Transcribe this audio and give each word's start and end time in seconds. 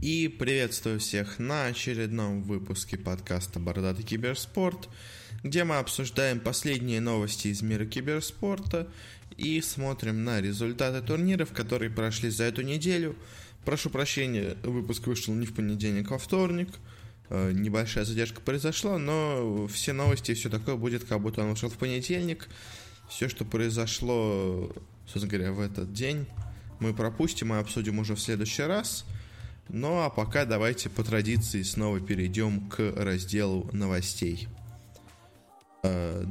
И 0.00 0.28
приветствую 0.28 1.00
всех 1.00 1.40
на 1.40 1.66
очередном 1.66 2.44
выпуске 2.44 2.96
подкаста 2.96 3.58
«Бородатый 3.58 4.04
киберспорт», 4.04 4.88
где 5.42 5.64
мы 5.64 5.78
обсуждаем 5.78 6.38
последние 6.38 7.00
новости 7.00 7.48
из 7.48 7.62
мира 7.62 7.84
киберспорта 7.84 8.86
и 9.36 9.60
смотрим 9.60 10.22
на 10.22 10.40
результаты 10.40 11.04
турниров, 11.04 11.52
которые 11.52 11.90
прошли 11.90 12.30
за 12.30 12.44
эту 12.44 12.62
неделю. 12.62 13.16
Прошу 13.64 13.90
прощения, 13.90 14.56
выпуск 14.62 15.04
вышел 15.08 15.34
не 15.34 15.46
в 15.46 15.54
понедельник, 15.54 16.08
а 16.10 16.12
во 16.12 16.18
вторник. 16.18 16.68
Э, 17.28 17.50
небольшая 17.50 18.04
задержка 18.04 18.40
произошла, 18.40 18.98
но 18.98 19.66
все 19.66 19.92
новости 19.92 20.30
и 20.30 20.34
все 20.34 20.48
такое 20.48 20.76
будет, 20.76 21.06
как 21.06 21.20
будто 21.20 21.42
он 21.42 21.50
вышел 21.50 21.70
в 21.70 21.76
понедельник. 21.76 22.48
Все, 23.08 23.28
что 23.28 23.44
произошло, 23.44 24.72
собственно 25.06 25.26
говоря, 25.26 25.52
в 25.52 25.58
этот 25.58 25.92
день, 25.92 26.26
мы 26.78 26.94
пропустим 26.94 27.52
и 27.52 27.58
обсудим 27.58 27.98
уже 27.98 28.14
в 28.14 28.20
следующий 28.20 28.62
раз– 28.62 29.04
ну 29.68 30.00
а 30.00 30.10
пока 30.10 30.44
давайте 30.44 30.88
по 30.88 31.04
традиции 31.04 31.62
снова 31.62 32.00
перейдем 32.00 32.68
к 32.68 32.92
разделу 32.96 33.68
новостей. 33.72 34.48
Э, 35.84 36.24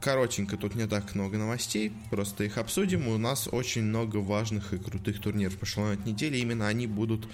коротенько, 0.00 0.56
тут 0.56 0.74
не 0.76 0.86
так 0.86 1.14
много 1.14 1.36
новостей, 1.36 1.92
просто 2.10 2.44
их 2.44 2.58
обсудим. 2.58 3.08
У 3.08 3.18
нас 3.18 3.48
очень 3.50 3.82
много 3.82 4.18
важных 4.18 4.72
и 4.72 4.78
крутых 4.78 5.20
турниров 5.20 5.56
прошлой 5.56 5.96
на 5.96 6.04
неделе. 6.04 6.38
Именно 6.38 6.68
они 6.68 6.86
будут 6.86 7.26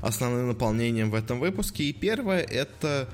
основным 0.00 0.48
наполнением 0.48 1.10
в 1.10 1.14
этом 1.14 1.38
выпуске. 1.38 1.84
И 1.84 1.92
первое 1.92 2.40
это 2.40 3.08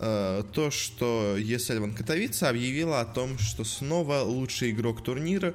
э, 0.00 0.42
то, 0.52 0.70
что 0.70 1.36
ESL 1.38 1.94
Катовица 1.94 2.48
объявила 2.48 3.00
о 3.00 3.04
том, 3.04 3.38
что 3.38 3.62
снова 3.62 4.22
лучший 4.22 4.70
игрок 4.70 5.04
турнира 5.04 5.54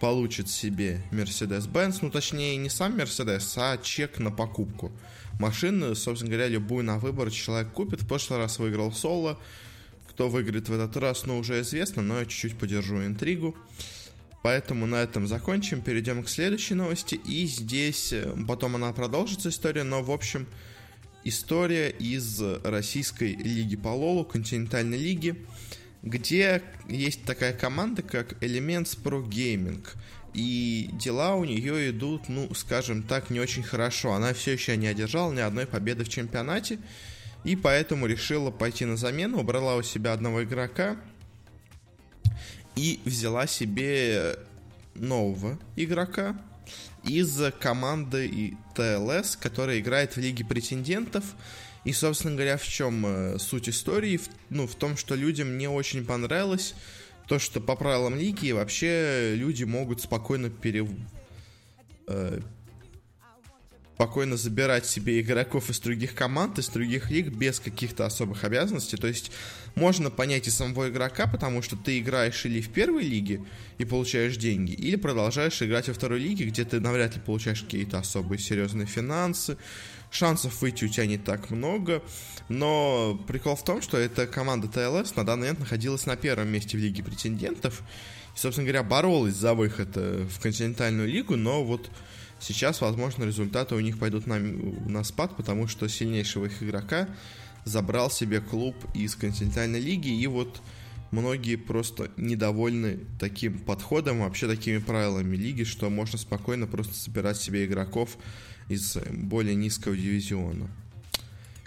получит 0.00 0.48
себе 0.48 1.02
Mercedes-Benz, 1.10 1.98
ну 2.02 2.10
точнее 2.10 2.56
не 2.56 2.70
сам 2.70 2.96
Mercedes, 2.96 3.52
а 3.56 3.76
чек 3.78 4.18
на 4.18 4.30
покупку 4.30 4.92
машины, 5.38 5.94
собственно 5.94 6.30
говоря, 6.30 6.48
любую 6.48 6.84
на 6.84 6.98
выбор 6.98 7.30
человек 7.30 7.72
купит. 7.72 8.02
В 8.02 8.06
прошлый 8.06 8.38
раз 8.38 8.58
выиграл 8.58 8.92
соло. 8.92 9.38
Кто 10.08 10.28
выиграет 10.28 10.68
в 10.68 10.72
этот 10.72 10.96
раз, 10.96 11.26
ну, 11.26 11.38
уже 11.38 11.60
известно, 11.60 12.02
но 12.02 12.18
я 12.18 12.26
чуть-чуть 12.26 12.58
подержу 12.58 13.04
интригу. 13.04 13.56
Поэтому 14.42 14.86
на 14.86 14.96
этом 14.96 15.26
закончим, 15.26 15.80
перейдем 15.80 16.22
к 16.22 16.28
следующей 16.28 16.74
новости. 16.74 17.16
И 17.16 17.46
здесь, 17.46 18.12
э, 18.12 18.34
потом 18.46 18.76
она 18.76 18.92
продолжится 18.92 19.48
история, 19.48 19.82
но, 19.82 20.02
в 20.02 20.10
общем, 20.10 20.46
история 21.24 21.90
из 21.90 22.40
российской 22.64 23.34
лиги 23.34 23.76
по 23.76 23.88
Лолу, 23.88 24.24
континентальной 24.24 24.98
лиги, 24.98 25.36
где 26.02 26.62
есть 26.88 27.24
такая 27.24 27.52
команда, 27.52 28.02
как 28.02 28.32
Elements 28.42 28.98
Pro 29.02 29.24
Gaming– 29.24 29.86
и 30.34 30.90
дела 30.92 31.34
у 31.34 31.44
нее 31.44 31.90
идут, 31.90 32.28
ну, 32.28 32.52
скажем 32.54 33.02
так, 33.02 33.30
не 33.30 33.40
очень 33.40 33.62
хорошо. 33.62 34.12
Она 34.12 34.34
все 34.34 34.52
еще 34.52 34.76
не 34.76 34.86
одержала 34.86 35.32
ни 35.32 35.40
одной 35.40 35.66
победы 35.66 36.04
в 36.04 36.08
чемпионате, 36.08 36.78
и 37.44 37.56
поэтому 37.56 38.06
решила 38.06 38.50
пойти 38.50 38.84
на 38.84 38.96
замену, 38.96 39.40
убрала 39.40 39.76
у 39.76 39.82
себя 39.82 40.12
одного 40.12 40.44
игрока 40.44 40.96
и 42.76 43.00
взяла 43.04 43.46
себе 43.46 44.36
нового 44.94 45.58
игрока 45.76 46.36
из 47.04 47.40
команды 47.60 48.56
ТЛС, 48.74 49.36
которая 49.36 49.78
играет 49.78 50.16
в 50.16 50.20
Лиге 50.20 50.44
претендентов. 50.44 51.24
И, 51.84 51.92
собственно 51.92 52.34
говоря, 52.34 52.58
в 52.58 52.64
чем 52.64 53.06
э, 53.06 53.38
суть 53.38 53.68
истории? 53.68 54.20
Ну, 54.50 54.66
в 54.66 54.74
том, 54.74 54.96
что 54.96 55.14
людям 55.14 55.56
не 55.56 55.68
очень 55.68 56.04
понравилось, 56.04 56.74
то, 57.28 57.38
что 57.38 57.60
по 57.60 57.76
правилам 57.76 58.16
лиги 58.16 58.50
вообще 58.50 59.34
люди 59.36 59.64
могут 59.64 60.00
спокойно 60.00 60.50
пере... 60.50 60.88
Э, 62.08 62.40
спокойно 63.94 64.36
забирать 64.36 64.86
себе 64.86 65.20
игроков 65.20 65.70
из 65.70 65.80
других 65.80 66.14
команд, 66.14 66.58
из 66.60 66.68
других 66.68 67.10
лиг 67.10 67.32
без 67.32 67.58
каких-то 67.58 68.06
особых 68.06 68.44
обязанностей. 68.44 68.96
То 68.96 69.08
есть 69.08 69.32
можно 69.74 70.08
понять 70.08 70.46
и 70.46 70.50
самого 70.50 70.88
игрока, 70.88 71.26
потому 71.26 71.62
что 71.62 71.76
ты 71.76 71.98
играешь 71.98 72.46
или 72.46 72.60
в 72.60 72.70
первой 72.70 73.02
лиге 73.02 73.44
и 73.76 73.84
получаешь 73.84 74.36
деньги, 74.36 74.70
или 74.70 74.94
продолжаешь 74.94 75.60
играть 75.62 75.88
во 75.88 75.94
второй 75.94 76.20
лиге, 76.20 76.44
где 76.44 76.64
ты 76.64 76.78
навряд 76.78 77.16
ли 77.16 77.20
получаешь 77.20 77.62
какие-то 77.62 77.98
особые 77.98 78.38
серьезные 78.38 78.86
финансы, 78.86 79.58
шансов 80.10 80.60
выйти 80.60 80.84
у 80.84 80.88
тебя 80.88 81.06
не 81.06 81.18
так 81.18 81.50
много. 81.50 82.02
Но 82.48 83.20
прикол 83.26 83.56
в 83.56 83.64
том, 83.64 83.82
что 83.82 83.98
эта 83.98 84.26
команда 84.26 84.68
ТЛС 84.68 85.16
на 85.16 85.24
данный 85.24 85.42
момент 85.42 85.60
находилась 85.60 86.06
на 86.06 86.16
первом 86.16 86.48
месте 86.48 86.76
в 86.76 86.80
Лиге 86.80 87.02
претендентов. 87.02 87.82
И, 88.34 88.38
собственно 88.38 88.66
говоря, 88.66 88.82
боролась 88.82 89.34
за 89.34 89.54
выход 89.54 89.90
э, 89.96 90.26
в 90.30 90.40
континентальную 90.40 91.08
лигу, 91.08 91.36
но 91.36 91.62
вот 91.64 91.90
сейчас, 92.40 92.80
возможно, 92.80 93.24
результаты 93.24 93.74
у 93.74 93.80
них 93.80 93.98
пойдут 93.98 94.26
на, 94.26 94.38
на 94.38 95.04
спад, 95.04 95.36
потому 95.36 95.68
что 95.68 95.88
сильнейшего 95.88 96.46
их 96.46 96.62
игрока 96.62 97.08
забрал 97.64 98.10
себе 98.10 98.40
клуб 98.40 98.76
из 98.94 99.14
континентальной 99.14 99.80
лиги, 99.80 100.08
и 100.08 100.26
вот 100.26 100.62
многие 101.10 101.56
просто 101.56 102.10
недовольны 102.16 103.00
таким 103.18 103.58
подходом, 103.58 104.20
вообще 104.20 104.46
такими 104.46 104.78
правилами 104.78 105.36
лиги, 105.36 105.64
что 105.64 105.90
можно 105.90 106.18
спокойно 106.18 106.66
просто 106.66 106.94
собирать 106.94 107.36
себе 107.36 107.66
игроков 107.66 108.16
из 108.68 108.96
более 109.10 109.54
низкого 109.54 109.96
дивизиона. 109.96 110.68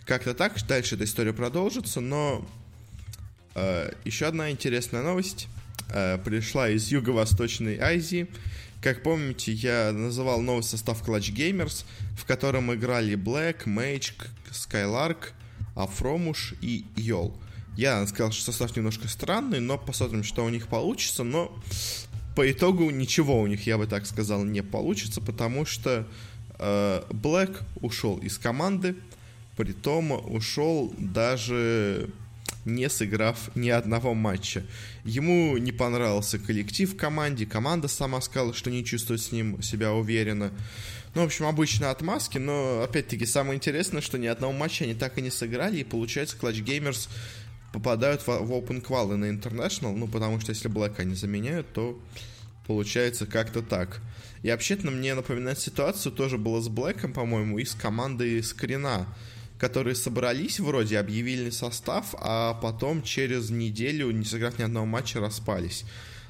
Как-то 0.06 0.34
так, 0.34 0.56
дальше 0.68 0.96
эта 0.96 1.06
история 1.06 1.34
продолжится, 1.34 2.02
но 2.02 2.46
э, 3.56 3.92
еще 4.04 4.26
одна 4.26 4.52
интересная 4.52 5.04
новость 5.04 5.48
э, 5.90 6.18
пришла 6.18 6.70
из 6.70 6.92
Юго-Восточной 6.92 7.78
Азии. 7.80 8.28
Как 8.82 9.04
помните, 9.04 9.52
я 9.52 9.92
называл 9.92 10.42
новый 10.42 10.64
состав 10.64 11.08
Clutch 11.08 11.34
Gamers, 11.34 11.86
в 12.18 12.26
котором 12.26 12.74
играли 12.74 13.14
Black, 13.14 13.66
Mage, 13.66 14.14
Skylark, 14.52 15.30
Афромуш 15.76 16.56
и 16.62 16.86
Йол. 16.96 17.36
Я 17.78 18.06
сказал, 18.08 18.32
что 18.32 18.46
состав 18.46 18.76
немножко 18.76 19.08
странный, 19.08 19.60
но 19.60 19.78
посмотрим, 19.78 20.24
что 20.24 20.44
у 20.44 20.50
них 20.50 20.68
получится. 20.68 21.24
Но 21.24 21.58
по 22.36 22.52
итогу 22.52 22.90
ничего 22.90 23.40
у 23.40 23.48
них, 23.48 23.66
я 23.66 23.78
бы 23.78 23.88
так 23.88 24.06
сказал, 24.06 24.44
не 24.44 24.62
получится, 24.62 25.22
потому 25.22 25.66
что 25.66 26.08
э, 26.62 27.04
Black 27.10 27.62
ушел 27.82 28.18
из 28.18 28.38
команды, 28.38 28.96
притом 29.58 30.12
ушел 30.12 30.94
даже 30.98 32.10
не 32.66 32.90
сыграв 32.90 33.50
ни 33.56 33.70
одного 33.70 34.14
матча. 34.14 34.64
Ему 35.04 35.58
не 35.58 35.72
понравился 35.72 36.40
коллектив 36.40 36.94
в 36.94 36.98
команде, 36.98 37.46
команда 37.46 37.88
сама 37.88 38.22
сказала, 38.22 38.54
что 38.54 38.70
не 38.70 38.86
чувствует 38.86 39.22
с 39.22 39.32
ним 39.32 39.62
себя 39.62 39.94
уверенно. 39.94 40.52
Ну, 41.14 41.24
в 41.24 41.26
общем, 41.26 41.46
обычно 41.46 41.92
отмазки, 41.92 42.38
но, 42.38 42.84
опять-таки, 42.84 43.26
самое 43.26 43.58
интересное, 43.58 44.02
что 44.02 44.18
ни 44.18 44.28
одного 44.28 44.54
матча 44.54 44.86
они 44.86 44.94
так 44.94 45.18
и 45.18 45.22
не 45.22 45.30
сыграли, 45.30 45.80
и 45.80 45.84
получается, 45.84 46.38
Clutch 46.40 46.64
Gamers 46.64 47.10
попадают 47.74 48.22
в, 48.22 48.28
в 48.28 48.52
Open 48.52 48.82
Qual 48.82 49.14
и 49.14 49.18
на 49.18 49.26
International, 49.26 49.94
ну, 49.94 50.08
потому 50.08 50.40
что 50.40 50.52
если 50.52 50.70
Black 50.70 50.96
они 51.00 51.16
заменяют, 51.16 51.72
то 51.74 52.00
получается 52.66 53.26
как-то 53.26 53.62
так. 53.62 54.02
И 54.44 54.50
вообще-то 54.50 54.90
мне 54.90 55.14
напоминает 55.14 55.60
ситуацию 55.60 56.12
тоже 56.12 56.38
было 56.38 56.62
с 56.62 56.68
Блэком, 56.68 57.14
по-моему, 57.14 57.60
и 57.60 57.66
с 57.66 57.74
командой 57.74 58.42
Скрина, 58.42 59.08
которые 59.60 59.96
собрались 59.96 60.60
вроде, 60.60 60.98
объявили 60.98 61.52
состав, 61.52 62.16
а 62.18 62.56
потом 62.56 63.04
через 63.04 63.52
неделю, 63.52 64.10
не 64.10 64.26
сыграв 64.26 64.58
ни 64.58 64.64
одного 64.64 64.88
матча, 64.88 65.20
распались. 65.20 65.86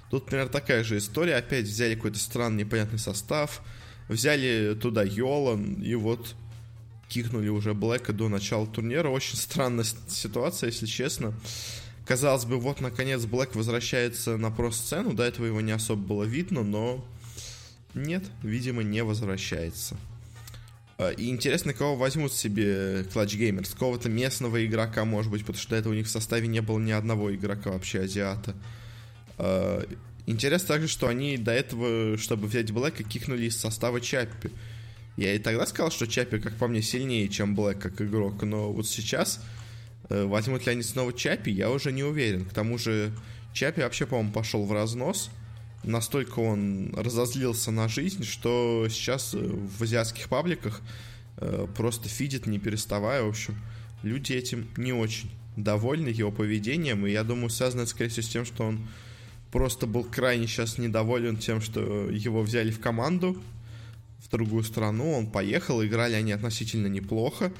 Тут, 0.10 0.26
например, 0.26 0.50
такая 0.50 0.84
же 0.84 0.98
история. 0.98 1.36
Опять 1.36 1.66
взяли 1.66 1.96
какой-то 1.96 2.20
странный, 2.20 2.66
непонятный 2.66 3.00
состав, 3.00 3.62
взяли 4.10 4.78
туда 4.80 5.04
Йолан, 5.04 5.82
и 5.82 5.96
вот 5.96 6.36
кикнули 7.08 7.48
уже 7.48 7.74
Блэка 7.74 8.12
до 8.12 8.28
начала 8.28 8.68
турнира. 8.68 9.08
Очень 9.08 9.38
странная 9.38 9.86
ситуация, 10.10 10.68
если 10.68 10.86
честно. 10.86 11.34
Казалось 12.06 12.44
бы, 12.44 12.60
вот, 12.60 12.82
наконец, 12.82 13.24
Блэк 13.24 13.56
возвращается 13.56 14.36
на 14.36 14.52
про-сцену. 14.52 15.14
До 15.14 15.24
этого 15.24 15.46
его 15.46 15.62
не 15.62 15.72
особо 15.72 16.02
было 16.02 16.24
видно, 16.24 16.64
но 16.64 17.06
нет, 17.94 18.24
видимо, 18.44 18.84
не 18.84 19.04
возвращается. 19.04 19.98
А, 20.98 21.10
и 21.10 21.30
интересно, 21.30 21.74
кого 21.74 21.96
возьмут 21.96 22.34
себе 22.34 23.02
Clutch 23.14 23.38
Gamers. 23.38 23.74
Какого-то 23.74 24.10
местного 24.10 24.66
игрока, 24.66 25.04
может 25.06 25.32
быть, 25.32 25.42
потому 25.42 25.60
что 25.60 25.72
до 25.72 25.76
этого 25.78 25.94
у 25.94 25.96
них 25.96 26.08
в 26.08 26.12
составе 26.12 26.48
не 26.48 26.62
было 26.62 26.80
ни 26.80 26.92
одного 26.92 27.34
игрока 27.34 27.72
вообще 27.72 28.02
азиата. 28.02 28.56
А, 29.38 29.84
интересно 30.26 30.68
также, 30.68 30.88
что 30.88 31.08
они 31.08 31.38
до 31.38 31.52
этого, 31.52 32.18
чтобы 32.18 32.48
взять 32.48 32.72
Блэка, 32.72 33.04
кикнули 33.04 33.46
из 33.46 33.58
состава 33.58 34.00
Чаппи. 34.00 34.52
Я 35.18 35.34
и 35.34 35.40
тогда 35.40 35.66
сказал, 35.66 35.92
что 35.92 36.08
Чаппи, 36.08 36.40
как 36.40 36.56
по 36.56 36.68
мне, 36.68 36.82
сильнее, 36.82 37.28
чем 37.28 37.56
Блэк 37.56 37.80
как 37.80 38.02
игрок, 38.02 38.44
но 38.44 38.72
вот 38.72 38.88
сейчас 38.88 39.44
э, 40.10 40.24
возьмут 40.24 40.66
ли 40.66 40.72
они 40.72 40.84
снова 40.84 41.12
Чаппи, 41.12 41.50
я 41.50 41.70
уже 41.70 41.92
не 41.92 42.04
уверен. 42.04 42.46
К 42.46 42.54
тому 42.54 42.78
же 42.78 43.12
Чаппи 43.54 43.82
вообще, 43.82 44.06
по-моему, 44.06 44.32
пошел 44.32 44.64
в 44.66 44.72
разнос– 44.72 45.30
настолько 45.84 46.40
он 46.40 46.94
разозлился 46.96 47.72
на 47.72 47.88
жизнь, 47.88 48.24
что 48.24 48.88
сейчас 48.90 49.34
э, 49.34 49.38
в 49.38 49.82
азиатских 49.82 50.30
пабликах 50.30 50.82
э, 51.38 51.68
просто 51.76 52.10
фидит 52.10 52.46
не 52.46 52.60
переставая. 52.60 53.24
В 53.24 53.30
общем, 53.30 53.56
люди 54.04 54.34
этим 54.34 54.68
не 54.78 54.94
очень 54.94 55.32
довольны 55.56 56.10
его 56.10 56.32
поведением, 56.32 57.06
и 57.06 57.12
я 57.12 57.24
думаю, 57.24 57.50
связано 57.50 57.82
это, 57.82 57.90
скорее 57.90 58.10
всего, 58.10 58.24
с 58.24 58.30
тем, 58.30 58.46
что 58.46 58.64
он 58.64 58.88
просто 59.52 59.86
был 59.86 60.04
крайне 60.04 60.48
сейчас 60.48 60.78
недоволен 60.78 61.38
тем, 61.38 61.62
что 61.62 62.10
его 62.10 62.42
взяли 62.42 62.72
в 62.72 62.80
команду. 62.80 63.38
в 64.24 64.30
другую 64.30 64.64
страну, 64.64 65.12
он 65.12 65.28
поехал, 65.28 65.84
играли 65.84 66.14
они 66.14 66.32
относительно 66.32 66.88
неплохо. 66.88 67.52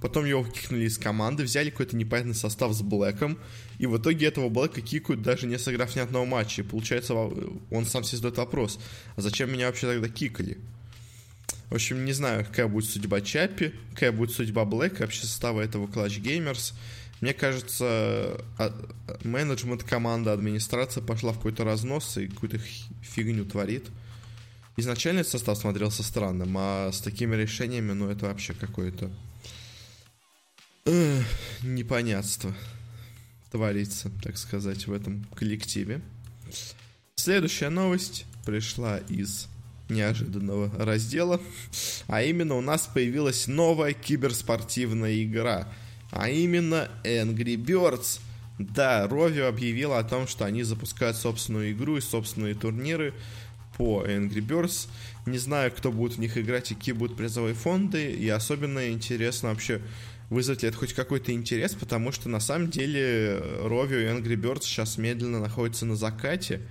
Потом 0.00 0.24
его 0.24 0.44
кикнули 0.44 0.84
из 0.84 0.98
команды, 0.98 1.44
взяли 1.44 1.70
какой-то 1.70 1.96
непонятный 1.96 2.34
состав 2.34 2.72
с 2.72 2.80
Блэком, 2.80 3.38
и 3.78 3.86
в 3.86 3.98
итоге 3.98 4.26
этого 4.26 4.48
Блэка 4.48 4.80
кикают, 4.80 5.22
даже 5.22 5.46
не 5.46 5.58
сыграв 5.58 5.94
ни 5.94 6.00
одного 6.00 6.24
матча. 6.24 6.62
И 6.62 6.64
получается, 6.64 7.14
он 7.14 7.86
сам 7.86 8.04
себе 8.04 8.18
задает 8.18 8.38
вопрос, 8.38 8.80
а 9.16 9.20
зачем 9.20 9.52
меня 9.52 9.66
вообще 9.66 9.86
тогда 9.86 10.08
кикали? 10.08 10.58
В 11.68 11.74
общем, 11.74 12.04
не 12.04 12.12
знаю, 12.12 12.44
какая 12.44 12.66
будет 12.66 12.90
судьба 12.90 13.20
Чаппи, 13.20 13.74
какая 13.94 14.10
будет 14.10 14.32
судьба 14.32 14.64
Блэка, 14.64 15.02
вообще 15.02 15.22
состава 15.22 15.60
этого 15.60 15.86
Clutch 15.86 16.20
Gamers. 16.20 16.72
Мне 17.20 17.34
кажется, 17.34 18.40
а, 18.58 18.74
менеджмент 19.22 19.84
команда, 19.84 20.32
администрация 20.32 21.02
пошла 21.02 21.32
в 21.32 21.36
какой-то 21.36 21.64
разнос 21.64 22.16
и 22.16 22.28
какую-то 22.28 22.58
фигню 23.02 23.44
творит. 23.44 23.86
Изначально 24.78 25.20
этот 25.20 25.32
состав 25.32 25.58
смотрелся 25.58 26.02
странным, 26.02 26.56
а 26.56 26.90
с 26.90 27.00
такими 27.00 27.36
решениями, 27.36 27.92
ну, 27.92 28.08
это 28.08 28.26
вообще 28.26 28.54
какое-то 28.54 29.10
непонятство 31.62 32.54
творится, 33.50 34.10
так 34.22 34.38
сказать, 34.38 34.86
в 34.86 34.92
этом 34.92 35.24
коллективе. 35.34 36.00
Следующая 37.16 37.68
новость 37.68 38.24
пришла 38.46 38.98
из 38.98 39.48
неожиданного 39.88 40.70
раздела, 40.82 41.40
а 42.06 42.22
именно 42.22 42.54
у 42.54 42.60
нас 42.60 42.88
появилась 42.92 43.46
новая 43.46 43.92
киберспортивная 43.92 45.22
игра, 45.22 45.68
а 46.10 46.28
именно 46.28 46.88
Angry 47.04 47.56
Birds. 47.56 48.20
Да, 48.58 49.06
Rovio 49.06 49.48
объявила 49.48 49.98
о 49.98 50.04
том, 50.04 50.28
что 50.28 50.44
они 50.44 50.62
запускают 50.62 51.16
собственную 51.16 51.72
игру 51.72 51.96
и 51.96 52.00
собственные 52.00 52.54
турниры 52.54 53.14
по 53.76 54.04
Angry 54.04 54.46
Birds. 54.46 54.88
Не 55.26 55.38
знаю, 55.38 55.72
кто 55.72 55.90
будет 55.90 56.14
в 56.14 56.20
них 56.20 56.36
играть 56.36 56.70
и 56.70 56.74
какие 56.74 56.94
будут 56.94 57.16
призовые 57.16 57.54
фонды, 57.54 58.12
и 58.12 58.28
особенно 58.28 58.90
интересно 58.90 59.50
вообще, 59.50 59.80
вызовет 60.30 60.62
ли 60.62 60.68
это 60.68 60.78
хоть 60.78 60.94
какой-то 60.94 61.32
интерес, 61.32 61.74
потому 61.74 62.12
что 62.12 62.28
на 62.28 62.40
самом 62.40 62.70
деле 62.70 63.42
Rovio 63.62 64.00
и 64.02 64.06
Angry 64.06 64.36
Birds 64.36 64.62
сейчас 64.62 64.96
медленно 64.96 65.40
находятся 65.40 65.84
на 65.84 65.96
закате, 65.96 66.62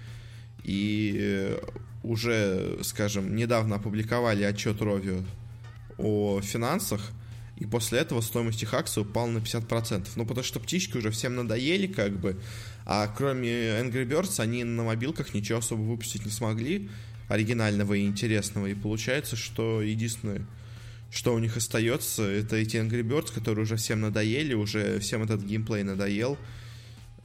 и 0.64 1.56
уже, 2.04 2.80
скажем, 2.84 3.36
недавно 3.36 3.76
опубликовали 3.76 4.44
отчет 4.44 4.78
Rovio 4.78 5.24
о 5.98 6.42
финансах, 6.42 7.12
и 7.58 7.66
после 7.66 8.00
этого 8.00 8.22
стоимость 8.22 8.64
их 8.64 8.74
акций 8.74 9.02
упала 9.02 9.28
на 9.28 9.40
50%. 9.40 10.08
Ну, 10.16 10.26
потому 10.26 10.46
что 10.46 10.62
птички 10.62 10.96
уже 10.96 11.12
всем 11.12 11.36
надоели, 11.36 11.88
как 11.88 12.18
бы. 12.18 12.40
А 12.86 13.08
кроме 13.08 13.50
Angry 13.50 14.08
Birds, 14.08 14.40
они 14.40 14.64
на 14.64 14.84
мобилках 14.84 15.34
ничего 15.34 15.60
особо 15.60 15.82
выпустить 15.82 16.26
не 16.26 16.32
смогли, 16.32 16.90
оригинального 17.28 17.96
и 17.96 18.06
интересного. 18.06 18.68
И 18.68 18.74
получается, 18.76 19.36
что 19.36 19.82
единственное, 19.82 20.46
что 21.12 21.34
у 21.34 21.40
них 21.40 21.58
остается, 21.58 22.24
это 22.24 22.56
эти 22.56 22.78
Angry 22.78 23.02
Birds, 23.02 23.34
которые 23.34 23.64
уже 23.64 23.76
всем 23.76 24.02
надоели, 24.02 24.54
уже 24.54 25.00
всем 25.00 25.24
этот 25.24 25.44
геймплей 25.44 25.84
надоел. 25.84 26.38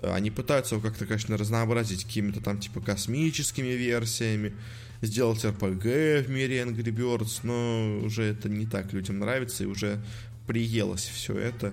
Они 0.03 0.31
пытаются 0.31 0.75
его 0.75 0.87
как-то, 0.87 1.07
конечно, 1.07 1.37
разнообразить 1.37 2.05
какими-то 2.05 2.41
там 2.41 2.61
типа 2.61 2.81
космическими 2.81 3.69
версиями, 3.69 4.55
сделать 5.01 5.45
RPG 5.45 6.25
в 6.25 6.31
мире 6.31 6.63
Angry 6.63 6.95
Birds, 6.95 7.41
но 7.43 8.01
уже 8.05 8.25
это 8.25 8.49
не 8.49 8.67
так 8.67 8.93
людям 8.93 9.19
нравится 9.19 9.65
и 9.65 9.67
уже 9.67 10.03
приелось 10.47 11.05
все 11.05 11.37
это. 11.37 11.73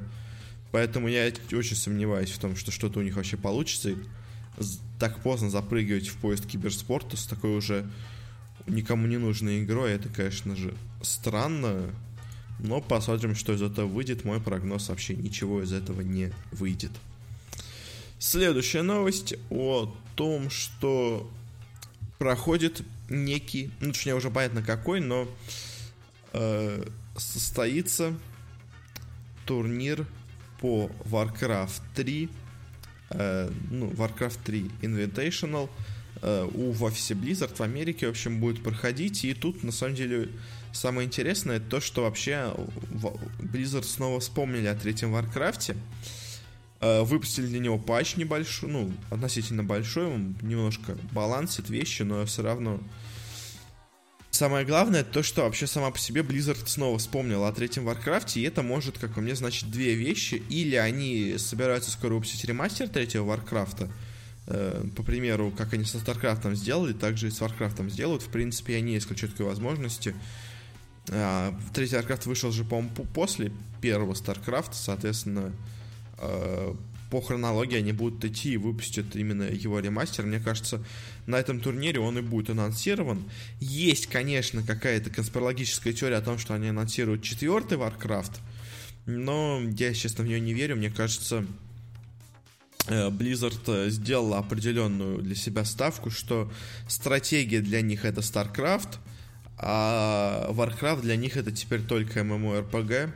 Поэтому 0.72 1.10
я 1.10 1.32
очень 1.52 1.76
сомневаюсь 1.76 2.32
в 2.32 2.40
том, 2.40 2.56
что 2.56 2.72
что-то 2.72 3.00
у 3.00 3.04
них 3.04 3.16
вообще 3.16 3.36
получится. 3.38 3.92
И 3.92 3.96
так 5.00 5.22
поздно 5.22 5.50
запрыгивать 5.50 6.08
в 6.08 6.16
поезд 6.18 6.46
киберспорта 6.46 7.18
с 7.18 7.26
такой 7.26 7.58
уже 7.58 7.90
никому 8.68 9.08
не 9.08 9.18
нужной 9.18 9.64
игрой, 9.64 9.94
это, 9.94 10.08
конечно 10.10 10.56
же, 10.56 10.74
странно. 11.04 11.94
Но 12.60 12.80
посмотрим, 12.80 13.36
что 13.36 13.54
из 13.54 13.62
этого 13.62 13.88
выйдет. 13.88 14.24
Мой 14.24 14.40
прогноз 14.40 14.90
вообще 14.90 15.16
ничего 15.16 15.64
из 15.64 15.74
этого 15.74 16.02
не 16.02 16.32
выйдет. 16.52 16.92
Следующая 18.20 18.84
новость 18.84 19.34
о 19.50 19.92
том, 20.16 20.52
что 20.52 21.28
проходит 22.20 22.84
некий, 23.10 23.72
ну, 23.80 23.92
точнее, 23.92 24.14
уже 24.14 24.30
понятно 24.30 24.62
какой, 24.62 25.00
но 25.00 25.28
э, 26.34 26.86
состоится 27.18 28.14
турнир 29.48 30.06
по 30.60 30.92
Warcraft 31.06 31.82
3, 31.96 32.30
э, 33.10 33.52
ну, 33.72 33.90
Warcraft 33.90 34.38
3 34.44 34.72
Invitational 34.84 35.68
э, 36.22 36.48
у 36.54 36.72
в 36.72 36.84
офисе 36.84 37.16
Blizzard 37.16 37.56
в 37.56 37.62
Америке, 37.62 38.06
в 38.06 38.12
общем, 38.12 38.40
будет 38.40 38.62
проходить, 38.62 39.26
и 39.26 39.34
тут, 39.34 39.64
на 39.64 39.72
самом 39.72 39.96
деле, 39.96 40.30
самое 40.74 41.08
интересное, 41.08 41.60
то, 41.60 41.80
что 41.80 42.04
вообще 42.04 42.54
Blizzard 43.40 43.84
снова 43.84 44.20
вспомнили 44.20 44.68
о 44.68 44.76
третьем 44.76 45.16
Warcraft, 45.16 45.76
Э, 46.82 47.04
выпустили 47.04 47.46
для 47.46 47.60
него 47.60 47.78
патч 47.78 48.16
небольшой, 48.16 48.70
ну, 48.70 48.92
относительно 49.12 49.64
большой, 49.64 50.08
он 50.08 50.36
немножко 50.42 50.98
балансит 51.12 51.70
вещи, 51.70 52.02
но 52.02 52.26
все 52.26 52.42
равно... 52.42 52.80
Самое 54.32 54.66
главное, 54.66 55.04
то, 55.04 55.22
что 55.22 55.44
вообще 55.44 55.68
сама 55.68 55.92
по 55.92 56.00
себе 56.00 56.22
Blizzard 56.22 56.66
снова 56.66 56.98
вспомнила 56.98 57.48
о 57.48 57.52
третьем 57.52 57.88
Warcraft, 57.88 58.40
и 58.40 58.42
это 58.44 58.64
может, 58.64 58.98
как 58.98 59.14
по 59.14 59.22
мне, 59.22 59.36
значить 59.36 59.70
две 59.70 59.94
вещи. 59.94 60.42
Или 60.50 60.76
они 60.76 61.36
собираются 61.38 61.92
скоро 61.92 62.16
выпустить 62.16 62.46
ремастер 62.46 62.90
третьего 62.90 63.32
Warcraft, 63.32 63.92
э, 64.48 64.86
по 64.96 65.04
примеру, 65.04 65.54
как 65.56 65.74
они 65.74 65.86
со 65.86 66.00
StarCraft 66.00 66.56
сделали, 66.56 66.94
так 66.94 67.16
же 67.16 67.28
и 67.28 67.32
с 67.32 67.42
Warcraft 67.42 67.92
сделают. 67.92 68.24
В 68.24 68.30
принципе, 68.30 68.78
они 68.78 68.98
исключают 68.98 69.36
такой 69.36 69.46
возможности. 69.46 70.16
А, 71.10 71.58
третий 71.74 71.96
Warcraft 71.96 72.28
вышел 72.28 72.52
же, 72.52 72.64
по-моему, 72.64 72.92
после 73.14 73.52
первого 73.82 74.14
StarCraft, 74.14 74.74
соответственно, 74.74 75.54
Э, 76.22 76.74
по 77.10 77.20
хронологии 77.20 77.76
они 77.78 77.92
будут 77.92 78.24
идти 78.24 78.54
и 78.54 78.58
выпустят 78.58 79.18
именно 79.18 79.44
его 79.44 79.80
ремастер. 79.80 80.26
Мне 80.26 80.40
кажется, 80.40 80.82
на 81.26 81.38
этом 81.38 81.60
турнире 81.60 82.00
он 82.00 82.18
и 82.18 82.22
будет 82.22 82.52
анонсирован. 82.52 83.26
Есть, 83.60 84.08
конечно, 84.08 84.64
какая-то 84.64 85.10
конспирологическая 85.10 85.92
теория 85.92 86.18
о 86.18 86.22
том, 86.22 86.38
что 86.38 86.54
они 86.54 86.70
анонсируют 86.70 87.22
четвертый 87.22 87.78
Warcraft, 87.78 88.40
но 89.08 89.62
я, 89.78 89.94
честно, 89.94 90.24
в 90.24 90.28
нее 90.28 90.40
не 90.40 90.54
верю. 90.54 90.78
Мне 90.78 90.90
кажется, 90.90 91.46
э, 92.88 93.10
Blizzard 93.10 93.90
сделала 93.90 94.38
определенную 94.38 95.18
для 95.18 95.36
себя 95.36 95.66
ставку, 95.66 96.12
что 96.12 96.50
стратегия 96.88 97.60
для 97.60 97.82
них 97.82 98.06
это 98.06 98.22
StarCraft, 98.22 99.00
а 99.64 100.48
Warcraft 100.50 101.02
для 101.02 101.16
них 101.16 101.38
это 101.38 101.52
теперь 101.52 101.82
только 101.82 102.22
MMORPG. 102.22 103.12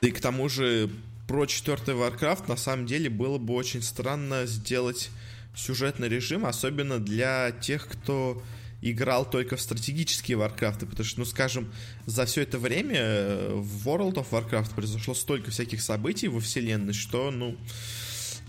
Да 0.00 0.08
и 0.08 0.10
к 0.10 0.20
тому 0.20 0.48
же 0.48 0.90
про 1.28 1.46
четвертый 1.46 1.94
Warcraft 1.94 2.48
на 2.48 2.56
самом 2.56 2.86
деле 2.86 3.08
было 3.08 3.38
бы 3.38 3.54
очень 3.54 3.82
странно 3.82 4.46
сделать 4.46 5.10
сюжетный 5.54 6.08
режим, 6.08 6.44
особенно 6.44 6.98
для 6.98 7.52
тех, 7.52 7.86
кто 7.86 8.42
играл 8.82 9.28
только 9.28 9.56
в 9.56 9.60
стратегические 9.60 10.38
Warcraft, 10.38 10.86
потому 10.86 11.04
что, 11.04 11.20
ну, 11.20 11.24
скажем, 11.24 11.72
за 12.06 12.26
все 12.26 12.42
это 12.42 12.58
время 12.58 13.50
в 13.54 13.88
World 13.88 14.14
of 14.14 14.26
Warcraft 14.30 14.74
произошло 14.74 15.14
столько 15.14 15.50
всяких 15.50 15.82
событий 15.82 16.28
во 16.28 16.40
вселенной, 16.40 16.94
что, 16.94 17.30
ну, 17.30 17.56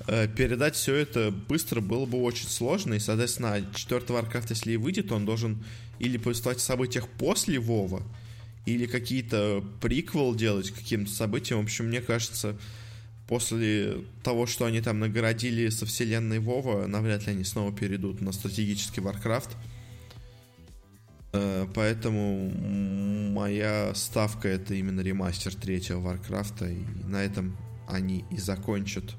э, 0.07 0.27
передать 0.27 0.75
все 0.75 0.95
это 0.95 1.31
быстро 1.31 1.81
было 1.81 2.05
бы 2.05 2.19
очень 2.21 2.47
сложно, 2.47 2.95
и, 2.95 2.99
соответственно, 2.99 3.65
четвертый 3.75 4.15
Warcraft, 4.15 4.47
если 4.49 4.73
и 4.73 4.77
выйдет, 4.77 5.11
он 5.11 5.25
должен 5.25 5.63
или 5.99 6.17
о 6.17 6.59
событиях 6.59 7.07
после 7.07 7.59
Вова, 7.59 8.01
или 8.65 8.85
какие-то 8.85 9.63
приквел 9.81 10.35
делать 10.35 10.71
каким-то 10.71 11.11
событиям. 11.11 11.61
В 11.61 11.63
общем, 11.63 11.85
мне 11.87 12.01
кажется, 12.01 12.57
после 13.27 14.03
того, 14.23 14.45
что 14.47 14.65
они 14.65 14.81
там 14.81 14.99
наградили 14.99 15.69
со 15.69 15.85
вселенной 15.85 16.39
Вова, 16.39 16.87
навряд 16.87 17.27
ли 17.27 17.33
они 17.33 17.43
снова 17.43 17.71
перейдут 17.71 18.21
на 18.21 18.31
стратегический 18.31 19.01
Warcraft. 19.01 19.49
Э, 21.31 21.67
поэтому 21.73 22.49
моя 23.31 23.93
ставка 23.93 24.47
это 24.47 24.73
именно 24.73 25.01
ремастер 25.01 25.53
третьего 25.53 25.99
Варкрафта, 25.99 26.69
и 26.69 26.79
на 27.05 27.23
этом 27.23 27.55
они 27.87 28.25
и 28.31 28.37
закончат. 28.37 29.15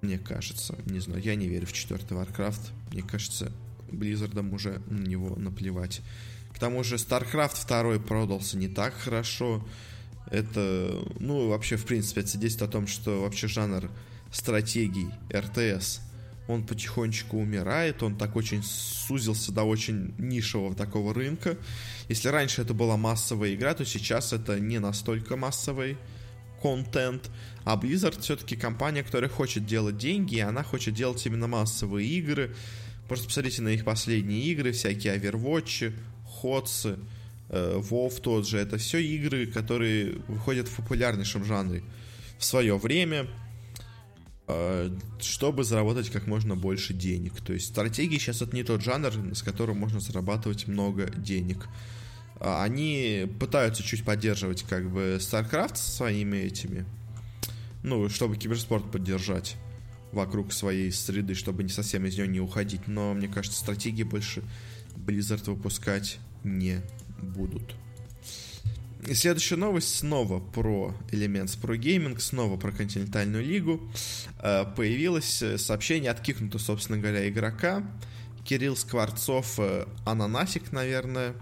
Мне 0.00 0.18
кажется, 0.18 0.76
не 0.86 1.00
знаю, 1.00 1.22
я 1.22 1.34
не 1.34 1.48
верю 1.48 1.66
в 1.66 1.72
четвертый 1.72 2.16
Warcraft. 2.16 2.70
Мне 2.92 3.02
кажется, 3.02 3.52
Близзардам 3.90 4.52
уже 4.52 4.80
на 4.86 5.06
него 5.06 5.36
наплевать. 5.36 6.00
К 6.54 6.58
тому 6.58 6.82
же 6.84 6.96
StarCraft 6.96 7.66
2 7.68 7.98
продался 8.00 8.58
не 8.58 8.68
так 8.68 8.94
хорошо. 8.94 9.66
Это, 10.30 11.02
ну, 11.20 11.48
вообще, 11.48 11.76
в 11.76 11.84
принципе, 11.84 12.20
это 12.20 12.30
свидетельствует 12.30 12.70
о 12.70 12.72
том, 12.72 12.86
что 12.86 13.22
вообще 13.22 13.48
жанр 13.48 13.90
стратегий 14.30 15.08
РТС, 15.32 16.00
он 16.48 16.66
потихонечку 16.66 17.38
умирает, 17.38 18.02
он 18.02 18.16
так 18.16 18.34
очень 18.36 18.62
сузился 18.62 19.52
до 19.52 19.64
очень 19.64 20.14
нишевого 20.18 20.74
такого 20.74 21.14
рынка. 21.14 21.56
Если 22.08 22.28
раньше 22.28 22.62
это 22.62 22.74
была 22.74 22.96
массовая 22.96 23.54
игра, 23.54 23.74
то 23.74 23.84
сейчас 23.84 24.32
это 24.32 24.58
не 24.58 24.78
настолько 24.78 25.36
массовый 25.36 25.96
контент. 26.60 27.30
А 27.64 27.76
Blizzard 27.76 28.20
все-таки 28.20 28.56
компания, 28.56 29.02
которая 29.02 29.30
хочет 29.30 29.66
делать 29.66 29.98
деньги, 29.98 30.36
и 30.36 30.40
она 30.40 30.62
хочет 30.62 30.94
делать 30.94 31.24
именно 31.26 31.46
массовые 31.46 32.08
игры. 32.08 32.54
Просто 33.08 33.26
посмотрите 33.26 33.62
на 33.62 33.68
их 33.68 33.84
последние 33.84 34.42
игры, 34.44 34.72
всякие 34.72 35.16
Overwatch, 35.16 35.94
Ходсы, 36.24 36.98
Вов 37.48 38.20
тот 38.20 38.46
же. 38.46 38.58
Это 38.58 38.76
все 38.76 39.02
игры, 39.02 39.46
которые 39.46 40.16
выходят 40.28 40.68
в 40.68 40.76
популярнейшем 40.76 41.44
жанре 41.44 41.82
в 42.38 42.44
свое 42.44 42.76
время, 42.76 43.26
чтобы 45.20 45.64
заработать 45.64 46.10
как 46.10 46.26
можно 46.26 46.56
больше 46.56 46.92
денег. 46.92 47.40
То 47.40 47.54
есть 47.54 47.68
стратегии 47.68 48.18
сейчас 48.18 48.42
это 48.42 48.54
не 48.54 48.64
тот 48.64 48.82
жанр, 48.82 49.34
с 49.34 49.42
которым 49.42 49.78
можно 49.78 50.00
зарабатывать 50.00 50.68
много 50.68 51.10
денег. 51.10 51.68
А, 52.40 52.62
они 52.62 53.26
пытаются 53.40 53.82
чуть 53.82 54.04
поддерживать 54.04 54.62
как 54.62 54.90
бы 54.90 55.18
StarCraft 55.20 55.76
своими 55.76 56.36
этими, 56.36 56.86
ну, 57.82 58.08
чтобы 58.08 58.36
киберспорт 58.36 58.90
поддержать 58.90 59.56
вокруг 60.12 60.52
своей 60.52 60.90
среды, 60.92 61.34
чтобы 61.34 61.62
не 61.62 61.68
совсем 61.68 62.06
из 62.06 62.16
нее 62.16 62.28
не 62.28 62.40
уходить. 62.40 62.86
Но 62.86 63.14
мне 63.14 63.28
кажется, 63.28 63.58
стратегии 63.58 64.02
больше 64.02 64.42
Blizzard 64.96 65.50
выпускать 65.50 66.18
не 66.44 66.80
будут. 67.20 67.74
И 69.06 69.14
следующая 69.14 69.56
новость 69.56 69.94
снова 69.94 70.40
про 70.40 70.94
Elements 71.12 71.58
Pro 71.60 71.78
Gaming, 71.78 72.18
снова 72.18 72.56
про 72.56 72.72
континентальную 72.72 73.44
лигу. 73.44 73.80
Э, 74.40 74.64
появилось 74.64 75.42
сообщение 75.56 76.10
от 76.10 76.20
кикнута, 76.20 76.58
собственно 76.58 76.98
говоря, 76.98 77.28
игрока. 77.28 77.84
Кирилл 78.44 78.76
Скворцов, 78.76 79.58
э, 79.58 79.86
Ананасик, 80.04 80.72
наверное, 80.72 81.34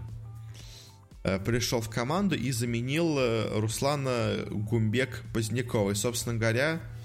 Э, 1.27 1.41
пришел 1.41 1.81
в 1.81 1.91
команду 1.91 2.37
и 2.37 2.53
заменил 2.53 3.19
э, 3.19 3.59
Руслана 3.59 4.47
Гумбек 4.49 5.25
Позднякова. 5.35 5.91
И, 5.91 5.95
собственно 5.97 6.39
говоря, 6.39 6.75
э, 6.75 6.96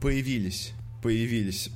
появились, 0.00 0.72
появились 1.02 1.70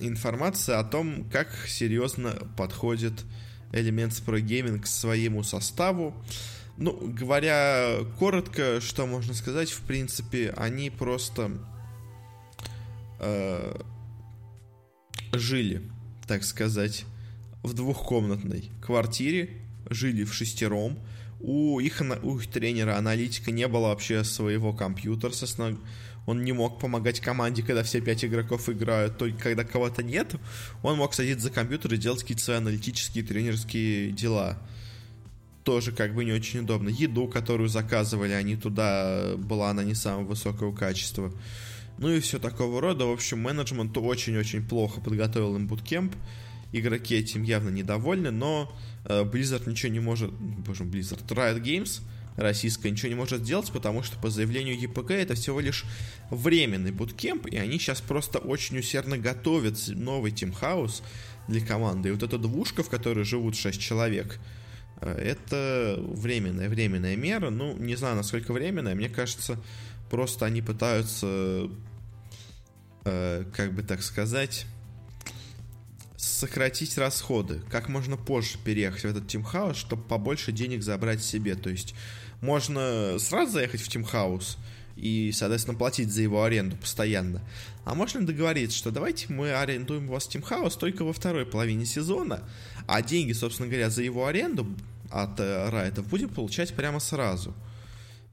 информация 0.00 0.78
о 0.78 0.84
том, 0.84 1.24
как 1.30 1.48
серьезно 1.66 2.30
подходит 2.56 3.24
Elements 3.72 4.24
Pro 4.24 4.40
Gaming 4.40 4.80
к 4.80 4.86
своему 4.86 5.42
составу. 5.42 6.14
Ну, 6.76 6.96
говоря 7.12 7.98
коротко, 8.18 8.80
что 8.80 9.06
можно 9.06 9.34
сказать, 9.34 9.70
в 9.70 9.80
принципе, 9.82 10.54
они 10.56 10.90
просто 10.90 11.50
э, 13.18 13.80
жили, 15.32 15.82
так 16.26 16.44
сказать, 16.44 17.04
в 17.64 17.74
двухкомнатной 17.74 18.70
квартире 18.80 19.50
жили 19.90 20.24
в 20.24 20.32
шестером. 20.32 20.98
У 21.40 21.80
их, 21.80 22.02
у 22.22 22.38
их 22.38 22.46
тренера-аналитика 22.48 23.50
не 23.50 23.66
было 23.68 23.88
вообще 23.88 24.24
своего 24.24 24.72
компьютера, 24.72 25.30
соответственно, 25.30 25.78
он 26.28 26.44
не 26.44 26.52
мог 26.52 26.78
помогать 26.78 27.20
команде, 27.20 27.62
когда 27.62 27.82
все 27.82 28.02
пять 28.02 28.22
игроков 28.22 28.68
играют, 28.68 29.16
только 29.16 29.38
когда 29.44 29.64
кого-то 29.64 30.02
нет, 30.02 30.34
он 30.82 30.98
мог 30.98 31.14
садиться 31.14 31.44
за 31.44 31.50
компьютер 31.50 31.94
и 31.94 31.96
делать 31.96 32.20
какие-то 32.20 32.44
свои 32.44 32.58
аналитические 32.58 33.24
тренерские 33.24 34.12
дела. 34.12 34.58
Тоже 35.64 35.90
как 35.90 36.14
бы 36.14 36.26
не 36.26 36.32
очень 36.32 36.60
удобно. 36.60 36.90
Еду, 36.90 37.28
которую 37.28 37.70
заказывали 37.70 38.32
они 38.32 38.56
туда, 38.56 39.36
была 39.38 39.70
она 39.70 39.84
не 39.84 39.94
самого 39.94 40.24
высокого 40.26 40.76
качества. 40.76 41.32
Ну 41.96 42.10
и 42.10 42.20
все 42.20 42.38
такого 42.38 42.82
рода. 42.82 43.06
В 43.06 43.12
общем, 43.12 43.40
менеджмент 43.40 43.96
очень-очень 43.96 44.62
плохо 44.62 45.00
подготовил 45.00 45.56
им 45.56 45.66
буткемп. 45.66 46.14
Игроки 46.72 47.14
этим 47.14 47.42
явно 47.42 47.70
недовольны, 47.70 48.30
но 48.30 48.70
Э, 49.08 49.24
Blizzard 49.24 49.68
ничего 49.68 49.92
не 49.92 50.00
может... 50.00 50.30
Боже, 50.32 50.84
Blizzard. 50.84 51.26
Riot 51.28 51.62
Games 51.62 52.00
российская 52.38 52.90
ничего 52.90 53.08
не 53.08 53.14
может 53.14 53.42
сделать, 53.42 53.70
потому 53.72 54.02
что 54.02 54.18
по 54.18 54.30
заявлению 54.30 54.80
ЕПК 54.80 55.10
это 55.10 55.34
всего 55.34 55.60
лишь 55.60 55.84
временный 56.30 56.92
буткемп, 56.92 57.46
и 57.46 57.56
они 57.56 57.78
сейчас 57.78 58.00
просто 58.00 58.38
очень 58.38 58.78
усердно 58.78 59.18
готовят 59.18 59.76
новый 59.88 60.32
House 60.32 61.02
для 61.48 61.60
команды. 61.64 62.08
И 62.08 62.12
вот 62.12 62.22
эта 62.22 62.38
двушка, 62.38 62.82
в 62.82 62.88
которой 62.88 63.24
живут 63.24 63.56
6 63.56 63.80
человек, 63.80 64.38
э, 65.00 65.10
это 65.10 65.96
временная, 65.98 66.68
временная 66.68 67.16
мера. 67.16 67.50
Ну, 67.50 67.76
не 67.76 67.96
знаю, 67.96 68.16
насколько 68.16 68.52
временная. 68.52 68.94
Мне 68.94 69.08
кажется, 69.08 69.60
просто 70.10 70.46
они 70.46 70.62
пытаются, 70.62 71.68
э, 73.04 73.44
как 73.52 73.74
бы 73.74 73.82
так 73.82 74.02
сказать 74.02 74.66
сократить 76.38 76.96
расходы, 76.96 77.60
как 77.70 77.88
можно 77.88 78.16
позже 78.16 78.58
переехать 78.64 79.02
в 79.02 79.06
этот 79.06 79.26
Тимхаус, 79.26 79.76
чтобы 79.76 80.02
побольше 80.02 80.52
денег 80.52 80.82
забрать 80.82 81.22
себе. 81.22 81.54
То 81.56 81.70
есть 81.70 81.94
можно 82.40 83.16
сразу 83.18 83.52
заехать 83.52 83.80
в 83.80 83.88
team 83.88 84.18
house 84.18 84.56
и, 84.96 85.32
соответственно, 85.32 85.76
платить 85.76 86.10
за 86.10 86.22
его 86.22 86.44
аренду 86.44 86.76
постоянно. 86.76 87.42
А 87.84 87.94
можно 87.94 88.24
договориться, 88.24 88.76
что 88.76 88.90
давайте 88.90 89.32
мы 89.32 89.52
арендуем 89.52 90.08
у 90.08 90.12
вас 90.12 90.26
team 90.26 90.48
house 90.48 90.76
только 90.76 91.04
во 91.04 91.12
второй 91.12 91.46
половине 91.46 91.84
сезона, 91.84 92.42
а 92.86 93.02
деньги, 93.02 93.32
собственно 93.32 93.68
говоря, 93.68 93.90
за 93.90 94.02
его 94.02 94.26
аренду 94.26 94.66
от 95.10 95.40
э, 95.40 95.70
Riot 95.70 95.94
ов 95.94 96.06
будем 96.08 96.28
получать 96.28 96.74
прямо 96.74 97.00
сразу. 97.00 97.54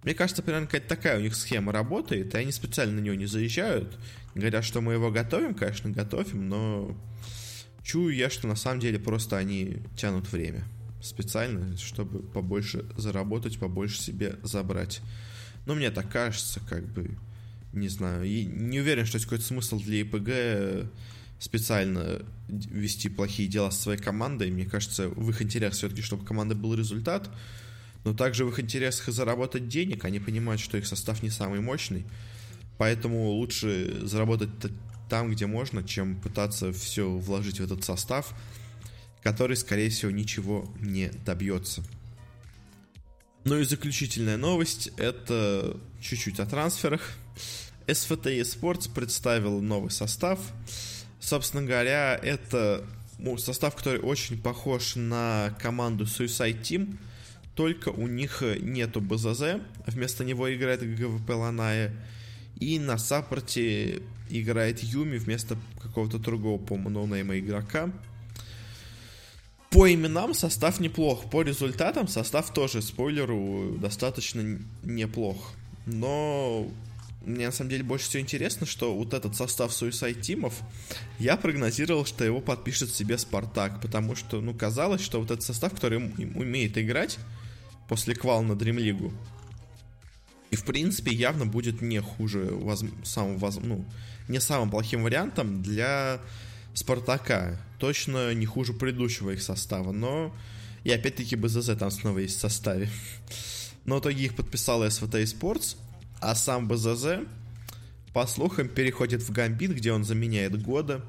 Мне 0.04 0.14
кажется, 0.14 0.44
примерно 0.44 0.68
какая-то 0.68 0.88
такая 0.88 1.18
у 1.18 1.22
них 1.22 1.36
схема 1.36 1.72
работает, 1.72 2.36
и 2.36 2.38
они 2.38 2.52
специально 2.52 2.94
на 2.94 3.00
нее 3.00 3.18
не 3.18 3.26
заезжают. 3.26 3.98
Говорят, 4.36 4.64
что 4.64 4.82
мы 4.82 4.94
его 4.94 5.10
готовим, 5.10 5.56
конечно, 5.56 5.90
готовим, 5.90 6.48
но 6.48 6.96
Чую 7.86 8.15
я, 8.15 8.32
что 8.32 8.48
на 8.48 8.56
самом 8.56 8.80
деле 8.80 8.98
просто 8.98 9.38
они 9.38 9.77
тянут 9.96 10.32
время 10.32 10.63
специально, 11.04 11.77
чтобы 11.77 12.24
побольше 12.24 12.84
заработать, 12.98 13.60
побольше 13.60 14.01
себе 14.01 14.39
забрать. 14.42 15.01
Но 15.68 15.75
мне 15.75 15.92
так 15.92 16.10
кажется, 16.12 16.60
как 16.68 16.84
бы, 16.84 17.12
не 17.74 17.88
знаю, 17.88 18.25
и 18.25 18.44
не 18.44 18.80
уверен, 18.80 19.06
что 19.06 19.18
есть 19.18 19.25
какой-то 19.25 19.46
смысл 19.46 19.80
для 19.80 20.01
ИПГ 20.01 20.89
специально 21.38 22.25
вести 22.48 23.08
плохие 23.08 23.48
дела 23.48 23.70
со 23.70 23.84
своей 23.84 24.00
командой. 24.00 24.50
Мне 24.50 24.65
кажется, 24.65 25.10
в 25.10 25.30
их 25.30 25.44
интересах 25.44 25.77
все-таки, 25.77 26.01
чтобы 26.01 26.24
у 26.24 26.25
команды 26.25 26.56
был 26.56 26.74
результат, 26.74 27.30
но 28.04 28.15
также 28.15 28.46
в 28.46 28.50
их 28.50 28.60
интересах 28.60 29.10
и 29.10 29.12
заработать 29.12 29.68
денег. 29.68 30.06
Они 30.06 30.20
понимают, 30.20 30.60
что 30.60 30.80
их 30.80 30.88
состав 30.88 31.22
не 31.22 31.30
самый 31.30 31.60
мощный, 31.60 32.04
поэтому 32.80 33.30
лучше 33.30 34.00
заработать 34.01 34.50
там, 35.10 35.32
где 35.32 35.46
можно, 35.46 35.84
чем 35.84 36.16
пытаться 36.16 36.72
все 36.74 37.10
вложить 37.10 37.60
в 37.60 37.64
этот 37.64 37.84
состав, 37.84 38.34
который, 39.24 39.58
скорее 39.58 39.90
всего, 39.90 40.12
ничего 40.12 40.72
не 40.80 41.10
добьется. 41.26 41.84
Ну 43.44 43.60
и 43.60 43.64
заключительная 43.64 44.38
новость— 44.38 44.90
это 44.98 45.80
чуть-чуть 46.02 46.40
о 46.40 46.46
трансферах. 46.46 47.12
SFT 47.88 48.42
Esports 48.42 48.92
представил 48.92 49.62
новый 49.62 49.92
состав. 49.92 50.40
Собственно 51.20 51.64
говоря, 51.64 52.20
это 52.22 52.84
ну, 53.20 53.38
состав, 53.38 53.76
который 53.76 54.00
очень 54.00 54.42
похож 54.42 54.96
на 54.96 55.56
команду 55.60 56.06
Suicide 56.06 56.62
Team, 56.62 56.98
только 57.56 57.90
у 57.90 58.08
них 58.08 58.44
нету 58.62 59.00
БЗЗ, 59.02 59.62
вместо 59.86 60.26
него 60.26 60.54
играет 60.54 60.82
ГВП 60.82 61.30
Ланая, 61.30 61.94
и 62.60 62.80
на 62.80 62.98
саппорте 62.98 64.02
играет 64.29 64.79
Юми 64.84 65.17
вместо 65.17 65.58
какого-то 65.82 66.20
другого, 66.20 66.58
по-моему, 66.58 66.89
ноунейма 66.89 67.39
игрока. 67.39 67.89
По 69.70 69.94
именам 69.94 70.34
состав 70.34 70.79
неплох, 70.79 71.29
по 71.29 71.41
результатам 71.41 72.08
состав 72.08 72.53
тоже, 72.53 72.82
спойлеру, 72.82 73.77
достаточно 73.79 74.60
неплох. 74.84 75.51
Но 75.86 76.67
мне 77.25 77.48
на 77.48 77.51
самом 77.51 77.72
деле 77.72 77.84
больше 77.84 78.05
всего 78.05 78.22
интересно, 78.22 78.65
что 78.65 78.96
вот 78.96 79.13
этот 79.13 79.36
состав 79.36 79.72
Suicide 79.72 80.22
Тимов, 80.22 80.53
я 81.20 81.38
прогнозировал, 81.38 82.05
что 82.05 82.24
его 82.24 82.39
подпишет 82.39 82.91
себе 82.91 83.17
Спартак, 83.17 83.82
потому 83.82 84.15
что, 84.15 84.41
ну, 84.41 84.53
казалось, 84.53 85.01
что 85.01 85.20
вот 85.20 85.32
этот 85.32 85.44
состав, 85.44 85.74
который 85.74 85.98
умеет 85.98 86.77
играть 86.77 87.17
после 87.89 88.15
квал 88.15 88.44
на 88.44 88.55
Дримлигу, 88.55 89.12
принципе, 90.66 91.12
явно 91.12 91.46
будет 91.46 91.82
не 91.82 92.02
хуже, 92.02 92.46
воз... 92.46 92.84
самым, 93.04 93.38
воз... 93.38 93.60
ну, 93.62 93.86
не 94.28 94.40
самым 94.40 94.70
плохим 94.70 95.04
вариантом 95.04 95.62
для 95.62 96.20
Спартака. 96.74 97.60
Точно 97.80 98.34
не 98.34 98.46
хуже 98.46 98.74
предыдущего 98.74 99.32
их 99.32 99.42
состава, 99.42 99.92
но... 99.92 100.36
И 100.84 100.92
опять-таки 100.92 101.36
БЗЗ 101.36 101.78
там 101.78 101.90
снова 101.90 102.20
есть 102.20 102.38
в 102.38 102.40
составе. 102.40 102.90
Но 103.86 103.98
в 103.98 104.02
итоге 104.02 104.26
их 104.26 104.36
подписал 104.36 104.90
СВТ 104.90 105.16
Sports, 105.16 105.78
а 106.20 106.36
сам 106.36 106.68
БЗЗ, 106.68 107.26
по 108.14 108.28
слухам, 108.28 108.68
переходит 108.68 109.22
в 109.24 109.32
Гамбит, 109.32 109.72
где 109.72 109.92
он 109.92 110.04
заменяет 110.04 110.62
года. 110.62 111.04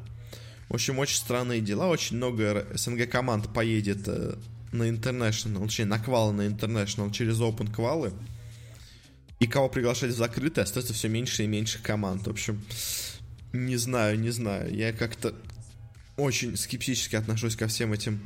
В 0.69 0.75
общем, 0.75 0.99
очень 0.99 1.17
странные 1.17 1.61
дела. 1.61 1.89
Очень 1.89 2.17
много 2.17 2.67
СНГ 2.75 3.09
команд 3.09 3.53
поедет 3.53 4.09
э, 4.09 4.35
на 4.73 4.89
International, 4.89 5.65
точнее, 5.65 5.87
на 5.87 5.99
квалы 5.99 6.33
на 6.33 6.47
International 6.47 7.11
через 7.13 7.41
Open 7.41 7.73
квалы. 7.73 8.13
И 9.39 9.47
кого 9.47 9.69
приглашать 9.69 10.11
в 10.11 10.17
закрытый, 10.17 10.65
остается 10.65 10.95
все 10.95 11.09
меньше 11.09 11.45
и 11.45 11.47
меньше 11.47 11.83
команд. 11.83 12.27
В 12.27 12.31
общем, 12.31 12.65
не 13.53 13.77
знаю, 13.77 14.19
не 14.19 14.31
знаю. 14.31 14.75
Я 14.75 14.93
как-то 14.93 15.35
очень 16.17 16.57
скептически 16.57 17.17
отношусь 17.17 17.57
ко 17.57 17.69
всем 17.69 17.93
этим 17.93 18.21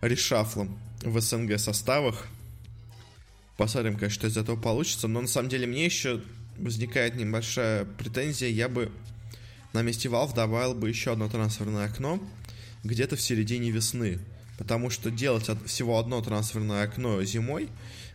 решафлам 0.00 0.78
в 1.02 1.20
СНГ 1.20 1.58
составах. 1.58 2.26
Посмотрим, 3.56 3.96
конечно, 3.96 4.18
что 4.18 4.26
из 4.26 4.36
этого 4.36 4.60
получится. 4.60 5.06
Но 5.06 5.20
на 5.20 5.28
самом 5.28 5.48
деле 5.48 5.66
мне 5.66 5.84
еще 5.84 6.20
возникает 6.58 7.14
небольшая 7.14 7.84
претензия. 7.84 8.48
Я 8.48 8.68
бы 8.68 8.90
на 9.72 9.82
месте 9.82 10.08
Valve 10.08 10.34
добавил 10.34 10.74
бы 10.74 10.88
еще 10.88 11.12
одно 11.12 11.28
трансферное 11.28 11.86
окно 11.86 12.20
где-то 12.82 13.16
в 13.16 13.20
середине 13.20 13.70
весны. 13.70 14.18
Потому 14.58 14.90
что 14.90 15.10
делать 15.10 15.48
всего 15.66 15.98
одно 15.98 16.20
трансферное 16.20 16.84
окно 16.84 17.22
зимой, 17.24 17.68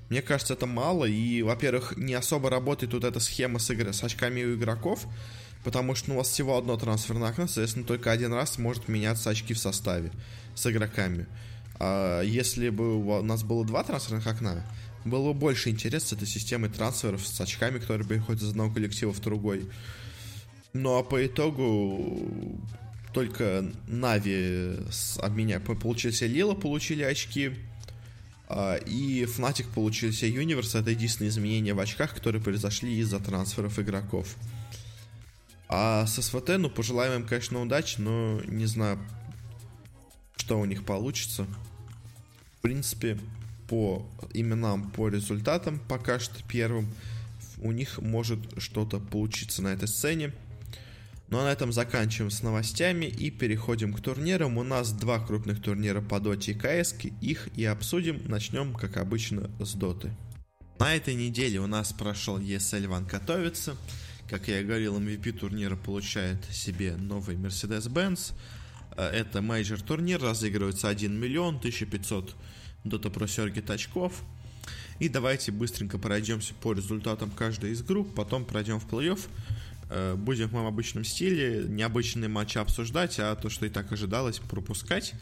мне 0.10 0.22
кажется, 0.22 0.54
это 0.54 0.66
мало. 0.66 1.06
И, 1.06 1.42
во-первых, 1.42 1.98
не 1.98 2.14
особо 2.14 2.50
работает 2.50 2.92
тут 2.92 3.04
эта 3.04 3.20
схема 3.20 3.60
с, 3.60 3.70
игр... 3.70 3.94
с 3.94 4.04
очками 4.04 4.44
у 4.44 4.56
игроков, 4.56 5.06
потому 5.64 5.96
что 5.96 6.10
ну, 6.10 6.16
у 6.16 6.18
вас 6.20 6.30
всего 6.30 6.58
одно 6.58 6.78
трансферное 6.78 7.30
окно, 7.30 7.48
соответственно, 7.48 7.86
только 7.86 8.12
один 8.12 8.34
раз 8.34 8.58
может 8.58 8.88
меняться 8.88 9.30
очки 9.30 9.54
в 9.54 9.60
составе 9.60 10.12
с 10.56 10.66
игроками. 10.66 11.28
А 11.80 12.22
если 12.22 12.70
бы 12.70 12.96
у 12.96 13.22
нас 13.22 13.44
было 13.44 13.66
два 13.66 13.84
трансферных 13.84 14.26
окна, 14.28 14.66
было 15.06 15.34
бы 15.34 15.40
больше 15.40 15.70
интереса 15.70 16.08
с 16.08 16.14
этой 16.14 16.28
системой 16.28 16.70
трансферов 16.70 17.26
с 17.26 17.40
очками, 17.40 17.80
которые 17.80 18.08
переходят 18.08 18.42
из 18.42 18.50
одного 18.50 18.74
коллектива 18.74 19.14
в 19.14 19.20
другой. 19.20 19.70
Ну 20.74 20.98
а 20.98 21.04
по 21.04 21.26
итогу 21.26 22.22
только 23.14 23.66
Нави 23.88 24.78
обменя 25.20 25.60
получили 25.60 26.28
Лила, 26.28 26.54
получили 26.54 27.04
очки. 27.04 27.54
А, 28.48 28.76
и 28.76 29.24
Fnatic 29.24 29.68
получили 29.74 30.12
себе 30.12 30.32
Юниверс. 30.32 30.76
Это 30.76 30.92
единственные 30.92 31.30
изменения 31.30 31.74
в 31.74 31.80
очках, 31.80 32.16
которые 32.16 32.42
произошли 32.42 32.98
из-за 33.00 33.20
трансферов 33.20 33.78
игроков. 33.80 34.36
А 35.70 36.06
с 36.06 36.22
СВТ, 36.22 36.58
ну, 36.58 36.70
пожелаем 36.70 37.22
им, 37.22 37.28
конечно, 37.28 37.62
удачи, 37.62 38.00
но 38.00 38.42
не 38.46 38.66
знаю, 38.66 39.00
что 40.38 40.60
у 40.60 40.66
них 40.66 40.86
получится. 40.86 41.46
В 42.58 42.62
принципе, 42.62 43.20
по 43.68 44.06
именам, 44.34 44.90
по 44.92 45.10
результатам 45.10 45.80
пока 45.90 46.20
что 46.20 46.42
первым 46.48 46.88
у 47.62 47.72
них 47.72 48.00
может 48.00 48.40
что-то 48.58 49.00
получиться 49.00 49.62
на 49.62 49.70
этой 49.70 49.88
сцене. 49.88 50.32
Ну 51.30 51.40
а 51.40 51.44
на 51.44 51.52
этом 51.52 51.74
заканчиваем 51.74 52.32
с 52.32 52.42
новостями 52.42 53.06
и 53.06 53.30
переходим 53.30 53.94
к 53.94 54.02
турнирам. 54.02 54.58
У 54.58 54.64
нас 54.64 54.94
два 54.94 55.20
крупных 55.20 55.62
турнира 55.62 56.02
по 56.02 56.20
доте 56.22 56.54
и 56.54 56.56
КС, 56.56 56.96
их 57.22 57.50
и 57.58 57.66
обсудим. 57.66 58.22
Начнем, 58.28 58.74
как 58.74 58.96
обычно, 58.98 59.52
с 59.60 59.74
доты. 59.74 60.12
На 60.80 60.96
этой 60.96 61.16
неделе 61.16 61.60
у 61.60 61.68
нас 61.68 61.92
прошел 61.92 62.40
ESL 62.40 62.86
One 62.86 63.10
Katowice. 63.10 63.76
Как 64.30 64.48
я 64.48 64.62
и 64.62 64.64
говорил, 64.64 65.00
MVP 65.00 65.34
турнира 65.34 65.76
получает 65.76 66.46
себе 66.46 66.96
новый 66.96 67.36
Mercedes-Benz. 67.36 68.34
Э, 68.96 69.08
это 69.08 69.42
major 69.42 69.82
турнир, 69.82 70.22
разыгрывается 70.22 70.88
1 70.88 71.14
миллион 71.14 71.58
1500 71.58 72.36
Dota 72.86 73.12
Pro 73.12 73.26
Circuit 73.26 73.72
очков. 73.72 74.22
И 75.00 75.10
давайте 75.10 75.52
быстренько 75.52 75.98
пройдемся 75.98 76.54
по 76.56 76.74
результатам 76.74 77.32
каждой 77.32 77.72
из 77.72 77.84
групп, 77.84 78.14
потом 78.16 78.46
пройдем 78.46 78.80
в 78.80 78.88
плей-офф. 78.88 79.20
Э, 79.90 80.16
будем 80.16 80.50
в 80.50 80.54
моем 80.54 80.68
обычном 80.68 81.04
стиле 81.04 81.64
необычные 81.68 82.30
матчи 82.30 82.58
обсуждать, 82.58 83.20
а 83.20 83.36
то, 83.36 83.50
что 83.50 83.66
и 83.66 83.70
так 83.70 83.92
ожидалось, 83.92 84.40
пропускать. 84.40 85.14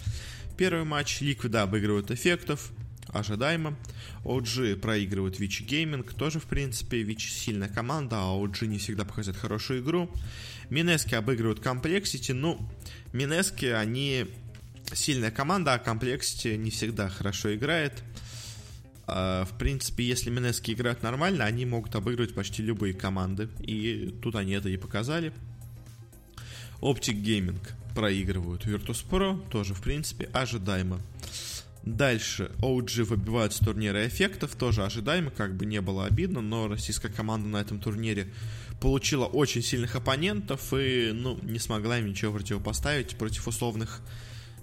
Первый 0.57 0.85
матч 0.85 1.21
Liquid 1.21 1.63
обыгрывают 1.63 2.11
эффектов, 2.11 2.71
ожидаемо. 3.09 3.77
OG 4.23 4.77
проигрывают 4.77 5.39
Vici 5.39 5.63
Gaming, 5.63 6.13
тоже, 6.13 6.39
в 6.39 6.45
принципе, 6.45 7.03
Vici 7.03 7.29
сильная 7.29 7.69
команда, 7.69 8.17
а 8.19 8.37
OG 8.37 8.65
не 8.67 8.79
всегда 8.79 9.05
показывает 9.05 9.39
хорошую 9.39 9.81
игру. 9.81 10.09
Mineski 10.69 11.13
обыгрывают 11.13 11.59
compLexity, 11.59 12.31
ну, 12.31 12.57
Mineski, 13.13 13.65
они 13.65 14.25
сильная 14.93 15.31
команда, 15.31 15.73
а 15.75 15.79
compLexity 15.79 16.55
не 16.55 16.71
всегда 16.71 17.09
хорошо 17.09 17.53
играет. 17.53 18.03
А, 19.07 19.45
в 19.45 19.57
принципе, 19.57 20.03
если 20.03 20.29
Mineski 20.29 20.71
играют 20.71 21.03
нормально, 21.03 21.45
они 21.45 21.65
могут 21.65 21.95
обыгрывать 21.95 22.33
почти 22.33 22.63
любые 22.63 22.93
команды. 22.93 23.49
И 23.59 24.13
тут 24.21 24.35
они 24.35 24.53
это 24.53 24.69
и 24.69 24.77
показали. 24.77 25.33
Optic 26.81 27.21
Gaming 27.21 27.59
проигрывают 27.95 28.65
Virtus 28.65 29.05
Pro, 29.09 29.47
тоже, 29.49 29.73
в 29.73 29.81
принципе, 29.81 30.29
ожидаемо. 30.33 30.99
Дальше 31.83 32.51
OG 32.61 33.03
выбивают 33.03 33.53
с 33.53 33.59
турнира 33.59 34.07
эффектов, 34.07 34.55
тоже 34.55 34.83
ожидаемо, 34.83 35.29
как 35.29 35.55
бы 35.55 35.67
не 35.67 35.81
было 35.81 36.05
обидно, 36.05 36.41
но 36.41 36.67
российская 36.67 37.09
команда 37.09 37.47
на 37.47 37.57
этом 37.57 37.79
турнире 37.79 38.27
получила 38.81 39.25
очень 39.25 39.61
сильных 39.61 39.95
оппонентов 39.95 40.73
и, 40.73 41.11
ну, 41.13 41.39
не 41.43 41.59
смогла 41.59 41.99
им 41.99 42.07
ничего 42.07 42.33
противопоставить 42.33 43.15
против 43.17 43.47
условных 43.47 44.01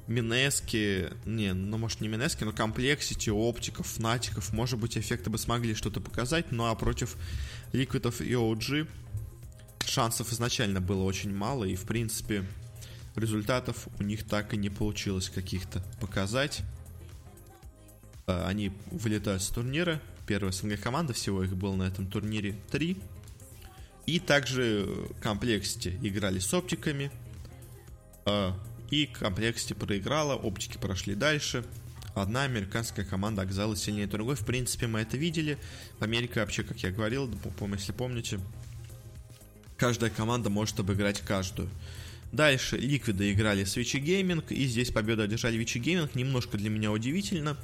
Mineski, 0.06 1.10
не, 1.24 1.52
ну 1.52 1.78
может 1.78 2.00
не 2.00 2.08
Mineski, 2.08 2.44
но 2.44 2.52
compLexity, 2.52 3.30
Optic 3.30 3.65
ов, 3.65 3.86
Fnatic 3.86 4.30
ов, 4.30 4.52
может 4.52 4.78
быть 4.78 4.98
эффекты 4.98 5.30
бы 5.30 5.38
смогли 5.38 5.74
что-то 5.74 6.00
показать, 6.00 6.50
ну 6.50 6.66
а 6.66 6.74
против 6.74 7.16
Liquid 7.72 8.08
ов 8.08 8.20
и 8.20 8.32
OG 8.32 8.88
шансов 9.86 10.32
изначально 10.32 10.80
было 10.80 11.02
очень 11.04 11.34
мало, 11.34 11.64
и 11.64 11.76
в 11.76 11.84
принципе 11.84 12.44
результатов 13.16 13.88
у 13.98 14.02
них 14.02 14.24
так 14.26 14.54
и 14.54 14.56
не 14.56 14.70
получилось 14.70 15.28
каких-то 15.28 15.84
показать. 16.00 16.62
А, 18.26 18.46
они 18.48 18.72
вылетают 18.90 19.42
с 19.42 19.48
турнира, 19.48 20.00
первая 20.26 20.52
СНГ 20.52 20.80
команда, 20.80 21.12
всего 21.12 21.42
их 21.42 21.56
было 21.56 21.74
на 21.74 21.84
этом 21.84 22.06
турнире 22.06 22.56
3. 22.70 22.96
И 24.06 24.18
также 24.18 24.88
compLexity 25.22 25.96
играли 26.02 26.40
с 26.40 26.52
Optic 26.52 26.86
ами. 26.86 27.12
И 28.92 29.06
compLexity 29.06 29.72
проиграла, 29.72 30.34
Optic 30.34 30.69
и 30.69 30.76
прошли 30.76 31.14
дальше. 31.14 31.64
Одна 32.14 32.42
американская 32.42 33.06
команда 33.06 33.40
оказалась 33.40 33.82
сильнее 33.82 34.06
другой. 34.06 34.36
В 34.36 34.44
принципе, 34.44 34.86
мы 34.86 35.00
это 35.00 35.16
видели. 35.16 35.56
В 35.98 36.04
Америке 36.04 36.40
вообще, 36.40 36.62
как 36.62 36.76
я 36.82 36.90
говорил, 36.90 37.30
если 37.72 37.92
помните, 37.92 38.38
каждая 39.78 40.10
команда 40.10 40.50
может 40.50 40.78
обыграть 40.78 41.22
каждую. 41.22 41.70
Дальше 42.32 42.76
Liquid 42.76 43.24
ы 43.24 43.32
играли 43.32 43.64
с 43.64 43.76
Vici 43.76 43.96
Gaming, 43.96 44.52
и 44.52 44.66
здесь 44.66 44.90
победу 44.90 45.22
одержали 45.22 45.56
Vici 45.56 45.78
Gaming. 45.78 46.14
Немножко 46.14 46.58
для 46.58 46.68
меня 46.68 46.92
удивительно, 46.92 47.56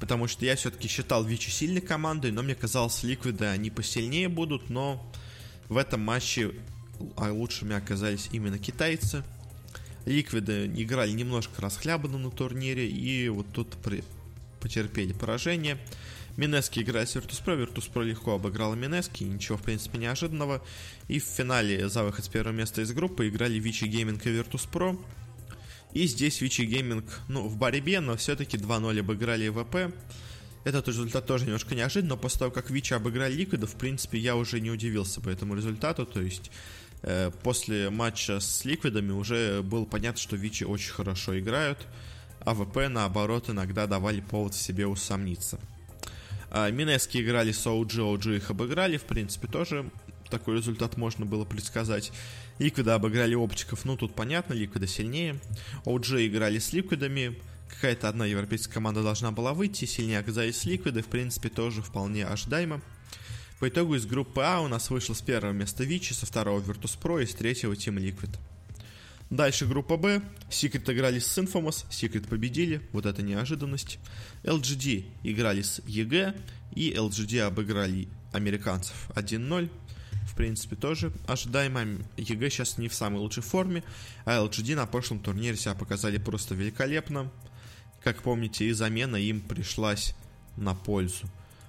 потому 0.00 0.26
что 0.26 0.46
я 0.46 0.56
все-таки 0.56 0.88
считал 0.88 1.22
Вичи 1.22 1.50
сильной 1.50 1.82
командой, 1.82 2.32
но 2.32 2.42
мне 2.42 2.54
казалось, 2.54 3.02
Ликвиды 3.02 3.44
они 3.44 3.68
посильнее 3.68 4.30
будут, 4.30 4.70
но 4.70 5.06
в 5.68 5.76
этом 5.76 6.00
матче 6.00 6.52
а 7.18 7.30
лучшими 7.30 7.76
оказались 7.76 8.30
именно 8.32 8.58
китайцы– 8.58 9.22
Ликвиды 10.06 10.66
играли 10.66 11.10
немножко 11.10 11.60
расхлябанно 11.60 12.16
на 12.16 12.30
турнире, 12.30 12.88
и 12.88 13.28
вот 13.28 13.46
тут 13.52 13.76
при... 13.82 14.02
потерпели 14.60 15.12
поражение. 15.12 15.78
Минески 16.36 16.80
играет 16.80 17.08
с 17.08 17.16
Virtus.pro, 17.16 17.56
Virtus.pro 17.56 18.04
легко 18.04 18.34
обыграла 18.34 18.74
Минески, 18.74 19.24
ничего 19.24 19.58
в 19.58 19.62
принципе 19.62 19.98
неожиданного. 19.98 20.62
И 21.08 21.18
в 21.18 21.24
финале 21.24 21.88
за 21.88 22.04
выход 22.04 22.24
с 22.24 22.28
первого 22.28 22.52
места 22.52 22.82
из 22.82 22.92
группы 22.92 23.28
играли 23.28 23.58
Вичи 23.58 23.84
Gaming 23.84 24.20
и 24.22 24.28
Virtus.pro. 24.28 24.98
И 25.92 26.06
здесь 26.06 26.40
Вичи 26.40 26.62
Gaming, 26.62 27.08
ну, 27.28 27.48
в 27.48 27.56
борьбе, 27.56 28.00
но 28.00 28.16
все-таки 28.16 28.58
2-0 28.58 29.00
обыграли 29.00 29.48
ВП. 29.48 29.94
Этот 30.64 30.88
результат 30.88 31.26
тоже 31.26 31.46
немножко 31.46 31.74
неожиданно, 31.74 32.16
но 32.16 32.20
после 32.20 32.40
того, 32.40 32.50
как 32.50 32.70
Вичи 32.70 32.92
обыграли 32.92 33.34
Ликвида, 33.34 33.66
в 33.66 33.76
принципе, 33.76 34.18
я 34.18 34.36
уже 34.36 34.60
не 34.60 34.70
удивился 34.70 35.20
по 35.20 35.28
этому 35.28 35.54
результату, 35.54 36.04
то 36.04 36.20
есть 36.20 36.50
после 37.42 37.90
матча 37.90 38.40
с 38.40 38.64
Ликвидами 38.64 39.12
уже 39.12 39.62
было 39.62 39.84
понятно, 39.84 40.20
что 40.20 40.36
Вичи 40.36 40.64
очень 40.64 40.92
хорошо 40.92 41.38
играют, 41.38 41.86
а 42.40 42.54
ВП, 42.54 42.88
наоборот, 42.88 43.50
иногда 43.50 43.86
давали 43.86 44.20
повод 44.20 44.54
в 44.54 44.60
себе 44.60 44.86
усомниться. 44.86 45.58
А, 46.50 46.70
Минески 46.70 47.18
играли 47.18 47.52
с 47.52 47.66
OG, 47.66 48.16
OG 48.16 48.36
их 48.36 48.50
обыграли, 48.50 48.96
в 48.96 49.04
принципе, 49.04 49.48
тоже 49.48 49.90
такой 50.30 50.56
результат 50.56 50.96
можно 50.96 51.26
было 51.26 51.44
предсказать. 51.44 52.12
Ликвида 52.58 52.94
обыграли 52.94 53.34
оптиков, 53.34 53.84
ну 53.84 53.96
тут 53.96 54.14
понятно, 54.14 54.54
Ликвида 54.54 54.86
сильнее. 54.86 55.40
OG 55.84 56.26
играли 56.26 56.58
с 56.58 56.72
Ликвидами, 56.72 57.38
какая-то 57.68 58.08
одна 58.08 58.26
европейская 58.26 58.74
команда 58.74 59.02
должна 59.02 59.30
была 59.30 59.52
выйти, 59.52 59.84
сильнее 59.84 60.18
оказались 60.18 60.64
Ликвиды, 60.64 61.02
в 61.02 61.06
принципе, 61.06 61.48
тоже 61.48 61.82
вполне 61.82 62.26
ожидаемо. 62.26 62.80
По 63.58 63.70
итогу 63.70 63.94
из 63.94 64.04
группы 64.04 64.42
А 64.42 64.60
у 64.60 64.68
нас 64.68 64.90
вышло 64.90 65.14
с 65.14 65.22
первого 65.22 65.52
места 65.52 65.82
Вичи, 65.82 66.12
со 66.12 66.26
второго 66.26 66.60
Virtus.pro 66.60 67.22
и 67.22 67.26
с 67.26 67.34
третьего 67.34 67.72
Team 67.72 67.96
Liquid. 67.96 68.36
Дальше 69.30 69.64
группа 69.64 69.96
Б. 69.96 70.20
Secret 70.50 70.92
играли 70.92 71.18
с 71.20 71.38
Infamous, 71.38 71.86
Secret 71.88 72.28
победили, 72.28 72.82
вот 72.92 73.06
это 73.06 73.22
неожиданность. 73.22 73.98
LGD 74.42 75.06
играли 75.22 75.62
с 75.62 75.78
EG, 75.80 76.38
и 76.74 76.92
LGD 76.92 77.40
обыграли 77.40 78.08
американцев 78.34 79.10
1-0. 79.14 79.70
В 80.28 80.36
принципе, 80.36 80.76
тоже 80.76 81.10
ожидаемо. 81.26 82.04
EG 82.18 82.50
сейчас 82.50 82.76
не 82.76 82.88
в 82.88 82.94
самой 82.94 83.20
лучшей 83.20 83.42
форме, 83.42 83.82
а 84.26 84.36
LGD 84.44 84.76
на 84.76 84.84
прошлом 84.84 85.18
турнире 85.18 85.56
себя 85.56 85.74
показали 85.74 86.18
просто 86.18 86.54
великолепно. 86.54 87.32
Как 88.04 88.22
помните, 88.22 88.66
и 88.66 88.72
замена 88.72 89.16
им 89.16 89.40
пришлась 89.40 90.14
на 90.58 90.74
пользу 90.74 91.26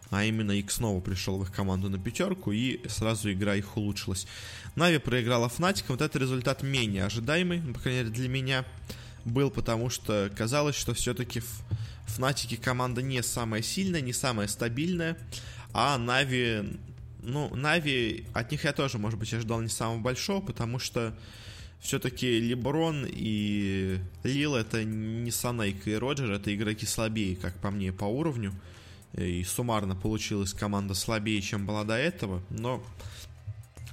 а 0.09 0.23
именно 0.23 0.51
Ик 0.51 0.71
снова 0.71 1.01
пришел 1.01 1.37
в 1.37 1.43
их 1.43 1.51
команду 1.51 1.89
на 1.89 1.99
пятерку, 1.99 2.51
и 2.51 2.87
сразу 2.87 3.31
игра 3.31 3.55
их 3.55 3.75
улучшилась. 3.77 4.27
Нави 4.75 4.99
проиграла 4.99 5.47
Fnatic, 5.47 5.85
вот 5.89 6.01
этот 6.01 6.21
результат 6.21 6.63
менее 6.63 7.05
ожидаемый, 7.05 7.61
по 7.61 7.79
крайней 7.79 8.01
мере 8.01 8.11
для 8.11 8.29
меня, 8.29 8.65
был, 9.25 9.49
потому 9.49 9.89
что 9.89 10.31
казалось, 10.35 10.75
что 10.75 10.93
все-таки 10.93 11.41
в 11.41 11.63
Фнатике 12.05 12.57
команда 12.57 13.01
не 13.01 13.21
самая 13.21 13.61
сильная, 13.61 14.01
не 14.01 14.13
самая 14.13 14.47
стабильная, 14.47 15.17
а 15.73 15.97
Нави, 15.97 16.77
ну, 17.21 17.53
Нави, 17.53 18.25
от 18.33 18.51
них 18.51 18.63
я 18.63 18.71
тоже, 18.71 18.97
может 18.97 19.19
быть, 19.19 19.33
ожидал 19.33 19.61
не 19.61 19.69
самого 19.69 19.99
большого, 19.99 20.45
потому 20.45 20.79
что 20.79 21.13
все-таки 21.79 22.39
Леброн 22.39 23.05
и 23.07 23.99
Лил 24.23 24.55
это 24.55 24.83
не 24.83 25.31
Санейка 25.31 25.89
и 25.89 25.95
Роджер, 25.95 26.31
это 26.31 26.53
игроки 26.55 26.85
слабее, 26.85 27.35
как 27.35 27.55
по 27.59 27.69
мне, 27.69 27.91
по 27.91 28.05
уровню. 28.05 28.53
И 29.17 29.43
суммарно 29.43 29.95
получилась 29.95 30.53
команда 30.53 30.93
слабее, 30.93 31.41
чем 31.41 31.65
была 31.65 31.83
до 31.83 31.95
этого, 31.95 32.43
но 32.49 32.83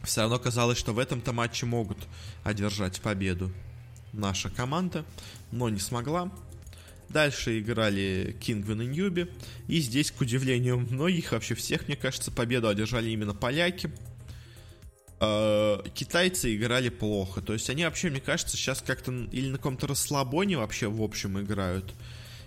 все 0.05 0.23
равно 0.23 0.39
казалось, 0.39 0.79
что 0.79 0.93
в 0.93 0.99
этом-то 0.99 1.33
матче 1.33 1.67
могут 1.67 1.99
одержать 2.43 3.01
победу 3.01 3.51
наша 4.13 4.51
команда, 4.51 5.05
но 5.51 5.69
не 5.69 5.81
смогла. 5.81 6.31
Дальше 7.09 7.61
играли 7.61 8.37
Кингвин 8.41 8.83
и 8.83 8.87
Ньюби. 8.87 9.29
И 9.69 9.81
здесь, 9.81 10.11
к 10.11 10.21
удивлению 10.21 10.79
многих, 10.79 11.33
вообще 11.33 11.55
всех, 11.55 11.87
мне 11.89 11.97
кажется, 11.97 12.31
победу 12.31 12.69
одержали 12.69 13.11
именно 13.11 13.35
поляки. 13.35 13.91
Э, 15.21 15.83
китайцы 15.95 16.55
играли 16.57 16.89
плохо. 16.89 17.41
То 17.41 17.53
есть 17.53 17.71
они 17.71 17.85
вообще, 17.85 18.11
мне 18.11 18.21
кажется, 18.21 18.57
сейчас 18.57 18.83
как-то 18.83 19.13
или 19.13 19.49
на 19.49 19.59
каком-то 19.59 19.87
расслабоне 19.87 20.59
вообще 20.59 20.89
в 20.89 21.03
общем 21.03 21.41
играют, 21.41 21.95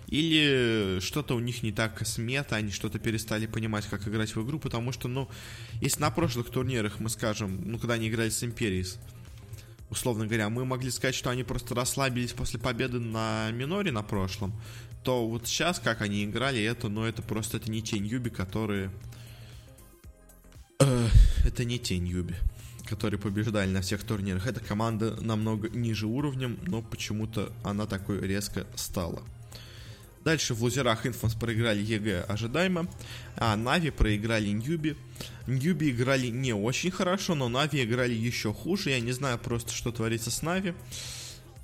или 0.08 1.00
что-то 1.00 1.36
у 1.36 1.40
них 1.40 1.62
не 1.62 1.70
так 1.70 2.06
с 2.06 2.16
мета, 2.16 2.56
они 2.56 2.70
что-то 2.70 2.98
перестали 2.98 3.46
понимать, 3.46 3.86
как 3.86 4.08
играть 4.08 4.34
в 4.34 4.42
игру, 4.44 4.58
потому 4.58 4.90
что, 4.90 5.06
ну, 5.06 5.28
если 5.82 6.00
на 6.00 6.10
прошлых 6.10 6.48
турнирах 6.48 6.98
мы 6.98 7.10
скажем, 7.10 7.60
ну, 7.70 7.78
когда 7.78 7.94
они 7.94 8.08
играли 8.08 8.30
с 8.30 8.42
Империей, 8.42 8.86
условно 9.90 10.26
говоря, 10.26 10.48
мы 10.48 10.64
могли 10.64 10.90
сказать, 10.90 11.14
что 11.14 11.28
они 11.28 11.44
просто 11.44 11.74
расслабились 11.74 12.32
после 12.32 12.58
победы 12.58 12.98
на 12.98 13.50
миноре 13.50 13.92
на 13.92 14.02
прошлом, 14.02 14.58
то 15.04 15.28
вот 15.28 15.46
сейчас, 15.46 15.78
как 15.78 16.00
они 16.00 16.24
играли, 16.24 16.62
это, 16.62 16.88
ну, 16.88 17.04
это 17.04 17.20
просто 17.20 17.58
это 17.58 17.70
не 17.70 17.82
те 17.82 17.98
Newbee, 17.98 18.30
которые... 18.30 18.90
Э, 20.80 21.08
это 21.44 21.64
не 21.64 21.78
те 21.78 21.98
Newbee, 21.98 22.34
которые 22.86 23.20
побеждали 23.20 23.70
на 23.70 23.82
всех 23.82 24.04
турнирах. 24.04 24.46
Эта 24.46 24.60
команда 24.60 25.18
намного 25.20 25.68
ниже 25.68 26.06
уровнем, 26.06 26.58
но 26.62 26.80
почему-то 26.80 27.52
она 27.62 27.86
такой 27.86 28.26
резко 28.26 28.66
стала. 28.74 29.22
Дальше 30.28 30.52
в 30.52 30.62
лузерах 30.62 31.06
Infamous 31.06 31.32
проиграли 31.32 31.82
EG 31.82 32.20
ожидаемо, 32.28 32.86
а 33.36 33.56
Na'Vi 33.56 33.88
проиграли 33.88 34.50
Newbee. 34.50 34.94
Ньюби 35.46 35.88
играли 35.88 36.26
не 36.26 36.52
очень 36.52 36.90
хорошо, 36.90 37.34
но 37.34 37.48
Нави 37.48 37.82
играли 37.82 38.12
еще 38.12 38.52
хуже. 38.52 38.90
Я 38.90 39.00
не 39.00 39.12
знаю 39.12 39.38
просто, 39.38 39.72
что 39.72 39.90
творится 39.90 40.30
с 40.30 40.42
Нави. 40.42 40.74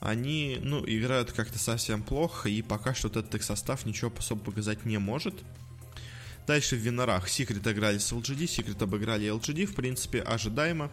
Они, 0.01 0.57
ну, 0.63 0.83
играют 0.87 1.31
как-то 1.33 1.59
совсем 1.59 2.03
плохо, 2.03 2.49
и 2.49 2.63
пока 2.63 2.95
что 2.95 3.09
этот 3.09 3.35
их 3.35 3.43
состав 3.43 3.85
ничего 3.85 4.11
особо 4.17 4.43
показать 4.43 4.87
не 4.87 4.97
может. 4.97 5.35
Дальше 6.47 6.77
в 6.77 6.79
Винорах 6.79 7.29
Секрет 7.29 7.67
играли 7.67 7.99
с 7.99 8.11
LGD, 8.13 8.47
Секрет 8.47 8.81
обыграли 8.81 9.31
LGD, 9.31 9.67
в 9.67 9.75
принципе, 9.75 10.23
ожидаемо. 10.23 10.91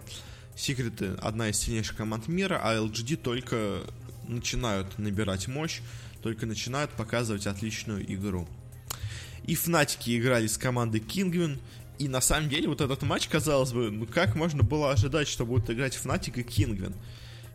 Секреты 0.57 1.13
одна 1.21 1.47
из 1.47 1.57
сильнейших 1.57 1.95
команд 1.95 2.27
мира, 2.27 2.59
а 2.61 2.75
LGD 2.75 3.15
только 3.15 3.79
начинают 4.27 4.99
набирать 4.99 5.47
мощь 5.47 5.79
только 6.21 6.45
начинают 6.45 6.91
показывать 6.91 7.47
отличную 7.47 8.03
игру. 8.13 8.47
И 9.45 9.55
Фнатики 9.55 10.17
играли 10.17 10.47
с 10.47 10.57
командой 10.57 10.99
Kinguin, 10.99 11.59
и 11.97 12.07
на 12.07 12.21
самом 12.21 12.49
деле 12.49 12.67
вот 12.67 12.81
этот 12.81 13.01
матч, 13.03 13.27
казалось 13.27 13.71
бы, 13.73 13.91
ну 13.91 14.05
как 14.05 14.35
можно 14.35 14.63
было 14.63 14.91
ожидать, 14.91 15.27
что 15.27 15.45
будут 15.45 15.69
играть 15.69 15.95
Fnatic 15.95 16.37
и 16.37 16.43
Kinguin? 16.43 16.95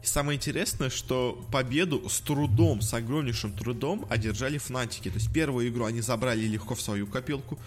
И 0.02 0.06
самое 0.06 0.36
интересное, 0.36 0.90
что 0.90 1.44
победу 1.50 2.08
с 2.08 2.20
трудом, 2.20 2.80
с 2.80 2.94
огромнейшим 2.94 3.52
трудом 3.52 4.06
одержали 4.08 4.58
Фнатики. 4.58 5.08
То 5.08 5.16
есть 5.16 5.32
первую 5.32 5.68
игру 5.68 5.84
они 5.84 6.00
забрали 6.00 6.46
легко 6.46 6.74
в 6.74 6.80
свою 6.80 7.06
копилку, 7.06 7.58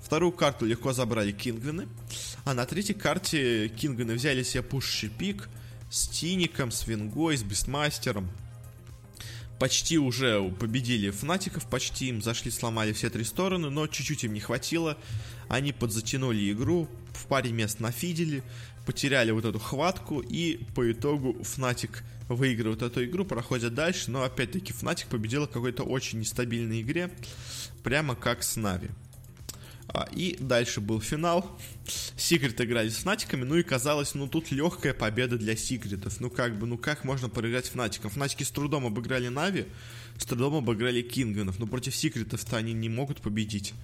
вторую 0.00 0.32
карту 0.32 0.66
легко 0.66 0.92
забрали 0.92 1.32
Кингвины, 1.32 1.88
а 2.44 2.54
на 2.54 2.64
третьей 2.66 2.94
карте 2.94 3.68
Кингвины 3.68 4.14
взяли 4.14 4.42
себе 4.42 4.62
пушащий 4.62 5.08
пик 5.08 5.48
с 5.90 6.08
Тиником, 6.08 6.70
с 6.70 6.86
Вингой, 6.86 7.36
с 7.36 7.42
Бестмастером, 7.42 8.28
почти 9.60 9.98
уже 9.98 10.42
победили 10.58 11.10
Фнатиков, 11.10 11.66
почти 11.66 12.08
им 12.08 12.22
зашли, 12.22 12.50
сломали 12.50 12.94
все 12.94 13.10
три 13.10 13.24
стороны, 13.24 13.68
но 13.68 13.86
чуть-чуть 13.86 14.24
им 14.24 14.32
не 14.32 14.40
хватило. 14.40 14.96
Они 15.48 15.72
подзатянули 15.72 16.50
игру, 16.50 16.88
в 17.12 17.26
паре 17.26 17.52
мест 17.52 17.78
нафидели, 17.78 18.42
потеряли 18.86 19.32
вот 19.32 19.44
эту 19.44 19.58
хватку, 19.58 20.20
и 20.20 20.64
по 20.74 20.90
итогу 20.90 21.36
Fnatic 21.42 22.02
выигрывает 22.28 22.80
эту 22.80 23.04
игру, 23.04 23.26
проходят 23.26 23.74
дальше, 23.74 24.10
но 24.10 24.22
опять-таки 24.22 24.72
Фнатик 24.72 25.08
победила 25.08 25.46
в 25.46 25.50
какой-то 25.50 25.82
очень 25.82 26.20
нестабильной 26.20 26.80
игре, 26.80 27.10
прямо 27.82 28.14
как 28.14 28.42
с 28.42 28.56
Нави. 28.56 28.88
А, 29.92 30.08
и 30.12 30.36
дальше 30.38 30.80
был 30.80 31.00
финал. 31.00 31.58
Секрет 32.16 32.60
играли 32.60 32.88
с 32.88 32.98
Фнатиками, 32.98 33.44
ну 33.44 33.56
и 33.56 33.62
казалось, 33.62 34.14
ну 34.14 34.28
тут 34.28 34.52
легкая 34.52 34.94
победа 34.94 35.36
для 35.36 35.56
Секретов. 35.56 36.20
Ну 36.20 36.30
как 36.30 36.58
бы, 36.58 36.66
ну 36.66 36.78
как 36.78 37.04
можно 37.04 37.28
проиграть 37.28 37.68
Фнатикам? 37.68 38.10
Фнатики 38.10 38.44
с 38.44 38.50
трудом 38.50 38.86
обыграли 38.86 39.28
Нави, 39.28 39.66
с 40.16 40.24
трудом 40.24 40.54
обыграли 40.54 41.02
Кингвинов, 41.02 41.58
но 41.58 41.66
против 41.66 41.96
Секретов-то 41.96 42.56
они 42.56 42.72
не 42.72 42.88
могут 42.88 43.20
победить. 43.20 43.74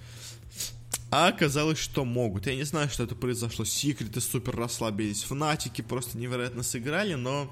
А 1.09 1.27
оказалось, 1.27 1.77
что 1.77 2.05
могут. 2.05 2.47
Я 2.47 2.55
не 2.55 2.63
знаю, 2.63 2.89
что 2.89 3.03
это 3.03 3.15
произошло. 3.15 3.65
Секреты 3.65 4.19
супер 4.21 4.55
расслабились. 4.55 5.23
Фнатики 5.23 5.81
просто 5.81 6.17
невероятно 6.17 6.63
сыграли, 6.63 7.13
но 7.13 7.49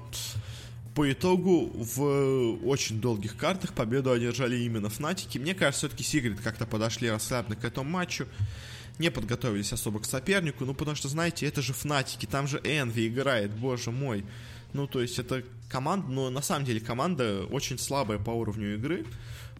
по 0.96 1.12
итогу 1.12 1.70
в 1.74 2.66
очень 2.66 3.02
долгих 3.02 3.36
картах 3.36 3.74
победу 3.74 4.10
одержали 4.10 4.56
именно 4.56 4.88
Фнатики. 4.88 5.36
Мне 5.36 5.54
кажется, 5.54 5.86
все-таки 5.86 6.02
Сигрид 6.02 6.40
как-то 6.40 6.64
подошли 6.64 7.10
расслабленно 7.10 7.54
к 7.54 7.64
этому 7.64 7.90
матчу. 7.90 8.26
Не 8.98 9.10
подготовились 9.10 9.74
особо 9.74 10.00
к 10.00 10.06
сопернику, 10.06 10.64
ну 10.64 10.72
потому 10.72 10.96
что, 10.96 11.08
знаете, 11.08 11.46
это 11.46 11.60
же 11.60 11.74
Фнатики, 11.74 12.24
там 12.24 12.48
же 12.48 12.56
Энви 12.64 13.08
играет, 13.08 13.54
боже 13.54 13.90
мой. 13.90 14.24
Ну, 14.72 14.86
то 14.86 15.02
есть 15.02 15.18
это 15.18 15.44
команда, 15.68 16.10
но 16.10 16.30
на 16.30 16.40
самом 16.40 16.64
деле 16.64 16.80
команда 16.80 17.44
очень 17.50 17.78
слабая 17.78 18.18
по 18.18 18.30
уровню 18.30 18.76
игры, 18.76 19.04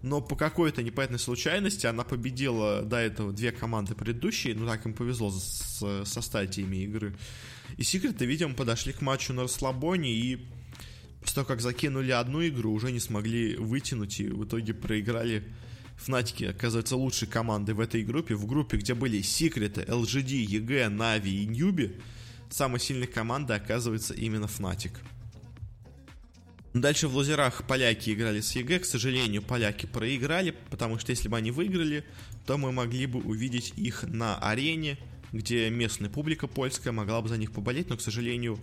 но 0.01 0.23
по 0.23 0.37
какой-то 0.37 0.83
непонятной 0.83 1.19
случайности 1.19 1.87
она 1.87 2.03
победила 2.03 2.81
до 2.81 2.97
этого 2.97 3.31
две 3.35 3.53
команды 3.53 3.95
предыдущие, 3.95 4.55
ну 4.55 4.67
так 4.67 4.87
им 4.87 4.95
повезло 4.95 5.31
с, 5.31 5.85
со 6.03 6.23
стадиями 6.23 6.77
игры. 6.77 7.15
И 7.77 7.83
Секреты, 7.83 8.25
видимо, 8.25 8.55
подошли 8.55 8.95
к 8.95 9.03
матчу 9.03 9.35
на 9.35 9.43
расслабоне 9.43 10.13
и 10.13 10.47
после 11.27 11.35
того, 11.35 11.47
как 11.47 11.61
закинули 11.61 12.13
одну 12.13 12.47
игру, 12.47 12.73
уже 12.73 12.93
не 12.93 13.01
смогли 13.01 13.57
вытянуть 13.57 14.21
и 14.21 14.29
в 14.29 14.45
итоге 14.45 14.73
проиграли 14.75 15.43
Фнатики, 15.97 16.45
оказывается, 16.45 16.95
лучшей 16.95 17.27
командой 17.27 17.73
в 17.73 17.81
этой 17.81 18.05
группе. 18.05 18.37
В 18.37 18.47
группе, 18.47 18.77
где 18.77 18.95
были 18.95 19.21
Секреты, 19.23 19.81
LGD, 19.81 20.47
EG, 20.47 20.89
Нави 20.89 21.43
и 21.43 21.47
Ньюби, 21.47 21.97
самой 22.49 22.79
сильной 22.79 23.09
командой 23.09 23.57
оказывается 23.57 24.15
именно 24.15 24.47
Fnatic. 24.47 25.01
Дальше 26.75 27.09
в 27.09 27.17
лузерах 27.17 27.67
поляки 27.67 28.11
играли 28.11 28.41
с 28.41 28.55
EG. 28.55 28.81
К 28.81 28.85
сожалению, 28.85 29.43
поляки 29.43 29.87
проиграли, 29.87 30.55
потому 30.71 30.99
что 31.01 31.11
если 31.11 31.29
бы 31.29 31.37
они 31.39 31.51
выиграли, 31.51 32.05
то 32.47 32.57
мы 32.57 32.71
могли 32.71 33.07
бы 33.07 33.19
увидеть 33.19 33.73
их 33.77 34.05
на 34.05 34.39
арене, 34.39 34.97
где 35.33 35.71
местная 35.71 36.09
публика 36.09 36.47
польская 36.47 36.93
могла 36.93 37.21
бы 37.21 37.29
за 37.29 37.37
них 37.37 37.51
поболеть, 37.51 37.89
но, 37.89 37.97
к 37.97 38.01
сожалению, 38.01 38.61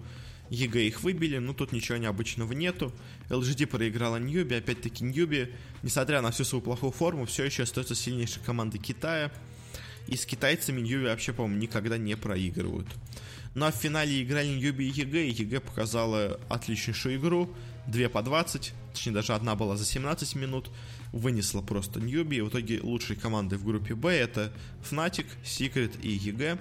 EG 0.50 0.84
их 0.84 1.04
выбили, 1.04 1.38
но 1.38 1.54
тут 1.54 1.72
ничего 1.72 1.98
необычного 1.98 2.54
нету. 2.54 2.94
LGD 3.30 3.66
проиграла 3.68 4.18
Newbee, 4.18 4.56
опять-таки 4.56 5.04
Newbee, 5.04 5.54
несмотря 5.82 6.22
на 6.22 6.32
всю 6.32 6.44
свою 6.44 6.62
плохую 6.62 6.92
форму, 6.92 7.26
все 7.26 7.46
еще 7.46 7.64
остается 7.64 7.96
сильнейшей 7.96 8.44
командой 8.44 8.78
Китая. 8.78 9.32
И 10.08 10.18
с 10.18 10.26
китайцами 10.26 10.82
Newbee 10.82 11.06
вообще, 11.06 11.34
по-моему, 11.34 11.62
никогда 11.62 11.98
не 11.98 12.16
проигрывают. 12.16 12.88
Ну 13.56 13.66
а 13.66 13.72
в 13.72 13.76
финале 13.76 14.22
играли 14.22 14.48
Newbee 14.48 14.90
и 14.90 14.92
EG, 14.92 15.28
и 15.28 15.32
EG 15.32 15.60
показала 15.60 16.40
отличнейшую 16.50 17.18
игру, 17.18 17.54
2 17.88 18.10
по 18.10 18.22
20, 18.24 18.74
точнее 18.94 19.14
даже 19.14 19.34
одна 19.34 19.56
была 19.56 19.78
за 19.78 19.86
17 19.86 20.36
минут, 20.36 20.70
вынесла 21.12 21.62
просто 21.62 22.00
Newbee, 22.00 22.42
в 22.42 22.50
итоге 22.50 22.80
лучшей 22.82 23.16
командой 23.16 23.58
в 23.58 23.66
группе 23.66 23.94
Б 23.94 24.12
это 24.12 24.52
Fnatic, 24.90 25.28
Secret 25.44 26.02
и 26.02 26.10
EG. 26.10 26.58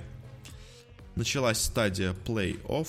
Началась 1.14 1.59
стадия 1.59 2.14
плей-офф, 2.27 2.88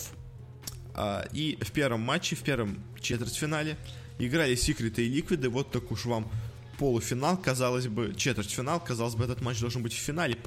и 1.34 1.58
в 1.62 1.71
первом 1.71 2.01
матче, 2.01 2.36
в 2.36 2.43
первом 2.43 2.84
четвертьфинале 3.01 3.77
играли 4.19 4.56
Секреты 4.56 5.06
и 5.06 5.10
Ликвиды. 5.10 5.49
Вот 5.49 5.71
так 5.71 5.91
уж 5.91 6.06
вам 6.06 6.29
полуфинал, 6.77 7.38
казалось 7.38 7.88
бы, 7.88 8.13
четвертьфинал, 8.15 8.79
казалось 8.79 9.15
бы, 9.15 9.23
этот 9.23 9.41
матч 9.41 9.60
должен 9.60 9.84
быть 9.84 9.93
в 9.93 9.97
финале. 9.97 10.38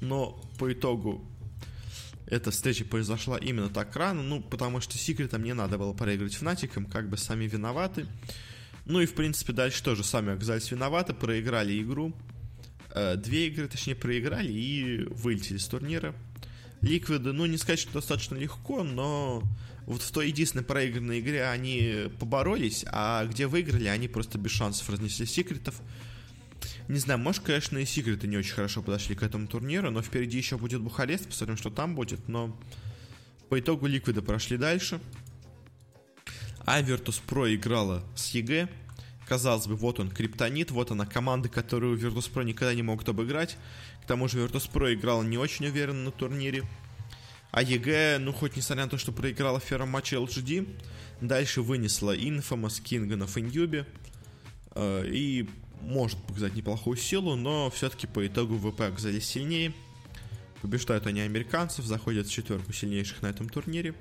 Но 0.00 0.40
по 0.58 0.72
итогу 0.72 1.24
эта 2.26 2.50
встреча 2.50 2.84
произошла 2.84 3.36
именно 3.38 3.68
так 3.68 3.94
рано, 3.94 4.22
ну, 4.22 4.40
потому 4.40 4.80
что 4.80 4.96
Секретам 4.96 5.44
не 5.44 5.54
надо 5.54 5.78
было 5.78 5.92
проигрывать 5.92 6.34
Фнатикам, 6.34 6.86
как 6.86 7.08
бы 7.08 7.16
сами 7.16 7.44
виноваты. 7.44 8.06
Ну 8.84 9.00
и, 9.00 9.06
в 9.06 9.14
принципе, 9.14 9.52
дальше 9.52 9.82
тоже 9.82 10.02
сами 10.02 10.32
оказались 10.32 10.70
виноваты, 10.70 11.12
проиграли 11.14 11.80
игру. 11.80 12.12
Э, 12.90 13.16
две 13.16 13.48
игры, 13.48 13.68
точнее, 13.68 13.94
проиграли 13.94 14.50
и 14.50 15.04
вылетели 15.04 15.58
с 15.58 15.66
турнира. 15.66 16.14
Ликвиды, 16.82 17.32
ну, 17.32 17.46
не 17.46 17.56
сказать, 17.56 17.78
что 17.78 17.94
достаточно 17.94 18.34
легко, 18.34 18.82
но 18.82 19.42
вот 19.86 20.02
в 20.02 20.10
той 20.10 20.28
единственной 20.28 20.64
проигранной 20.64 21.20
игре 21.20 21.46
они 21.46 22.10
поборолись, 22.18 22.84
а 22.88 23.24
где 23.26 23.46
выиграли, 23.46 23.86
они 23.86 24.08
просто 24.08 24.38
без 24.38 24.50
шансов 24.50 24.90
разнесли 24.90 25.26
секретов. 25.26 25.80
Не 26.88 26.98
знаю, 26.98 27.20
может, 27.20 27.42
конечно, 27.42 27.78
и 27.78 27.84
секреты 27.84 28.26
не 28.26 28.36
очень 28.36 28.54
хорошо 28.54 28.82
подошли 28.82 29.14
к 29.14 29.22
этому 29.22 29.46
турниру, 29.46 29.90
но 29.90 30.02
впереди 30.02 30.38
еще 30.38 30.58
будет 30.58 30.80
Бухарест, 30.80 31.26
посмотрим, 31.26 31.56
что 31.56 31.70
там 31.70 31.94
будет, 31.94 32.28
но 32.28 32.58
по 33.48 33.58
итогу 33.58 33.86
Ликвиды 33.86 34.22
прошли 34.22 34.56
дальше. 34.56 35.00
а 36.64 36.80
Virtus.pro 36.82 37.54
играла 37.54 38.04
с 38.16 38.30
EG. 38.30 38.68
Казалось 39.32 39.66
бы, 39.66 39.76
вот 39.76 39.98
он, 39.98 40.10
Криптонит, 40.10 40.72
вот 40.72 40.90
она 40.90 41.06
команда, 41.06 41.48
которую 41.48 41.98
Virtus.pro 41.98 42.44
никогда 42.44 42.74
не 42.74 42.82
могут 42.82 43.08
обыграть. 43.08 43.56
К 44.02 44.06
тому 44.06 44.28
же 44.28 44.38
Virtus.pro 44.38 44.92
играла 44.92 45.22
не 45.22 45.38
очень 45.38 45.64
уверенно 45.64 46.04
на 46.04 46.10
турнире. 46.10 46.64
А 47.50 47.62
EG, 47.62 48.18
ну 48.18 48.34
хоть 48.34 48.56
несмотря 48.56 48.84
на 48.84 48.90
то, 48.90 48.98
что 48.98 49.10
проиграла 49.10 49.58
в 49.58 49.64
первом 49.64 49.88
матче 49.88 50.16
LGD, 50.16 50.68
дальше 51.22 51.62
вынесла 51.62 52.14
Infamous, 52.14 52.82
Кинганов 52.82 53.38
и 53.38 53.40
Newbee. 53.40 53.86
Э, 54.74 55.06
и 55.06 55.48
может 55.80 56.18
показать 56.24 56.54
неплохую 56.54 56.98
силу, 56.98 57.34
но 57.34 57.70
все-таки 57.70 58.06
по 58.06 58.26
итогу 58.26 58.58
ВП 58.58 58.82
оказались 58.82 59.24
сильнее. 59.24 59.72
Побеждают 60.60 61.06
они 61.06 61.22
американцев, 61.22 61.86
заходят 61.86 62.26
в 62.26 62.30
четверку 62.30 62.74
сильнейших 62.74 63.22
на 63.22 63.28
этом 63.28 63.48
турнире. 63.48 63.94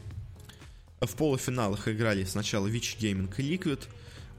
В 0.99 1.15
полуфиналах 1.15 1.87
играли 1.87 2.25
сначала 2.25 2.67
Вич 2.67 2.97
Gaming 2.99 3.33
и 3.37 3.55
Liquid. 3.55 3.87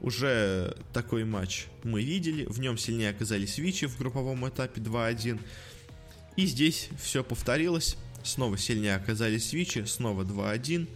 Уже 0.03 0.75
такой 0.91 1.23
матч 1.23 1.67
мы 1.83 2.03
видели. 2.03 2.45
В 2.45 2.59
нем 2.59 2.77
сильнее 2.77 3.09
оказались 3.09 3.57
Вичи 3.57 3.87
в 3.87 3.97
групповом 3.97 4.47
этапе 4.47 4.81
2-1. 4.81 5.39
И 6.35 6.45
здесь 6.45 6.89
все 7.01 7.23
повторилось. 7.23 7.95
Снова 8.21 8.57
сильнее 8.57 8.95
оказались 8.95 9.53
Вичи, 9.53 9.85
снова 9.85 10.23
2-1. 10.23 10.89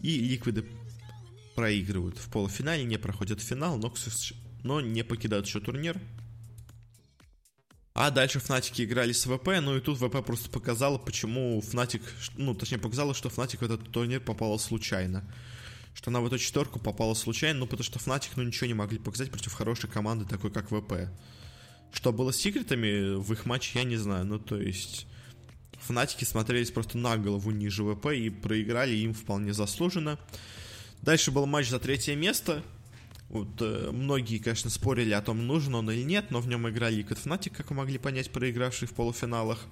И 0.00 0.18
Ликвиды 0.18 0.64
проигрывают 1.54 2.16
в 2.16 2.30
полуфинале, 2.30 2.84
не 2.84 2.96
проходят 2.96 3.42
финал, 3.42 3.76
но, 3.76 3.92
но 4.62 4.80
не 4.80 5.04
покидают 5.04 5.46
еще 5.46 5.60
турнир. 5.60 6.00
А 7.92 8.10
дальше 8.10 8.40
Фнатики 8.40 8.82
играли 8.82 9.12
с 9.12 9.26
ВП, 9.26 9.60
ну 9.60 9.76
и 9.76 9.80
тут 9.80 9.98
ВП 9.98 10.24
просто 10.24 10.48
показала, 10.50 10.96
почему 10.96 11.60
Fnatic, 11.60 12.02
ну, 12.36 12.54
точнее, 12.54 12.78
показала, 12.78 13.14
что 13.14 13.28
Fnatic 13.28 13.60
в 13.60 13.64
этот 13.64 13.92
турнир 13.92 14.20
попала 14.20 14.56
случайно. 14.56 15.22
Что 15.94 16.10
она 16.10 16.20
в 16.20 16.26
эту 16.26 16.38
четверку 16.38 16.78
попала 16.78 17.14
случайно, 17.14 17.60
ну, 17.60 17.66
потому 17.66 17.84
что 17.84 17.98
Fnatic, 17.98 18.36
ну, 18.36 18.42
ничего 18.42 18.66
не 18.66 18.74
могли 18.74 18.98
показать 18.98 19.30
против 19.30 19.54
хорошей 19.54 19.88
команды, 19.88 20.26
такой 20.26 20.50
как 20.50 20.68
ВП. 20.68 21.08
Что 21.92 22.12
было 22.12 22.32
с 22.32 22.36
секретами 22.36 23.14
в 23.16 23.32
их 23.32 23.46
матче, 23.46 23.78
я 23.78 23.84
не 23.84 23.96
знаю, 23.96 24.26
ну, 24.26 24.38
то 24.38 24.60
есть... 24.60 25.06
Фнатики 25.80 26.24
смотрелись 26.24 26.70
просто 26.70 26.96
на 26.96 27.18
голову 27.18 27.50
ниже 27.50 27.84
ВП 27.84 28.06
и 28.06 28.30
проиграли 28.30 28.94
им 28.94 29.12
вполне 29.12 29.52
заслуженно. 29.52 30.18
Дальше 31.02 31.30
был 31.30 31.44
матч 31.44 31.68
за 31.68 31.78
третье 31.78 32.16
место, 32.16 32.62
вот, 33.28 33.48
э, 33.60 33.90
многие, 33.92 34.38
конечно, 34.38 34.70
спорили 34.70 35.12
о 35.12 35.20
том, 35.20 35.46
нужен 35.46 35.74
он 35.74 35.90
или 35.90 36.02
нет, 36.02 36.30
но 36.30 36.40
в 36.40 36.46
нем 36.46 36.68
играли 36.68 36.98
Liquid 36.98 37.22
Fnatic, 37.22 37.50
как 37.50 37.70
вы 37.70 37.76
могли 37.76 37.98
понять, 37.98 38.30
проигравшие 38.30 38.88
в 38.88 38.92
полуфиналах. 38.92 39.66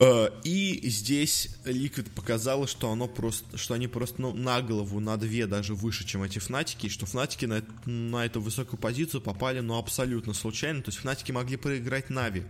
Э, 0.00 0.30
и 0.44 0.80
здесь 0.88 1.50
Liquid 1.64 2.10
показала, 2.10 2.66
что, 2.66 2.90
оно 2.90 3.06
просто, 3.06 3.58
что 3.58 3.74
они 3.74 3.86
просто 3.86 4.22
ну, 4.22 4.32
на 4.32 4.62
голову, 4.62 4.98
на 4.98 5.18
две 5.18 5.46
даже 5.46 5.74
выше, 5.74 6.06
чем 6.06 6.22
эти 6.22 6.38
Фнатики, 6.38 6.86
и 6.86 6.88
что 6.88 7.04
Фнатики 7.04 7.44
на, 7.44 7.62
на 7.84 8.24
эту 8.24 8.40
высокую 8.40 8.80
позицию 8.80 9.20
попали 9.20 9.60
ну, 9.60 9.78
абсолютно 9.78 10.32
случайно. 10.32 10.82
То 10.82 10.88
есть 10.88 10.98
Фнатики 11.00 11.32
могли 11.32 11.58
проиграть 11.58 12.08
Нави, 12.08 12.44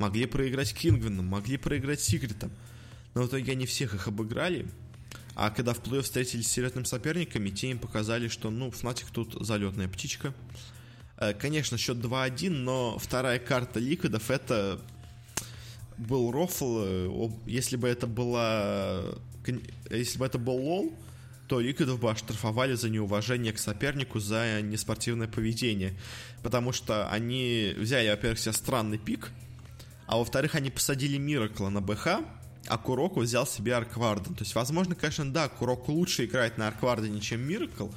могли 0.00 0.26
проиграть 0.26 0.74
Кингвином, 0.74 1.26
могли 1.26 1.56
проиграть 1.56 2.00
Секретом. 2.00 2.50
Но 3.14 3.22
в 3.22 3.28
итоге 3.28 3.52
они 3.52 3.64
всех 3.64 3.94
их 3.94 4.08
обыграли, 4.08 4.68
а 5.36 5.50
когда 5.50 5.74
в 5.74 5.80
плей-офф 5.80 6.02
встретились 6.02 6.48
с 6.48 6.50
серьезными 6.50 6.84
соперниками, 6.84 7.50
те 7.50 7.70
им 7.70 7.78
показали, 7.78 8.26
что, 8.26 8.50
ну, 8.50 8.72
Фнатик 8.72 9.10
тут 9.10 9.36
залетная 9.40 9.86
птичка. 9.86 10.34
Э, 11.16 11.32
конечно, 11.32 11.78
счет 11.78 11.98
2-1, 11.98 12.50
но 12.50 12.98
вторая 12.98 13.38
карта 13.38 13.78
ликвидов 13.78 14.32
это 14.32 14.80
был 15.98 16.30
рофл. 16.30 16.78
Э, 16.80 17.30
если 17.46 17.76
бы 17.76 17.88
это 17.88 18.06
была... 18.06 19.04
Если 19.90 20.18
бы 20.18 20.26
это 20.26 20.38
был 20.38 20.56
лол, 20.56 20.92
то 21.48 21.60
ликвидов 21.60 21.98
бы 21.98 22.10
оштрафовали 22.10 22.74
за 22.74 22.90
неуважение 22.90 23.52
к 23.52 23.58
сопернику, 23.58 24.20
за 24.20 24.60
неспортивное 24.60 25.26
поведение. 25.26 25.94
Потому 26.42 26.72
что 26.72 27.08
они 27.08 27.74
взяли, 27.76 28.10
во-первых, 28.10 28.38
себе 28.38 28.52
странный 28.52 28.98
пик, 28.98 29.30
а 30.06 30.18
во-вторых, 30.18 30.54
они 30.54 30.70
посадили 30.70 31.16
Миракла 31.16 31.70
на 31.70 31.80
БХ, 31.80 32.06
а 32.66 32.78
Куроку 32.78 33.20
взял 33.20 33.46
себе 33.46 33.74
Аркварден. 33.74 34.34
То 34.34 34.44
есть, 34.44 34.54
возможно, 34.54 34.94
конечно, 34.94 35.30
да, 35.32 35.48
Куроку 35.48 35.92
лучше 35.92 36.26
играет 36.26 36.58
на 36.58 36.68
Арквардене, 36.68 37.20
чем 37.20 37.40
Миракл, 37.40 37.88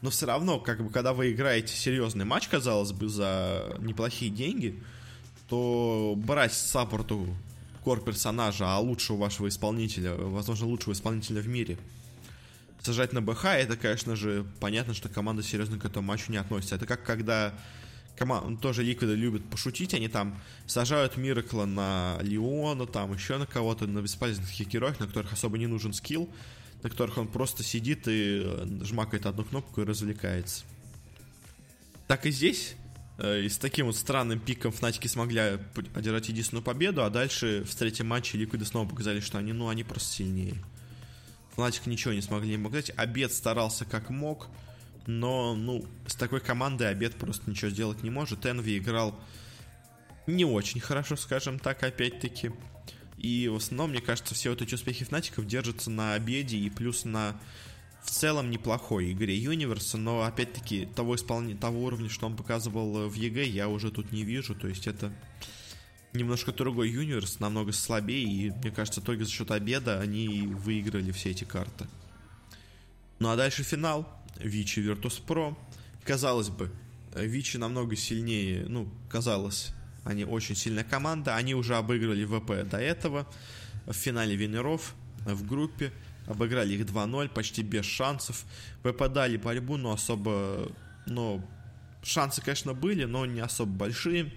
но 0.00 0.10
все 0.10 0.26
равно, 0.26 0.60
как 0.60 0.84
бы, 0.84 0.90
когда 0.90 1.12
вы 1.12 1.32
играете 1.32 1.74
серьезный 1.74 2.24
матч, 2.24 2.48
казалось 2.48 2.92
бы, 2.92 3.08
за 3.08 3.76
неплохие 3.80 4.30
деньги, 4.30 4.80
то 5.48 6.14
брать 6.16 6.52
саппорту 6.52 7.34
кор 7.82 8.02
персонажа, 8.02 8.66
а 8.66 8.78
лучшего 8.78 9.18
вашего 9.18 9.48
исполнителя, 9.48 10.14
возможно, 10.14 10.66
лучшего 10.66 10.94
исполнителя 10.94 11.40
в 11.40 11.48
мире, 11.48 11.78
сажать 12.82 13.12
на 13.12 13.22
БХ, 13.22 13.44
это, 13.46 13.76
конечно 13.76 14.16
же, 14.16 14.46
понятно, 14.60 14.94
что 14.94 15.08
команда 15.08 15.42
серьезно 15.42 15.78
к 15.78 15.84
этому 15.84 16.06
матчу 16.06 16.30
не 16.32 16.38
относится. 16.38 16.76
Это 16.76 16.86
как 16.86 17.02
когда 17.02 17.54
команд, 18.16 18.60
тоже 18.60 18.82
Ликвиды 18.82 19.14
любят 19.14 19.44
пошутить, 19.44 19.94
они 19.94 20.08
там 20.08 20.38
сажают 20.66 21.16
Миракла 21.16 21.64
на 21.64 22.18
Леона, 22.22 22.86
там 22.86 23.12
еще 23.12 23.38
на 23.38 23.46
кого-то, 23.46 23.86
на 23.86 24.00
бесполезных 24.00 24.48
героев, 24.68 25.00
на 25.00 25.06
которых 25.06 25.32
особо 25.32 25.58
не 25.58 25.66
нужен 25.66 25.92
скилл, 25.92 26.28
на 26.82 26.90
которых 26.90 27.18
он 27.18 27.28
просто 27.28 27.62
сидит 27.62 28.06
и 28.06 28.44
жмакает 28.82 29.26
одну 29.26 29.44
кнопку 29.44 29.80
и 29.80 29.84
развлекается. 29.84 30.64
Так 32.06 32.26
и 32.26 32.30
здесь, 32.30 32.76
и 33.18 33.48
с 33.48 33.58
таким 33.58 33.86
вот 33.86 33.96
странным 33.96 34.40
пиком 34.40 34.72
Фнатики 34.72 35.06
смогли 35.06 35.58
одержать 35.94 36.28
единственную 36.28 36.64
победу, 36.64 37.04
а 37.04 37.10
дальше 37.10 37.64
в 37.64 37.74
третьем 37.74 38.08
матче 38.08 38.36
Ликвиды 38.38 38.64
снова 38.64 38.88
показали, 38.88 39.20
что 39.20 39.38
они, 39.38 39.52
ну, 39.52 39.68
они 39.68 39.84
просто 39.84 40.12
сильнее. 40.14 40.56
Фнатик 41.54 41.86
ничего 41.86 42.12
не 42.12 42.22
смогли 42.22 42.54
им 42.54 42.64
показать, 42.64 42.90
Обед 42.96 43.32
старался 43.32 43.84
как 43.84 44.10
мог, 44.10 44.48
но, 45.06 45.54
ну, 45.54 45.84
с 46.06 46.14
такой 46.16 46.40
командой 46.40 46.90
Abed 46.90 47.14
просто 47.14 47.48
ничего 47.48 47.70
сделать 47.70 48.02
не 48.02 48.10
может. 48.10 48.46
EnVy 48.46 48.78
играл 48.78 49.18
не 50.26 50.44
очень 50.44 50.80
хорошо, 50.80 51.16
скажем 51.16 51.58
так, 51.58 51.82
опять-таки. 51.82 52.50
И 53.16 53.48
в 53.48 53.56
основном, 53.56 53.90
мне 53.90 54.00
кажется, 54.00 54.34
все 54.34 54.50
вот 54.50 54.62
эти 54.62 54.74
успехи 54.74 55.04
Фнатиков 55.04 55.46
держатся 55.46 55.90
на 55.90 56.14
Абеде 56.14 56.56
и 56.56 56.70
плюс 56.70 57.04
на 57.04 57.38
в 58.04 58.10
целом 58.10 58.50
неплохой 58.50 59.12
игре 59.12 59.36
Юниверса, 59.36 59.96
но 59.96 60.22
опять-таки 60.22 60.86
того, 60.94 61.16
исполнения, 61.16 61.56
того 61.56 61.82
уровня, 61.84 62.08
что 62.08 62.26
он 62.26 62.36
показывал 62.36 63.08
в 63.08 63.14
EG, 63.14 63.46
я 63.46 63.68
уже 63.68 63.90
тут 63.90 64.12
не 64.12 64.24
вижу. 64.24 64.54
То 64.54 64.68
есть 64.68 64.86
это 64.86 65.12
немножко 66.12 66.52
другой 66.52 66.90
Universe, 66.90 67.40
намного 67.40 67.72
слабее, 67.72 68.24
и 68.24 68.50
мне 68.50 68.70
кажется, 68.70 69.00
только 69.00 69.24
за 69.24 69.30
счет 69.30 69.50
Абеда 69.50 70.00
они 70.00 70.46
выиграли 70.46 71.10
все 71.12 71.30
эти 71.30 71.44
карты. 71.44 71.86
Ну 73.18 73.30
а 73.30 73.36
дальше 73.36 73.62
финал. 73.62 74.06
Вичи 74.36 74.80
Virtus.pro. 74.80 75.56
Казалось 76.04 76.50
бы, 76.50 76.70
Вичи 77.14 77.56
намного 77.56 77.96
сильнее, 77.96 78.66
ну, 78.68 78.88
казалось, 79.08 79.72
они 80.04 80.24
очень 80.24 80.56
сильная 80.56 80.84
команда. 80.84 81.36
Они 81.36 81.54
уже 81.54 81.76
обыграли 81.76 82.24
ВП 82.24 82.68
до 82.68 82.76
этого 82.76 83.26
в 83.86 83.92
финале 83.92 84.36
Венеров 84.36 84.94
в 85.24 85.46
группе. 85.46 85.92
Обыграли 86.26 86.74
их 86.74 86.86
2-0, 86.86 87.28
почти 87.28 87.62
без 87.62 87.84
шансов. 87.84 88.44
Выпадали 88.82 89.36
борьбу, 89.36 89.76
но 89.76 89.92
особо... 89.92 90.72
Но 91.06 91.44
шансы, 92.02 92.40
конечно, 92.40 92.72
были, 92.72 93.04
но 93.04 93.26
не 93.26 93.40
особо 93.40 93.72
большие. 93.72 94.32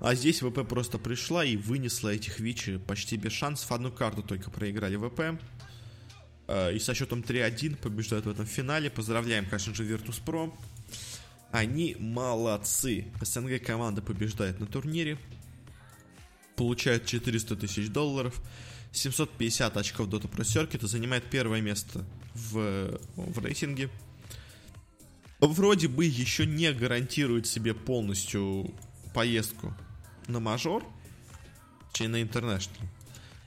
А 0.00 0.14
здесь 0.14 0.42
ВП 0.42 0.66
просто 0.68 0.98
пришла 0.98 1.44
и 1.44 1.56
вынесла 1.56 2.10
этих 2.10 2.40
Вичи 2.40 2.78
почти 2.78 3.16
без 3.16 3.32
шансов. 3.32 3.70
Одну 3.72 3.90
карту 3.92 4.22
только 4.22 4.50
проиграли 4.50 4.96
ВП. 4.96 5.40
Э, 6.48 6.74
и 6.74 6.78
со 6.78 6.94
счетом 6.94 7.20
3-1 7.20 7.76
побеждают 7.76 8.26
в 8.26 8.30
этом 8.30 8.46
финале. 8.46 8.90
Поздравляем, 8.90 9.46
конечно 9.46 9.74
же, 9.74 9.84
Virtus.pro. 9.84 10.52
Они 11.50 11.96
молодцы. 11.98 13.06
СНГ 13.20 13.64
команда 13.64 14.02
побеждает 14.02 14.58
на 14.60 14.66
турнире. 14.66 15.18
Получает 16.56 17.06
400 17.06 17.56
тысяч 17.56 17.88
долларов. 17.88 18.40
750 18.92 19.76
очков 19.76 20.08
Dota 20.08 20.30
Pro 20.30 20.42
Circuit. 20.42 20.86
Занимает 20.86 21.24
первое 21.24 21.60
место 21.60 22.04
в, 22.34 22.98
в 23.16 23.44
рейтинге. 23.44 23.90
Вроде 25.40 25.88
бы 25.88 26.04
еще 26.04 26.46
не 26.46 26.72
гарантирует 26.72 27.46
себе 27.46 27.74
полностью 27.74 28.72
поездку 29.12 29.74
на 30.28 30.38
мажор, 30.38 30.84
чи 31.92 32.06
на 32.06 32.22
интернешнл 32.22 32.76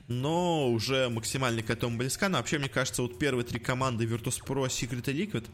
но 0.08 0.70
уже 0.70 1.08
максимально 1.08 1.62
к 1.62 1.70
этому 1.70 1.96
близка. 1.96 2.28
Но 2.28 2.38
вообще, 2.38 2.58
мне 2.58 2.68
кажется, 2.68 3.02
вот 3.02 3.18
первые 3.18 3.44
три 3.44 3.58
команды 3.58 4.04
Virtus.pro, 4.04 4.66
Secret 4.66 5.10
и 5.10 5.24
Liquid, 5.24 5.46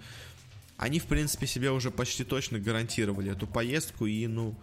они, 0.77 0.99
в 0.99 1.07
принципе, 1.07 1.47
себе 1.47 1.71
уже 1.71 1.91
почти 1.91 2.25
точно 2.25 2.59
гарантировали 2.59 3.33
эту 3.33 3.47
поездку. 3.47 4.07
И, 4.07 4.27
ну, 4.27 4.55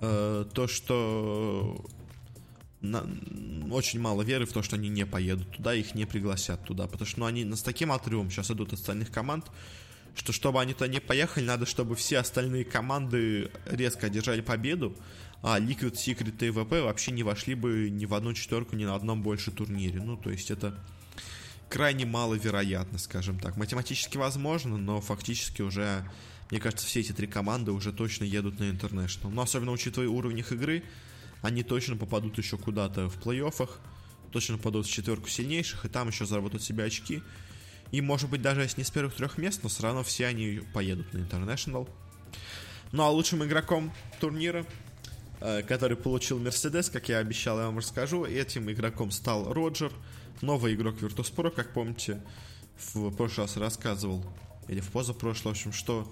э, 0.00 0.46
то, 0.52 0.68
что 0.68 1.84
на, 2.80 3.06
очень 3.70 4.00
мало 4.00 4.22
веры 4.22 4.46
в 4.46 4.52
то, 4.52 4.62
что 4.62 4.76
они 4.76 4.88
не 4.88 5.06
поедут 5.06 5.50
туда, 5.50 5.74
их 5.74 5.94
не 5.94 6.06
пригласят 6.06 6.64
туда. 6.64 6.86
Потому 6.86 7.06
что 7.06 7.20
ну, 7.20 7.26
они 7.26 7.44
с 7.54 7.62
таким 7.62 7.92
отрывом 7.92 8.30
сейчас 8.30 8.50
идут 8.50 8.72
от 8.72 8.80
остальных 8.80 9.10
команд, 9.10 9.46
что 10.14 10.32
чтобы 10.32 10.60
они 10.60 10.74
туда 10.74 10.88
не 10.88 11.00
поехали, 11.00 11.44
надо, 11.44 11.66
чтобы 11.66 11.94
все 11.94 12.18
остальные 12.18 12.64
команды 12.64 13.50
резко 13.66 14.06
одержали 14.06 14.40
победу, 14.40 14.96
а 15.42 15.58
Liquid 15.58 15.92
Secret 15.92 16.46
и 16.46 16.50
ВП 16.50 16.84
вообще 16.84 17.12
не 17.12 17.22
вошли 17.22 17.54
бы 17.54 17.88
ни 17.90 18.04
в 18.04 18.14
одну 18.14 18.34
четверку, 18.34 18.76
ни 18.76 18.84
на 18.84 18.94
одном 18.94 19.22
больше 19.22 19.50
турнире. 19.50 20.00
Ну, 20.02 20.16
то 20.16 20.30
есть 20.30 20.50
это 20.50 20.78
крайне 21.68 22.04
маловероятно, 22.04 22.98
скажем 22.98 23.38
так. 23.38 23.56
Математически 23.56 24.18
возможно, 24.18 24.76
но 24.76 25.00
фактически 25.00 25.62
уже, 25.62 26.04
мне 26.50 26.60
кажется, 26.60 26.86
все 26.86 27.00
эти 27.00 27.12
три 27.12 27.26
команды 27.26 27.72
уже 27.72 27.92
точно 27.92 28.24
едут 28.24 28.58
на 28.58 28.64
International. 28.64 29.30
Но 29.30 29.42
особенно 29.42 29.70
учитывая 29.70 30.08
уровень 30.08 30.40
их 30.40 30.52
игры, 30.52 30.82
они 31.42 31.62
точно 31.62 31.96
попадут 31.96 32.38
еще 32.38 32.56
куда-то 32.56 33.08
в 33.08 33.18
плей-оффах, 33.18 33.78
точно 34.30 34.58
попадут 34.58 34.86
в 34.86 34.90
четверку 34.90 35.28
сильнейших, 35.28 35.84
и 35.84 35.88
там 35.88 36.08
еще 36.08 36.26
заработают 36.26 36.62
себе 36.62 36.84
очки. 36.84 37.22
И, 37.90 38.00
может 38.00 38.30
быть, 38.30 38.42
даже 38.42 38.62
если 38.62 38.80
не 38.80 38.84
с 38.84 38.90
первых 38.90 39.14
трех 39.14 39.38
мест, 39.38 39.60
но 39.62 39.68
все 39.68 39.82
равно 39.82 40.02
все 40.02 40.26
они 40.26 40.60
поедут 40.72 41.12
на 41.12 41.18
International. 41.18 41.88
Ну 42.92 43.02
а 43.02 43.10
лучшим 43.10 43.44
игроком 43.44 43.92
турнира, 44.20 44.64
э, 45.40 45.62
который 45.62 45.96
получил 45.96 46.38
Мерседес, 46.38 46.90
как 46.90 47.08
я 47.08 47.18
обещал, 47.18 47.58
я 47.58 47.66
вам 47.66 47.78
расскажу, 47.78 48.24
этим 48.24 48.70
игроком 48.70 49.10
стал 49.10 49.52
Роджер, 49.52 49.92
новый 50.40 50.74
игрок 50.74 50.96
Virtus.pro, 51.00 51.50
как 51.50 51.72
помните, 51.72 52.22
в 52.92 53.10
прошлый 53.12 53.46
раз 53.46 53.56
рассказывал, 53.56 54.24
или 54.68 54.80
в 54.80 54.90
позапрошлый, 54.90 55.54
в 55.54 55.56
общем, 55.56 55.72
что 55.72 56.10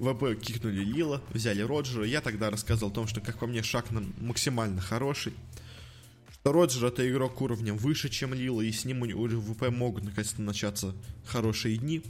ВП 0.00 0.34
кикнули 0.40 0.82
Лила, 0.82 1.22
взяли 1.32 1.62
Роджера. 1.62 2.04
Я 2.04 2.20
тогда 2.20 2.50
рассказывал 2.50 2.90
о 2.90 2.94
том, 2.94 3.06
что, 3.06 3.20
как 3.20 3.38
по 3.38 3.46
мне, 3.46 3.62
шаг 3.62 3.90
нам 3.90 4.14
максимально 4.18 4.80
хороший. 4.80 5.34
Что 6.32 6.52
Роджер 6.52 6.86
это 6.86 7.08
игрок 7.08 7.40
уровнем 7.42 7.76
выше, 7.76 8.08
чем 8.08 8.32
Лила, 8.32 8.62
и 8.62 8.72
с 8.72 8.86
ним 8.86 9.02
у 9.02 9.28
ВП 9.28 9.68
могут 9.68 10.04
наконец-то 10.04 10.40
начаться 10.40 10.94
хорошие 11.26 11.76
дни. 11.76 12.02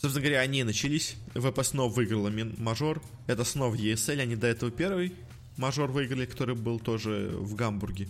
Собственно 0.00 0.24
говоря, 0.24 0.40
они 0.40 0.62
начались. 0.62 1.16
ВП 1.34 1.64
снова 1.64 1.92
выиграла 1.92 2.30
мажор. 2.58 3.02
Это 3.26 3.44
снова 3.44 3.74
ESL. 3.74 4.20
Они 4.20 4.36
до 4.36 4.46
этого 4.46 4.70
первый 4.70 5.12
мажор 5.56 5.90
выиграли, 5.90 6.26
который 6.26 6.54
был 6.54 6.78
тоже 6.78 7.30
в 7.34 7.54
Гамбурге. 7.54 8.08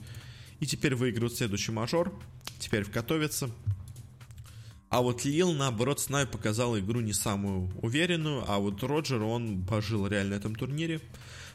И 0.61 0.67
теперь 0.67 0.95
выигрывают 0.95 1.37
следующий 1.37 1.73
мажор. 1.73 2.13
Теперь 2.59 2.85
готовятся. 2.85 3.51
А 4.93 5.01
вот 5.01 5.25
Лил, 5.25 5.55
наоборот, 5.55 6.01
с 6.01 6.11
нами 6.11 6.27
показал 6.27 6.79
игру 6.79 7.01
не 7.01 7.15
самую 7.15 7.73
уверенную, 7.81 8.45
а 8.47 8.59
вот 8.59 8.83
Роджер, 8.83 9.23
он 9.23 9.65
пожил 9.65 10.07
реально 10.07 10.35
на 10.35 10.39
этом 10.39 10.55
турнире. 10.55 11.01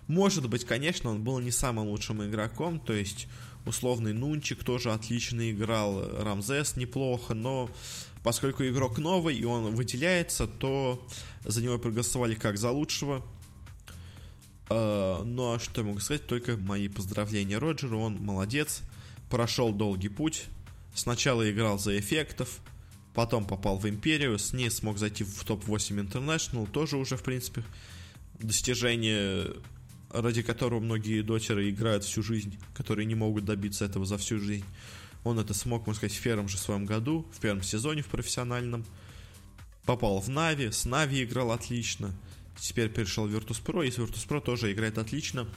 Может 0.07 0.49
быть, 0.49 0.65
конечно, 0.65 1.11
он 1.11 1.23
был 1.23 1.37
не 1.37 1.51
самым 1.51 1.89
лучшим 1.89 2.25
игроком, 2.25 2.79
то 2.79 2.93
есть 2.93 3.27
условный 3.67 4.13
Нунчик 4.13 4.63
тоже 4.63 4.91
отлично 4.91 5.51
играл, 5.51 6.03
Рамзес 6.19 6.77
неплохо, 6.77 7.35
но 7.35 7.69
поскольку 8.23 8.63
игрок 8.63 8.97
новый 8.97 9.37
и 9.37 9.45
он 9.45 9.75
выделяется, 9.75 10.47
то 10.47 11.07
за 11.45 11.61
него 11.61 11.77
проголосовали 11.77 12.33
как 12.33 12.57
за 12.57 12.71
лучшего. 12.71 13.23
Uh, 14.67 15.23
ну 15.23 15.53
а 15.53 15.59
что 15.59 15.81
я 15.81 15.87
могу 15.87 15.99
сказать? 15.99 16.25
Только 16.25 16.57
мои 16.57 16.87
поздравления 16.87 17.59
Роджеру, 17.59 17.99
он 17.99 18.15
молодец 18.15 18.81
прошел 19.29 19.71
долгий 19.71 20.09
путь. 20.09 20.45
Сначала 20.95 21.47
играл 21.47 21.77
за 21.77 21.99
эффектов, 21.99 22.61
потом 23.17 23.45
попал 23.45 23.79
в 23.79 23.89
Империю, 23.89 24.37
с 24.37 24.53
ней 24.53 24.69
смог 24.69 24.99
зайти 24.99 25.23
в 25.23 25.43
топ-8 25.43 26.07
International, 26.07 26.69
тоже 26.69 26.97
уже, 26.97 27.17
в 27.17 27.23
принципе, 27.23 27.63
достижение, 28.37 29.55
ради 30.11 30.43
которого 30.43 30.79
многие 30.79 31.23
дотеры 31.23 31.71
играют 31.71 32.03
всю 32.03 32.21
жизнь, 32.21 32.59
которые 32.75 33.07
не 33.07 33.15
могут 33.15 33.43
добиться 33.43 33.85
этого 33.85 34.05
за 34.05 34.19
всю 34.19 34.37
жизнь. 34.37 34.65
Он 35.23 35.39
это 35.39 35.55
смог, 35.55 35.87
можно 35.87 35.97
сказать, 35.97 36.15
в 36.15 36.21
первом 36.21 36.47
же 36.47 36.59
своем 36.59 36.85
году, 36.85 37.25
в 37.33 37.39
первом 37.39 37.63
сезоне 37.63 38.03
в 38.03 38.05
профессиональном. 38.05 38.85
Попал 39.85 40.19
в 40.19 40.29
Нави, 40.29 40.69
с 40.69 40.85
Нави 40.85 41.23
играл 41.23 41.51
отлично. 41.51 42.13
Теперь 42.59 42.87
перешел 42.87 43.27
в 43.27 43.35
Virtus.pro, 43.35 43.87
и 43.87 43.89
с 43.89 43.97
Virtus.pro 43.97 44.41
тоже 44.41 44.71
играет 44.71 44.99
отлично. 44.99 45.47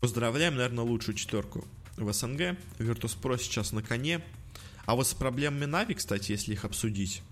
Поздравляем, 0.00 0.56
наверное, 0.56 0.84
лучшую 0.84 1.14
четверку 1.14 1.66
в 1.96 2.12
СНГ. 2.12 2.58
Virtus.pro 2.78 3.38
сейчас 3.40 3.72
на 3.72 3.82
коне. 3.82 4.20
А 4.84 4.94
вот 4.94 5.06
с 5.06 5.14
проблемами 5.14 5.64
Нави, 5.64 5.94
кстати, 5.94 6.32
если 6.32 6.52
их 6.52 6.64
обсудить, 6.64 7.22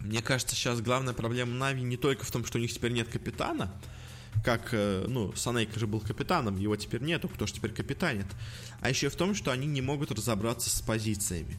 мне 0.00 0.22
кажется, 0.22 0.54
сейчас 0.54 0.80
главная 0.80 1.14
проблема 1.14 1.52
Нави 1.52 1.82
не 1.82 1.96
только 1.96 2.24
в 2.24 2.30
том, 2.30 2.44
что 2.44 2.58
у 2.58 2.60
них 2.60 2.72
теперь 2.72 2.92
нет 2.92 3.08
капитана, 3.08 3.72
как, 4.44 4.68
э, 4.72 5.04
ну, 5.08 5.32
Санейк 5.34 5.76
же 5.76 5.86
был 5.86 6.00
капитаном, 6.00 6.56
его 6.56 6.76
теперь 6.76 7.02
нету, 7.02 7.28
кто 7.28 7.46
же 7.46 7.54
теперь 7.54 7.72
капитанит, 7.72 8.26
а 8.80 8.88
еще 8.88 9.08
в 9.08 9.16
том, 9.16 9.34
что 9.34 9.50
они 9.50 9.66
не 9.66 9.82
могут 9.82 10.12
разобраться 10.12 10.70
с 10.70 10.80
позициями. 10.80 11.58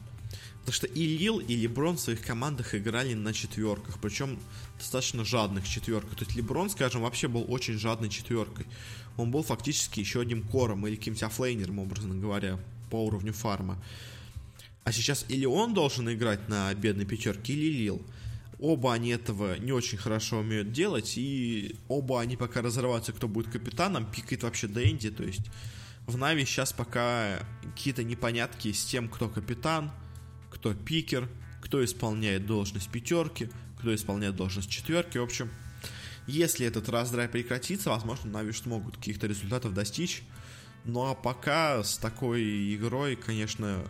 Потому 0.60 0.74
что 0.74 0.86
и 0.86 1.18
Лил, 1.18 1.38
и 1.38 1.56
Леброн 1.56 1.96
в 1.96 2.00
своих 2.00 2.22
командах 2.22 2.74
играли 2.74 3.14
на 3.14 3.32
четверках, 3.32 3.98
причем 4.00 4.38
достаточно 4.78 5.24
жадных 5.24 5.66
четверках. 5.66 6.16
То 6.16 6.24
есть 6.24 6.36
Леброн, 6.36 6.70
скажем, 6.70 7.02
вообще 7.02 7.28
был 7.28 7.44
очень 7.48 7.78
жадной 7.78 8.10
четверкой. 8.10 8.66
Он 9.16 9.30
был 9.30 9.42
фактически 9.42 10.00
еще 10.00 10.20
одним 10.20 10.42
кором 10.42 10.86
или 10.86 10.96
каким-то 10.96 11.26
оффлейнером, 11.26 11.78
образно 11.78 12.14
говоря, 12.14 12.58
по 12.90 13.04
уровню 13.04 13.32
фарма. 13.32 13.82
А 14.90 14.92
сейчас 14.92 15.24
или 15.28 15.46
он 15.46 15.72
должен 15.72 16.12
играть 16.12 16.48
на 16.48 16.74
бедной 16.74 17.04
пятерке, 17.04 17.52
или 17.52 17.70
Лил. 17.70 18.02
Оба 18.58 18.92
они 18.92 19.10
этого 19.10 19.56
не 19.56 19.70
очень 19.70 19.96
хорошо 19.96 20.38
умеют 20.38 20.72
делать, 20.72 21.16
и 21.16 21.76
оба 21.86 22.20
они 22.20 22.36
пока 22.36 22.60
разрываются, 22.60 23.12
кто 23.12 23.28
будет 23.28 23.52
капитаном, 23.52 24.04
пикает 24.10 24.42
вообще 24.42 24.66
Дэнди, 24.66 25.12
то 25.12 25.22
есть 25.22 25.42
в 26.08 26.16
Нави 26.16 26.44
сейчас 26.44 26.72
пока 26.72 27.38
какие-то 27.62 28.02
непонятки 28.02 28.72
с 28.72 28.84
тем, 28.84 29.08
кто 29.08 29.28
капитан, 29.28 29.92
кто 30.50 30.74
пикер, 30.74 31.28
кто 31.62 31.84
исполняет 31.84 32.46
должность 32.46 32.90
пятерки, 32.90 33.48
кто 33.78 33.94
исполняет 33.94 34.34
должность 34.34 34.68
четверки. 34.68 35.18
В 35.18 35.22
общем, 35.22 35.50
если 36.26 36.66
этот 36.66 36.88
раздрай 36.88 37.28
прекратится, 37.28 37.90
возможно, 37.90 38.28
Нави 38.32 38.52
смогут 38.52 38.96
каких-то 38.96 39.28
результатов 39.28 39.72
достичь. 39.72 40.24
Ну 40.84 41.08
а 41.08 41.14
пока 41.14 41.84
с 41.84 41.96
такой 41.96 42.74
игрой, 42.74 43.14
конечно, 43.14 43.84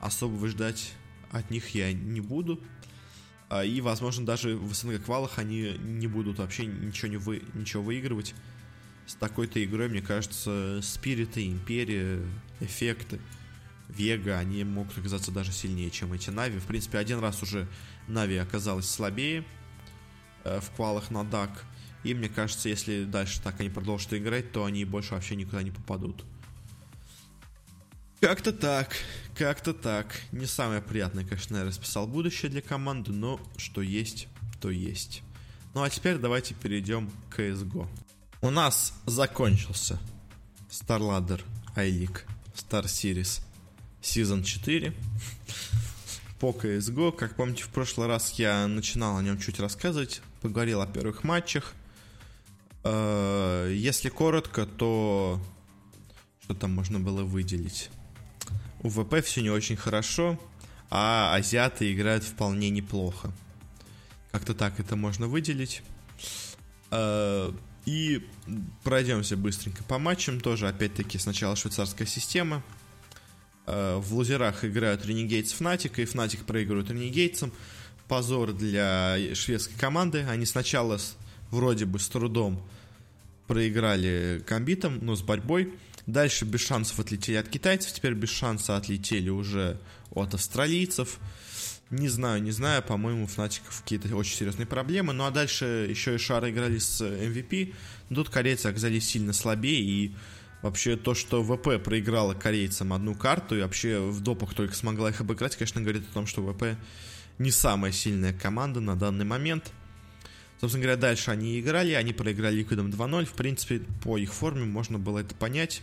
особо 0.00 0.46
ждать 0.48 0.92
от 1.30 1.50
них 1.50 1.74
я 1.74 1.92
не 1.92 2.20
буду. 2.20 2.60
А, 3.48 3.64
и, 3.64 3.80
возможно, 3.80 4.26
даже 4.26 4.56
в 4.56 4.74
СНГ 4.74 5.04
квалах 5.04 5.38
они 5.38 5.76
не 5.78 6.06
будут 6.06 6.38
вообще 6.38 6.66
ничего, 6.66 7.08
не 7.08 7.16
вы, 7.16 7.42
ничего 7.54 7.82
выигрывать. 7.82 8.34
С 9.06 9.14
такой-то 9.14 9.62
игрой, 9.64 9.88
мне 9.88 10.02
кажется, 10.02 10.80
Спириты, 10.82 11.46
Империя, 11.46 12.20
Эффекты– 12.60 13.20
Вега, 13.88 14.38
они 14.38 14.64
могут 14.64 14.98
оказаться 14.98 15.30
даже 15.30 15.52
сильнее, 15.52 15.90
чем 15.90 16.12
эти 16.12 16.30
Нави. 16.30 16.58
В 16.58 16.66
принципе, 16.66 16.98
один 16.98 17.20
раз 17.20 17.42
уже 17.42 17.68
Нави 18.08 18.36
оказалась 18.36 18.88
слабее 18.88 19.44
э, 20.44 20.60
в 20.60 20.70
квалах 20.70 21.10
на 21.10 21.24
Дак. 21.24 21.64
И 22.02 22.14
мне 22.14 22.28
кажется, 22.28 22.68
если 22.68 23.04
дальше 23.04 23.40
так 23.42 23.60
они 23.60 23.70
продолжат 23.70 24.14
играть, 24.14 24.52
то 24.52 24.64
они 24.64 24.84
больше 24.84 25.14
вообще 25.14 25.36
никуда 25.36 25.62
не 25.62 25.70
попадут. 25.70 26.24
Как-то 28.20 28.52
так, 28.52 28.96
как-то 29.36 29.74
так. 29.74 30.20
Не 30.32 30.46
самое 30.46 30.80
приятное, 30.80 31.24
конечно, 31.24 31.58
я 31.58 31.64
расписал 31.64 32.06
будущее 32.06 32.50
для 32.50 32.62
команды, 32.62 33.12
но 33.12 33.38
что 33.58 33.82
есть, 33.82 34.28
то 34.60 34.70
есть. 34.70 35.22
Ну 35.74 35.82
а 35.82 35.90
теперь 35.90 36.16
давайте 36.16 36.54
перейдем 36.54 37.10
к 37.28 37.38
CSGO. 37.38 37.86
У 38.40 38.50
нас 38.50 38.94
закончился 39.04 39.98
StarLadder 40.70 41.42
iLeague 41.76 42.20
Star 42.54 42.84
Series 42.84 43.42
Season 44.00 44.42
4 44.42 44.94
по 46.40 46.52
CSGO. 46.52 47.12
Как 47.12 47.36
помните, 47.36 47.64
в 47.64 47.68
прошлый 47.68 48.06
раз 48.08 48.32
я 48.38 48.66
начинал 48.66 49.18
о 49.18 49.22
нем 49.22 49.38
чуть 49.38 49.60
рассказывать, 49.60 50.22
поговорил 50.40 50.80
о 50.80 50.86
первых 50.86 51.22
матчах. 51.22 51.74
Э, 52.82 53.70
если 53.74 54.08
коротко, 54.08 54.64
то 54.64 55.38
что 56.42 56.54
там 56.54 56.72
можно 56.72 56.98
было 56.98 57.22
выделить? 57.22 57.90
У 58.86 58.88
ВП 58.88 59.22
все 59.24 59.42
не 59.42 59.50
очень 59.50 59.76
хорошо, 59.76 60.38
а 60.90 61.34
азиаты 61.34 61.92
играют 61.92 62.22
вполне 62.22 62.70
неплохо. 62.70 63.32
Как-то 64.30 64.54
так 64.54 64.78
это 64.78 64.94
можно 64.94 65.26
выделить. 65.26 65.82
Э, 66.90 67.52
и 67.84 68.24
пройдемся 68.84 69.36
быстренько 69.36 69.82
по 69.84 69.98
матчам. 69.98 70.40
Тоже, 70.40 70.68
опять-таки, 70.68 71.18
сначала 71.18 71.56
швейцарская 71.56 72.06
система– 72.06 72.62
Э, 73.66 73.96
в 73.96 74.14
лузерах 74.14 74.64
играют 74.64 75.04
Renegades 75.04 75.54
Fnatic, 75.58 76.00
и 76.00 76.04
Fnatic 76.04 76.44
проигрывают 76.44 76.90
Renegades. 76.90 77.52
Позор 78.08 78.52
для 78.52 79.16
шведской 79.34 79.76
команды. 79.76 80.24
Они 80.28 80.46
сначала 80.46 80.98
вроде 81.50 81.86
бы 81.86 81.98
с 81.98 82.08
трудом 82.08 82.62
проиграли 83.48 84.42
комбитом, 84.46 85.04
но 85.04 85.16
с 85.16 85.22
борьбой. 85.22 85.74
Дальше 86.06 86.44
без 86.44 86.60
шансов 86.60 87.00
отлетели 87.00 87.36
от 87.36 87.48
китайцев, 87.48 87.92
теперь 87.92 88.14
без 88.14 88.30
шанса 88.30 88.76
отлетели 88.76 89.28
уже 89.28 89.78
от 90.12 90.34
австралийцев. 90.34 91.18
Не 91.90 92.08
знаю, 92.08 92.42
не 92.42 92.50
знаю, 92.50 92.82
по-моему, 92.82 93.26
Fnatic 93.26 93.60
какие-то 93.78 94.14
очень 94.16 94.36
серьезные 94.36 94.66
проблемы. 94.66 95.12
Ну 95.12 95.24
а 95.24 95.30
дальше 95.30 95.86
еще 95.88 96.14
и 96.14 96.18
Шары 96.18 96.50
играли 96.50 96.78
с 96.78 97.00
MVP. 97.00 97.74
Тут 98.08 98.28
корейцы 98.28 98.66
оказались 98.66 99.06
сильно 99.08 99.32
слабее, 99.32 99.82
и 99.82 100.14
Вообще 100.62 100.96
то, 100.96 101.14
что 101.14 101.44
ВП 101.44 101.82
проиграла 101.82 102.34
корейцам 102.34 102.92
одну 102.92 103.14
карту 103.14 103.56
и 103.56 103.60
вообще 103.60 104.00
в 104.00 104.20
допах 104.20 104.54
только 104.54 104.74
смогла 104.74 105.10
их 105.10 105.20
обыграть, 105.20 105.54
конечно, 105.54 105.80
говорит 105.80 106.08
о 106.10 106.14
том, 106.14 106.26
что 106.26 106.42
ВП 106.42 106.76
не 107.38 107.50
самая 107.50 107.92
сильная 107.92 108.32
команда 108.32 108.80
на 108.80 108.96
данный 108.96 109.24
момент. 109.24 109.70
Собственно 110.60 110.82
говоря, 110.82 110.98
дальше 110.98 111.30
они 111.30 111.60
играли, 111.60 111.92
они 111.92 112.14
проиграли 112.14 112.56
Ликвидом 112.56 112.88
2-0. 112.90 113.26
В 113.26 113.34
принципе, 113.34 113.82
по 114.02 114.16
их 114.16 114.32
форме 114.32 114.64
можно 114.64 114.98
было 114.98 115.18
это 115.18 115.34
понять. 115.34 115.82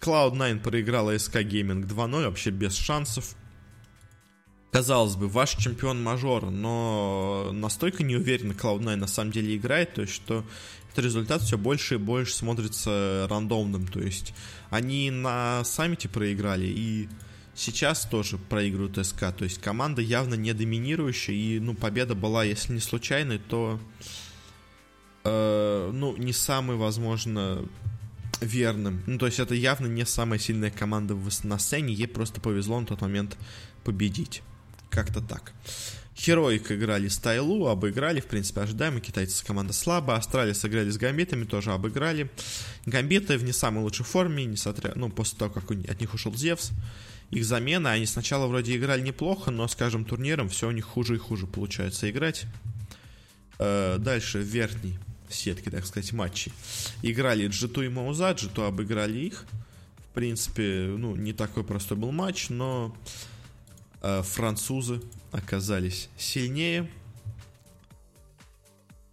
Cloud9 0.00 0.60
проиграла 0.60 1.14
SK 1.14 1.44
Gaming 1.44 1.86
2-0, 1.86 2.24
вообще 2.24 2.50
без 2.50 2.74
шансов. 2.74 3.36
казалось 4.72 5.16
бы, 5.16 5.28
ваш 5.28 5.56
чемпион 5.56 6.02
мажор, 6.02 6.50
но 6.50 7.50
настолько 7.52 8.04
неуверенно 8.04 8.52
Cloud9 8.52 8.96
на 8.96 9.06
самом 9.06 9.32
деле 9.32 9.56
играет, 9.56 9.94
то 9.94 10.02
есть, 10.02 10.14
что 10.14 10.44
этот 10.90 11.04
результат 11.04 11.42
все 11.42 11.58
больше 11.58 11.94
и 11.96 11.98
больше 11.98 12.34
смотрится 12.34 13.26
рандомным, 13.28 13.86
то 13.86 14.00
есть 14.00 14.32
они 14.70 15.10
на 15.10 15.64
саммите 15.64 16.08
проиграли 16.08 16.66
и 16.66 17.08
сейчас 17.54 18.06
тоже 18.06 18.38
проигрывают 18.38 19.04
СК, 19.04 19.32
то 19.36 19.44
есть 19.44 19.60
команда 19.60 20.02
явно 20.02 20.34
не 20.34 20.52
доминирующая, 20.52 21.34
и, 21.34 21.58
ну, 21.58 21.74
победа 21.74 22.14
была, 22.14 22.44
если 22.44 22.72
не 22.72 22.80
случайной, 22.80 23.38
то, 23.38 23.80
э, 25.24 25.90
ну, 25.92 26.16
не 26.16 26.32
самый, 26.32 26.76
возможно, 26.76 27.64
верным. 28.40 29.02
Ну, 29.06 29.18
то 29.18 29.26
есть 29.26 29.38
это 29.38 29.54
явно 29.54 29.86
не 29.86 30.06
самая 30.06 30.38
сильная 30.38 30.70
команда 30.70 31.16
на 31.44 31.58
сцене, 31.58 31.94
ей 31.94 32.08
просто 32.08 32.40
повезло 32.40 32.80
на 32.80 32.86
тот 32.86 33.00
момент 33.00 33.36
победить. 33.84 34.42
Как-то 34.90 35.20
так. 35.20 35.52
Хероик 36.16 36.70
играли 36.70 37.08
с 37.08 37.16
Тайлу, 37.16 37.68
обыграли, 37.68 38.20
в 38.20 38.26
принципе, 38.26 38.62
ожидаемо. 38.62 39.00
Китайцы 39.00 39.44
команда 39.44 39.72
слабая. 39.72 40.18
Австралия 40.18 40.52
сыграли 40.52 40.90
с 40.90 40.98
Гамбитами, 40.98 41.44
тоже 41.44 41.72
обыграли. 41.72 42.28
Гамбиты 42.84 43.38
в 43.38 43.44
не 43.44 43.52
самой 43.52 43.82
лучшей 43.82 44.04
форме, 44.04 44.44
несмотря, 44.44 44.92
ну, 44.96 45.08
после 45.08 45.38
того, 45.38 45.52
как 45.52 45.70
от 45.70 46.00
них 46.00 46.12
ушел 46.12 46.34
Зевс. 46.34 46.72
Их 47.30 47.44
замена, 47.44 47.92
они 47.92 48.06
сначала 48.06 48.48
вроде 48.48 48.76
играли 48.76 49.00
неплохо, 49.00 49.50
но, 49.50 49.66
скажем, 49.68 50.04
турниром 50.04 50.48
все 50.48 50.68
у 50.68 50.72
них 50.72 50.84
хуже 50.84 51.14
и 51.14 51.18
хуже 51.18 51.46
получается 51.46 52.10
играть. 52.10 52.44
Э, 53.58 53.96
дальше, 53.98 54.40
верхний 54.40 54.98
сетки, 55.30 55.70
так 55.70 55.86
сказать, 55.86 56.12
матчей. 56.12 56.52
Играли 57.02 57.46
Джиту 57.46 57.82
и 57.82 57.88
Мауза, 57.88 58.32
Джиту 58.32 58.64
обыграли 58.64 59.18
их. 59.18 59.46
В 60.10 60.14
принципе, 60.14 60.94
ну, 60.96 61.14
не 61.16 61.32
такой 61.32 61.64
простой 61.64 61.96
был 61.96 62.10
матч, 62.12 62.48
но 62.48 62.94
э, 64.02 64.22
французы 64.22 65.00
оказались 65.32 66.08
сильнее. 66.18 66.90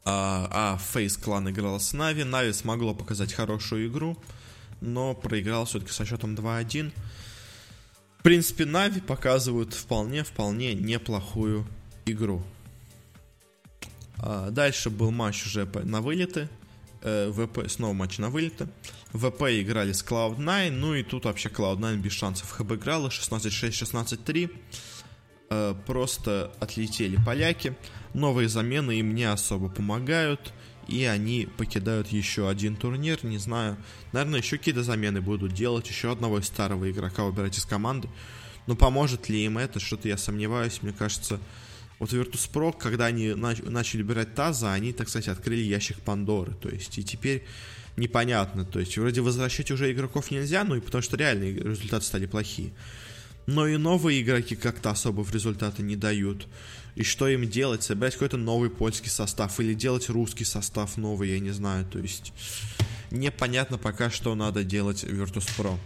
А, 0.10 0.48
а 0.52 0.78
FaZe 0.78 1.18
Clan 1.18 1.50
играл 1.50 1.80
с 1.80 1.94
Нави. 1.94 2.24
Нави 2.24 2.54
смогло 2.54 2.94
показать 2.94 3.34
хорошую 3.34 3.90
игру, 3.90 4.18
но 4.80 5.14
проиграл 5.14 5.66
все-таки 5.66 5.92
со 5.92 6.06
счетом 6.06 6.34
2-1. 6.34 6.94
В 8.20 8.24
принципе, 8.24 8.66
Нави 8.66 9.02
показывают 9.02 9.74
вполне-вполне 9.74 10.74
неплохую 10.74 11.68
игру. 12.06 12.42
А 14.20 14.50
дальше 14.50 14.90
был 14.90 15.12
матч 15.12 15.46
уже 15.46 15.66
на 15.84 16.02
вылеты. 16.02 16.50
Э, 17.02 17.32
ВП, 17.32 17.70
снова 17.70 17.94
матч 17.94 18.18
на 18.18 18.30
вылеты. 18.30 18.68
ВП 19.14 19.44
играли 19.62 19.92
с 19.92 20.04
Cloud9, 20.04 20.72
ну 20.72 20.96
и 20.96 21.04
тут 21.04 21.26
вообще 21.26 21.50
Cloud9 21.50 21.98
без 21.98 22.12
шансов 22.12 22.60
обыграла. 22.60 23.10
16-6, 23.10 23.70
16-3. 23.70 24.52
Э, 25.50 25.76
просто 25.86 26.52
отлетели 26.60 27.18
поляки. 27.24 27.76
Новые 28.14 28.50
замены 28.50 29.00
им 29.00 29.14
не 29.14 29.26
особо 29.26 29.70
помогают. 29.70 30.54
И 30.88 31.04
они 31.04 31.48
покидают 31.58 32.08
еще 32.08 32.50
один 32.50 32.78
турнир, 32.78 33.24
не 33.26 33.38
знаю. 33.38 33.78
Наверное, 34.14 34.40
еще 34.40 34.58
какие-то 34.58 34.84
замены 34.84 35.22
будут 35.22 35.54
делать. 35.54 35.88
Еще 35.88 36.12
одного 36.12 36.42
старого 36.42 36.90
игрока 36.90 37.26
убирать 37.26 37.58
из 37.58 37.66
команды. 37.66 38.10
Но 38.68 38.76
поможет 38.76 39.30
ли 39.30 39.44
им 39.46 39.58
это, 39.58 39.80
что-то 39.80 40.08
я 40.08 40.18
сомневаюсь. 40.18 40.82
Мне 40.82 40.94
кажется, 40.94 41.40
вот 42.00 42.14
Virtus.pro, 42.14 42.76
когда 42.78 43.06
они 43.08 43.34
начали 43.34 44.04
убирать 44.04 44.36
Таза, 44.36 44.74
они, 44.74 44.94
так 44.94 45.10
сказать, 45.10 45.28
открыли 45.28 45.62
ящик 45.62 45.98
Пандоры. 46.00 46.54
То 46.62 46.70
есть, 46.70 46.98
и 46.98 47.04
теперь 47.04 47.44
непонятно. 47.96 48.66
То 48.66 48.80
есть, 48.80 48.98
вроде 48.98 49.22
возвращать 49.22 49.72
уже 49.72 49.92
игроков 49.92 50.30
нельзя, 50.32 50.64
ну 50.64 50.76
и 50.76 50.80
потому 50.80 51.02
что 51.02 51.18
реально 51.18 51.46
результаты 51.46 52.06
стали 52.06 52.26
плохие. 52.28 52.72
Но 53.48 53.66
и 53.66 53.78
новые 53.78 54.22
игроки 54.22 54.56
как-то 54.56 54.92
особо 54.92 55.22
в 55.22 55.34
результаты 55.34 55.82
не 55.82 55.96
дают. 55.96 56.48
И 56.96 57.04
что 57.04 57.28
им 57.28 57.50
делать? 57.50 57.84
Собирать 57.84 58.14
какой-то 58.14 58.38
новый 58.38 58.70
польский 58.70 59.10
состав 59.10 59.60
или 59.60 59.74
делать 59.74 60.10
русский 60.10 60.44
состав 60.44 60.98
новый, 60.98 61.30
я 61.30 61.40
не 61.40 61.52
знаю. 61.52 61.86
То 61.86 62.00
есть, 62.00 62.34
непонятно 63.10 63.78
пока, 63.78 64.10
что 64.12 64.36
надо 64.36 64.64
делать 64.64 65.04
Virtus.pro. 65.04 65.78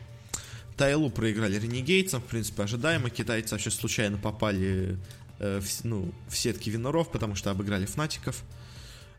Тайлу 0.78 1.12
проиграли 1.12 1.60
Ренегейтсам, 1.60 2.22
в 2.22 2.26
принципе, 2.26 2.64
ожидаемо. 2.64 3.10
Китайцы 3.12 3.54
вообще 3.54 3.70
случайно 3.70 4.18
попали 4.18 4.98
Э, 5.42 5.60
в, 5.60 5.84
ну, 5.86 6.14
в 6.30 6.38
сетке 6.38 6.70
виноров, 6.70 7.12
потому 7.12 7.34
что 7.34 7.50
обыграли 7.50 7.88
Фнатиков. 7.88 8.44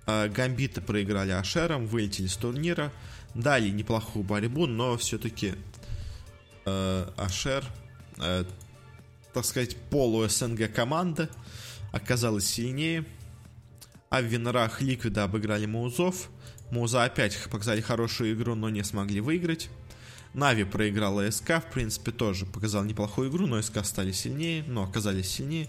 Э, 0.06 0.28
Гамбиты 0.28 0.80
проиграли 0.80 1.32
Ашером, 1.32 1.88
вылетели 1.88 2.28
с 2.28 2.36
турнира. 2.36 2.92
Дали 3.34 3.70
неплохую 3.70 4.24
борьбу, 4.24 4.66
но 4.66 4.96
все-таки 4.96 5.54
э, 6.64 7.10
HR, 7.16 7.64
э, 8.18 8.44
так 9.34 9.44
сказать, 9.44 9.76
полу-СНГ 9.90 10.72
команда 10.72 11.28
оказалась 11.90 12.46
сильнее. 12.46 13.04
А 14.08 14.20
в 14.20 14.24
винерах 14.24 14.80
Ликвида 14.80 15.24
обыграли 15.24 15.66
Маузов. 15.66 16.28
Мауза 16.70 17.02
опять 17.02 17.36
показали 17.50 17.80
хорошую 17.80 18.34
игру, 18.34 18.54
но 18.54 18.68
не 18.68 18.84
смогли 18.84 19.20
выиграть. 19.20 19.70
Нави 20.34 20.62
проиграла 20.62 21.28
SK, 21.32 21.58
в 21.58 21.72
принципе, 21.72 22.12
тоже 22.12 22.46
показал 22.46 22.84
неплохую 22.84 23.28
игру, 23.28 23.48
но 23.48 23.60
SK 23.60 23.84
стали 23.84 24.12
сильнее, 24.12 24.62
но 24.68 24.84
оказались 24.84 25.28
сильнее. 25.28 25.68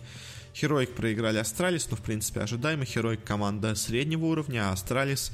Heroic 0.53 0.93
проиграли 0.95 1.37
Astralis, 1.37 1.89
но 1.89 1.97
в 1.97 2.01
принципе 2.01 2.41
ожидаемо. 2.41 2.85
Heroic 2.85 3.23
команда 3.23 3.75
среднего 3.75 4.25
уровня, 4.25 4.69
а 4.69 4.73
Astralis 4.73 5.31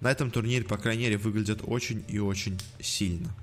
на 0.00 0.10
этом 0.10 0.30
турнире, 0.30 0.64
по 0.64 0.78
крайней 0.78 1.04
мере, 1.04 1.18
выглядит 1.18 1.60
очень 1.64 2.04
и 2.08 2.18
очень 2.18 2.58
сильно. 2.80 3.34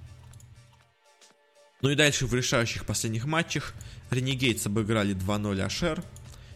Ну 1.82 1.90
и 1.90 1.96
дальше 1.96 2.26
в 2.26 2.34
решающих 2.34 2.86
последних 2.86 3.26
матчах 3.26 3.74
Ренегейтс 4.10 4.66
обыграли 4.66 5.16
2-0 5.16 5.62
Ашер. 5.62 6.04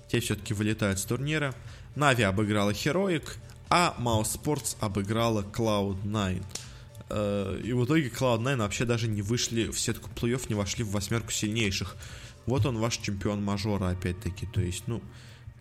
Те 0.10 0.20
все-таки 0.20 0.54
вылетают 0.54 1.00
с 1.00 1.06
турнира. 1.06 1.54
Нави 1.96 2.24
обыграла 2.24 2.74
Хероик, 2.74 3.36
а 3.70 3.94
Маус 4.00 4.32
Спортс 4.32 4.76
обыграла 4.80 5.44
Cloud9. 5.44 6.44
Э, 7.10 7.62
и 7.64 7.74
в 7.74 7.86
итоге 7.86 8.08
Cloud9 8.08 8.58
вообще 8.58 8.86
даже 8.86 9.08
не 9.08 9.22
вышли 9.22 9.70
в 9.70 9.80
сетку 9.80 10.10
плей-офф, 10.10 10.46
не 10.50 10.56
вошли 10.56 10.84
в 10.84 10.92
восьмерку 10.92 11.32
сильнейших. 11.32 11.96
Вот 12.46 12.66
он 12.66 12.78
ваш 12.78 12.98
чемпион 12.98 13.44
мажора, 13.44 13.90
опять-таки. 13.90 14.46
То 14.48 14.62
есть, 14.62 14.84
ну, 14.88 15.02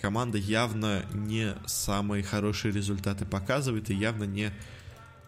команда 0.00 0.38
явно 0.38 1.04
не 1.12 1.54
самые 1.66 2.22
хорошие 2.22 2.72
результаты 2.72 3.24
показывает 3.24 3.90
и 3.90 3.94
явно 3.94 4.24
не 4.24 4.52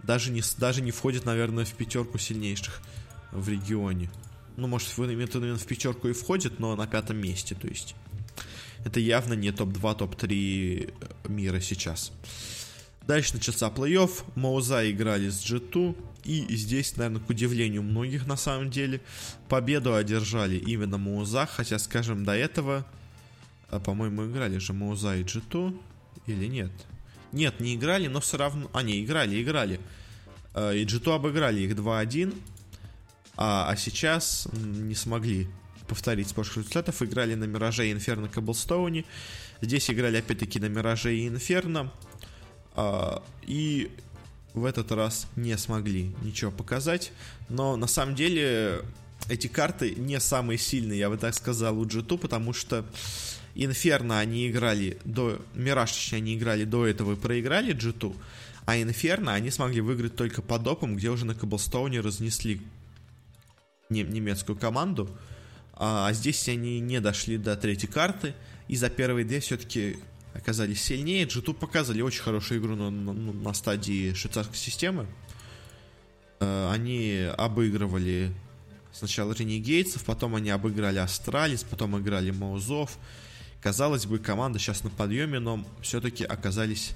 даже 0.03 0.31
не, 0.31 0.43
даже 0.59 0.83
не 0.83 0.91
входит, 0.91 1.25
наверное, 1.25 1.65
в 1.65 1.73
пятерку 1.75 2.19
сильнейших 2.19 2.81
в 3.31 3.49
регионе. 3.49 4.11
Ну, 4.57 4.67
может, 4.67 4.89
в, 4.97 5.03
именно 5.03 5.59
в 5.59 5.67
пятерку 5.67 6.09
и 6.09 6.13
входит, 6.13 6.59
но 6.59 6.77
на 6.77 6.87
пятом 6.87 7.19
месте, 7.19 7.55
то 7.55 7.69
есть. 7.69 7.95
Это 8.85 8.99
явно 8.99 9.35
не 9.35 9.53
топ-2, 9.53 9.97
топ-3 9.97 11.29
мира 11.29 11.61
сейчас. 11.61 12.13
Дальше 13.07 13.35
начался 13.35 13.69
плей-офф. 13.69 14.25
Мауза 14.37 14.91
играли 14.91 15.29
с 15.29 15.43
G2. 15.45 15.97
И 16.25 16.55
здесь, 16.55 16.97
наверное, 16.97 17.21
к 17.21 17.29
удивлению 17.29 17.83
многих 17.83 18.27
на 18.27 18.37
самом 18.37 18.71
деле, 18.71 19.01
победу 19.49 19.95
одержали 19.95 20.57
именно 20.57 20.99
Мауза. 20.99 21.47
Хотя, 21.47 21.79
скажем, 21.79 22.25
до 22.25 22.33
этого, 22.33 22.87
а, 23.69 23.81
по-моему, 23.81 24.27
играли 24.27 24.59
же 24.59 24.73
Мауза 24.73 25.17
и 25.17 25.25
G2. 25.25 25.77
Или 26.27 26.47
нет? 26.47 26.71
Нет, 27.33 27.61
не 27.61 27.75
играли, 27.75 28.07
но 28.07 28.21
все 28.21 28.37
равно... 28.37 28.71
А, 28.73 28.83
не, 28.83 29.03
играли, 29.03 29.43
играли. 29.43 29.81
А, 30.55 30.73
и 30.73 30.85
G2 30.85 31.17
обыграли 31.17 31.61
их 31.63 31.73
2-1. 31.73 32.35
А, 33.37 33.69
а 33.69 33.77
сейчас 33.77 34.47
не 34.53 34.95
смогли 34.95 35.49
повторить 35.89 36.33
прошлых 36.35 36.59
результатов. 36.59 37.03
Играли 37.03 37.35
на 37.35 37.45
Мираже 37.45 37.89
и 37.89 37.93
Инферно 37.93 38.29
Каблстоуне. 38.29 39.05
Здесь 39.61 39.91
играли 39.91 40.19
опять-таки 40.19 40.61
на 40.61 40.67
Мираже 40.67 41.17
и 41.17 41.27
Инферно. 41.27 41.93
А, 42.75 43.23
и 43.43 43.91
в 44.55 44.65
этот 44.65 44.93
раз 44.93 45.27
не 45.37 45.57
смогли 45.57 46.15
ничего 46.23 46.51
показать. 46.51 47.13
Но 47.49 47.77
на 47.77 47.87
самом 47.87 48.15
деле 48.15 48.83
эти 49.29 49.47
карты 49.47 49.95
не 49.95 50.21
самые 50.21 50.59
сильные, 50.59 50.99
я 50.99 51.11
бы 51.11 51.17
так 51.17 51.35
сказал, 51.35 51.79
у 51.79 51.85
G2, 51.85 52.19
потому 52.19 52.53
что 52.53 52.85
Инферно 53.55 54.19
они 54.19 54.49
играли 54.49 54.99
до... 55.05 55.41
Мираж, 55.55 55.93
точнее, 55.93 56.19
они 56.19 56.37
играли 56.37 56.65
до 56.65 56.87
этого 56.87 57.13
и 57.13 57.17
проиграли 57.17 57.75
G2, 57.75 58.17
а 58.65 58.81
Инферно 58.81 59.35
они 59.35 59.51
смогли 59.51 59.81
выиграть 59.81 60.17
только 60.17 60.41
по 60.41 60.59
допам, 60.59 60.97
где 60.97 61.11
уже 61.11 61.27
на 61.27 61.35
Каблстоуне 61.35 62.01
разнесли 62.01 62.63
немецкую 63.91 64.57
команду. 64.57 65.11
А 65.75 66.13
здесь 66.13 66.49
они 66.49 66.81
не 66.81 67.01
дошли 67.01 67.37
до 67.37 67.57
третьей 67.57 67.89
карты, 67.89 68.35
и 68.69 68.77
за 68.77 68.89
первые 68.89 69.27
две 69.27 69.41
все-таки 69.41 69.99
оказались 70.35 70.83
сильнее. 70.83 71.25
G2 71.25 71.55
показывали 71.55 72.03
очень 72.03 72.23
хорошую 72.23 72.61
игру 72.61 72.75
на, 72.75 72.91
на, 72.91 73.13
ну, 73.13 73.33
на 73.33 73.53
стадии 73.55 74.13
швейцарской 74.15 74.57
системы. 74.57 75.07
Э, 76.41 76.71
они 76.73 77.29
обыгрывали 77.37 78.33
сначала 78.93 79.33
Ренегейтсов, 79.33 80.05
потом 80.05 80.35
они 80.35 80.51
обыграли 80.51 80.99
Astralis, 80.99 81.65
потом 81.65 81.99
играли 81.99 82.31
Маузов. 82.31 82.99
Казалось 83.61 84.07
бы, 84.07 84.19
команда 84.19 84.59
сейчас 84.59 84.83
на 84.83 84.91
подъеме, 84.91 85.39
но 85.39 85.65
все-таки 85.83 86.25
оказались 86.25 86.95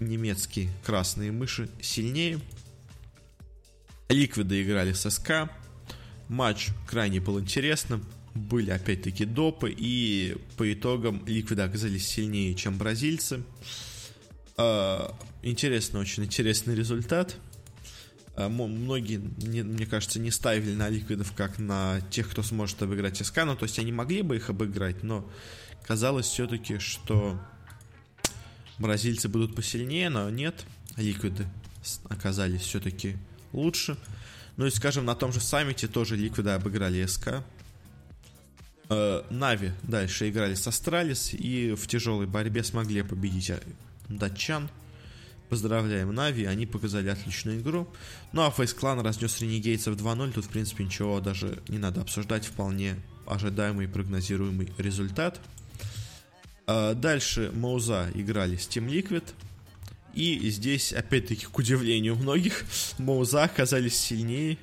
немецкие 0.00 0.70
красные 0.84 1.32
мыши 1.32 1.68
сильнее. 1.80 2.40
Ликвиды 4.08 4.62
играли 4.62 4.92
с 4.92 5.08
SK. 5.10 5.50
Матч 6.28 6.68
крайне 6.86 7.20
был 7.20 7.38
интересным. 7.38 8.04
Были 8.38 8.70
опять-таки 8.70 9.24
допы, 9.24 9.74
и 9.76 10.36
по 10.56 10.72
итогам 10.72 11.24
ликвиды 11.26 11.62
оказались 11.62 12.06
сильнее, 12.06 12.54
чем 12.54 12.78
бразильцы. 12.78 13.42
А, 14.56 15.14
интересно, 15.42 16.00
очень 16.00 16.24
интересный 16.24 16.74
результат. 16.74 17.36
А, 18.36 18.48
многие, 18.48 19.18
мне 19.18 19.86
кажется, 19.86 20.20
не 20.20 20.30
ставили 20.30 20.74
на 20.74 20.88
ликвидов 20.88 21.32
как 21.32 21.58
на 21.58 22.00
тех, 22.10 22.30
кто 22.30 22.42
сможет 22.42 22.82
обыграть 22.82 23.24
СК. 23.24 23.44
Ну, 23.44 23.56
то 23.56 23.64
есть 23.64 23.78
они 23.78 23.92
могли 23.92 24.22
бы 24.22 24.36
их 24.36 24.50
обыграть, 24.50 25.02
но 25.02 25.28
казалось 25.86 26.26
все-таки, 26.26 26.78
что 26.78 27.40
бразильцы 28.78 29.28
будут 29.28 29.54
посильнее, 29.54 30.08
но 30.08 30.30
нет. 30.30 30.64
Ликвиды 30.96 31.46
оказались 32.08 32.62
все-таки 32.62 33.16
лучше. 33.52 33.96
Ну 34.56 34.66
и, 34.66 34.70
скажем, 34.70 35.04
на 35.04 35.14
том 35.14 35.32
же 35.32 35.40
саммите 35.40 35.86
тоже 35.86 36.16
ликвиды 36.16 36.50
обыграли 36.50 37.06
СК. 37.06 37.44
Э, 38.90 39.22
Na'Vi 39.28 39.72
дальше 39.82 40.30
играли 40.30 40.54
с 40.54 40.66
Астралис 40.66 41.34
и 41.34 41.74
в 41.74 41.86
тяжелой 41.86 42.26
борьбе 42.26 42.64
смогли 42.64 43.02
победить 43.02 43.50
э, 43.50 43.60
датчан. 44.08 44.70
Поздравляем 45.50 46.14
Нави, 46.14 46.44
они 46.44 46.66
показали 46.66 47.08
отличную 47.08 47.60
игру. 47.60 47.88
Ну 48.32 48.42
а 48.42 48.50
Фейс 48.50 48.72
Клан 48.72 49.00
разнес 49.00 49.40
Ренегейцев 49.40 49.94
2-0, 49.94 50.32
тут 50.32 50.44
в 50.44 50.48
принципе 50.48 50.84
ничего 50.84 51.20
даже 51.20 51.58
не 51.68 51.78
надо 51.78 52.00
обсуждать, 52.00 52.46
вполне 52.46 52.96
ожидаемый 53.26 53.86
и 53.86 53.88
прогнозируемый 53.88 54.72
результат. 54.78 55.38
Э, 56.66 56.94
дальше 56.94 57.50
Мауза 57.54 58.10
играли 58.14 58.56
с 58.56 58.68
Team 58.68 58.88
Liquid. 58.88 59.24
И 60.14 60.48
здесь, 60.50 60.94
опять-таки, 60.94 61.44
к 61.44 61.58
удивлению 61.58 62.16
многих, 62.16 62.64
Мауза 62.98 63.44
оказались 63.44 63.98
сильнее, 63.98 64.56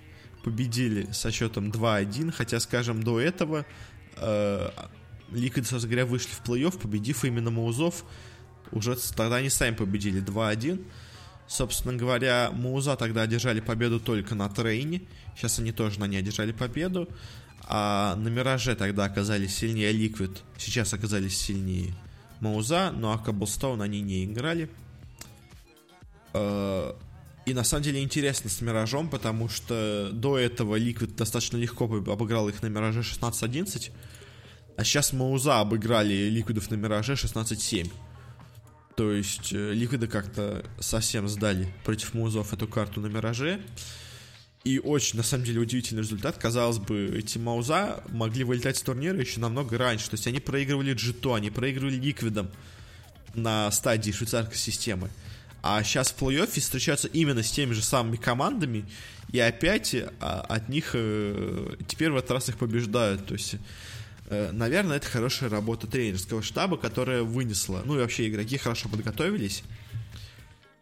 победили 0.44 1.08
со 1.12 1.32
счетом 1.32 1.70
2-1, 1.70 2.32
хотя, 2.32 2.60
скажем, 2.60 3.04
до 3.04 3.20
этого 3.20 3.66
э, 4.18 4.70
Liquid, 5.32 5.64
собственно 5.64 5.88
говоря, 5.88 6.06
вышли 6.06 6.32
в 6.32 6.42
плей-офф, 6.44 6.80
победив 6.80 7.26
именно 7.26 7.52
Маузов. 7.52 8.04
Уже 8.72 8.96
тогда 9.16 9.38
они 9.38 9.50
сами 9.50 9.76
победили 9.76 10.22
2-1. 10.22 10.86
Собственно 11.48 11.94
говоря, 11.96 12.50
Мауза 12.52 12.96
тогда 12.96 13.22
одержали 13.24 13.60
победу 13.60 14.00
только 14.00 14.36
на 14.36 14.50
трейне. 14.50 15.02
Сейчас 15.36 15.60
они 15.60 15.72
тоже 15.72 16.00
на 16.00 16.08
ней 16.08 16.18
одержали 16.18 16.52
победу. 16.52 17.08
А 17.68 18.16
на 18.16 18.28
Мираже 18.28 18.76
тогда 18.76 19.06
оказались 19.06 19.56
сильнее 19.56 19.92
Liquid. 19.94 20.38
Сейчас 20.58 20.94
оказались 20.94 21.38
сильнее 21.38 21.94
Мауза. 22.40 22.92
Ну 22.96 23.12
а 23.12 23.22
Cobblestone 23.24 23.84
они 23.84 24.02
не 24.02 24.26
играли. 24.26 24.70
И 27.46 27.54
на 27.54 27.64
самом 27.64 27.84
деле 27.84 28.02
интересно 28.02 28.50
с 28.50 28.60
Миражом, 28.62 29.08
потому 29.08 29.50
что 29.50 30.10
до 30.12 30.38
этого 30.38 30.80
Liquid 30.80 31.16
достаточно 31.16 31.58
легко 31.58 31.86
обыграл 31.86 32.50
их 32.50 32.64
на 32.64 32.68
Мираже 32.68 33.02
16-11, 33.02 33.92
а 34.78 34.84
сейчас 34.84 35.14
Мауза 35.14 35.60
обыграли 35.60 36.30
Ликвидов 36.30 36.72
на 36.72 36.76
Мираже 36.76 37.14
16-7. 37.14 37.92
То 38.96 39.12
есть 39.12 39.54
э, 39.54 39.74
Ликвиды 39.74 40.08
как-то 40.08 40.66
совсем 40.80 41.28
сдали 41.28 41.72
против 41.84 42.14
Маузов 42.14 42.54
эту 42.54 42.68
карту 42.68 43.00
на 43.00 43.08
Мираже. 43.08 43.62
И 44.64 44.80
очень, 44.80 45.18
на 45.18 45.24
самом 45.24 45.44
деле, 45.44 45.60
удивительный 45.60 46.02
результат. 46.02 46.38
Казалось 46.38 46.80
бы, 46.80 47.14
эти 47.16 47.38
Мауза 47.38 48.04
могли 48.10 48.44
вылетать 48.44 48.78
с 48.78 48.82
турнира 48.82 49.20
еще 49.20 49.40
намного 49.40 49.78
раньше. 49.78 50.10
То 50.10 50.16
есть 50.16 50.26
они 50.28 50.40
проигрывали 50.40 50.94
Джито, 50.94 51.36
они 51.36 51.52
проигрывали 51.52 51.96
Ликвидом 51.96 52.50
на 53.36 53.70
стадии 53.72 54.12
швейцарской 54.12 54.58
системы. 54.58 55.12
А 55.68 55.84
сейчас 55.84 56.12
в 56.12 56.22
плей-оффе 56.22 56.60
встречаются 56.60 57.08
именно 57.08 57.42
с 57.42 57.50
теми 57.50 57.74
же 57.74 57.82
самыми 57.82 58.18
командами, 58.18 58.86
и 59.32 59.40
опять 59.40 59.96
а, 60.20 60.42
от 60.42 60.70
них 60.70 60.92
э, 60.94 61.76
теперь 61.88 62.12
в 62.12 62.18
этот 62.18 62.30
раз 62.30 62.50
их 62.50 62.60
побеждают. 62.60 63.26
То 63.26 63.34
есть, 63.34 63.56
э, 64.30 64.52
наверное, 64.52 64.98
это 64.98 65.08
хорошая 65.08 65.50
работа 65.50 65.88
тренерского 65.88 66.44
штаба, 66.44 66.78
которая 66.78 67.24
вынесла, 67.24 67.82
ну 67.84 67.96
и 67.96 67.98
вообще 67.98 68.30
игроки 68.30 68.58
хорошо 68.58 68.90
подготовились, 68.90 69.64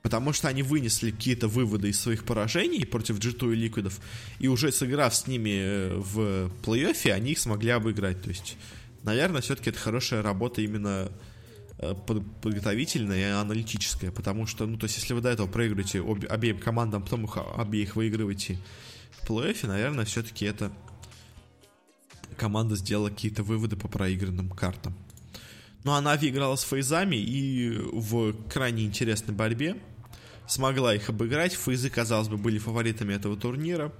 потому 0.01 0.33
что 0.33 0.49
они 0.49 0.63
вынесли 0.63 1.11
какие-то 1.11 1.47
выводы 1.47 1.87
из 1.87 2.01
своих 2.01 2.25
поражений 2.25 2.85
против 2.85 3.19
G2 3.19 3.53
и 3.53 3.55
Ликвидов, 3.55 4.01
и 4.39 4.49
уже 4.49 4.73
сыграв 4.73 5.15
с 5.15 5.27
ними 5.27 5.59
э, 5.61 5.95
в 5.95 6.51
плей-оффе, 6.61 7.13
они 7.13 7.31
их 7.31 7.39
смогли 7.39 7.69
обыграть. 7.69 8.21
То 8.21 8.27
есть, 8.27 8.57
наверное, 9.03 9.39
все-таки 9.39 9.69
это 9.69 9.79
хорошая 9.79 10.21
работа 10.21 10.61
именно 10.61 11.09
подготовительная 12.41 13.19
и 13.19 13.31
аналитическая, 13.31 14.11
потому 14.11 14.45
что, 14.47 14.65
ну, 14.65 14.77
то 14.77 14.85
есть, 14.85 14.97
если 14.97 15.13
вы 15.13 15.21
до 15.21 15.29
этого 15.29 15.47
проигрываете 15.47 16.01
обе, 16.01 16.27
обеим 16.27 16.59
командам, 16.59 17.03
потом 17.03 17.25
их 17.25 17.37
обеих 17.57 17.95
выигрываете 17.95 18.57
в 19.11 19.29
плей-оффе, 19.29 19.67
наверное, 19.67 20.05
все-таки 20.05 20.45
это 20.45 20.71
команда 22.37 22.75
сделала 22.75 23.09
какие-то 23.09 23.43
выводы 23.43 23.75
по 23.75 23.87
проигранным 23.87 24.49
картам. 24.49 24.93
Ну, 25.83 25.91
а 25.91 26.01
Нави 26.01 26.29
играла 26.29 26.55
с 26.55 26.63
фейзами 26.63 27.17
и 27.17 27.69
в 27.77 28.33
крайне 28.49 28.85
интересной 28.85 29.33
борьбе 29.33 29.77
смогла 30.47 30.95
их 30.95 31.09
обыграть. 31.09 31.53
Фейзы, 31.53 31.89
казалось 31.89 32.29
бы, 32.29 32.37
были 32.37 32.57
фаворитами 32.57 33.13
этого 33.13 33.35
турнира. 33.35 33.91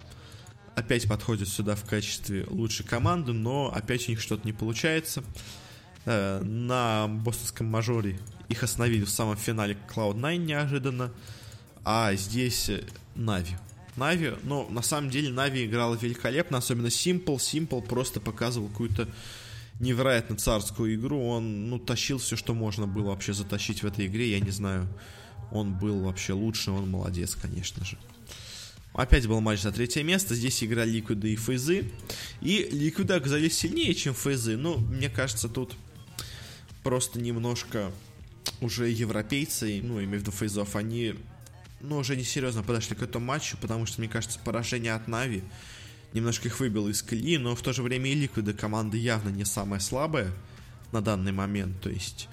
Опять 0.75 1.07
подходят 1.07 1.47
сюда 1.49 1.75
в 1.75 1.83
качестве 1.83 2.45
лучшей 2.49 2.85
команды, 2.85 3.33
но 3.33 3.71
опять 3.73 4.07
у 4.07 4.11
них 4.11 4.21
что-то 4.21 4.45
не 4.45 4.53
получается. 4.53 5.23
Э, 6.05 6.41
на 6.41 7.07
бостонском 7.07 7.67
мажоре 7.67 8.19
их 8.49 8.63
остановили 8.63 9.05
в 9.05 9.09
самом 9.09 9.37
финале 9.37 9.77
Cloud9 9.93 10.37
неожиданно, 10.37 11.11
а 11.85 12.13
здесь 12.15 12.69
Нави. 13.15 13.55
Нави, 13.95 14.33
ну, 14.43 14.69
на 14.69 14.81
самом 14.81 15.09
деле, 15.09 15.29
Нави 15.29 15.65
играла 15.65 15.95
великолепно, 15.95 16.57
особенно 16.57 16.87
Simple. 16.87 17.37
Simple 17.37 17.85
просто 17.85 18.19
показывал 18.19 18.67
какую-то 18.67 19.07
невероятно 19.79 20.35
царскую 20.35 20.95
игру. 20.95 21.25
Он, 21.25 21.69
ну, 21.69 21.79
тащил 21.79 22.17
все, 22.17 22.35
что 22.35 22.53
можно 22.53 22.87
было 22.87 23.09
вообще 23.09 23.33
затащить 23.33 23.83
в 23.83 23.85
этой 23.85 24.07
игре. 24.07 24.31
Я 24.31 24.39
не 24.39 24.51
знаю, 24.51 24.87
он 25.51 25.77
был 25.77 26.01
вообще 26.01 26.33
лучше, 26.33 26.71
он 26.71 26.89
молодец, 26.89 27.35
конечно 27.35 27.85
же. 27.85 27.97
Опять 28.93 29.27
был 29.27 29.39
матч 29.41 29.61
за 29.61 29.71
третье 29.71 30.03
место. 30.03 30.35
Здесь 30.35 30.63
играли 30.63 30.89
Ликвиды 30.89 31.33
и 31.33 31.35
Фейзы. 31.35 31.91
И 32.41 32.69
Ликвиды 32.71 33.13
оказались 33.13 33.57
сильнее, 33.57 33.93
чем 33.95 34.13
Фейзы. 34.13 34.57
Ну, 34.57 34.77
мне 34.77 35.09
кажется, 35.09 35.49
тут 35.49 35.75
просто 36.83 37.19
немножко 37.19 37.91
уже 38.61 38.89
европейцы, 38.89 39.81
ну, 39.83 39.99
имею 39.99 40.19
в 40.19 40.21
виду 40.21 40.31
фейзов, 40.31 40.75
они, 40.75 41.15
ну, 41.81 41.97
уже 41.97 42.15
несерьезно 42.15 42.63
подошли 42.63 42.95
к 42.95 43.01
этому 43.01 43.25
матчу, 43.25 43.57
потому 43.57 43.85
что, 43.85 44.01
мне 44.01 44.09
кажется, 44.09 44.39
поражение 44.43 44.93
от 44.93 45.07
Нави 45.07 45.43
немножко 46.13 46.47
их 46.47 46.59
выбило 46.59 46.89
из 46.89 47.01
колеи, 47.01 47.37
но 47.37 47.55
в 47.55 47.61
то 47.61 47.73
же 47.73 47.81
время 47.81 48.11
и 48.11 48.15
Ликвиды 48.15 48.53
команда 48.53 48.97
явно 48.97 49.29
не 49.29 49.45
самая 49.45 49.79
слабая 49.79 50.31
на 50.91 51.01
данный 51.01 51.31
момент, 51.31 51.81
то 51.81 51.89
есть 51.89 52.27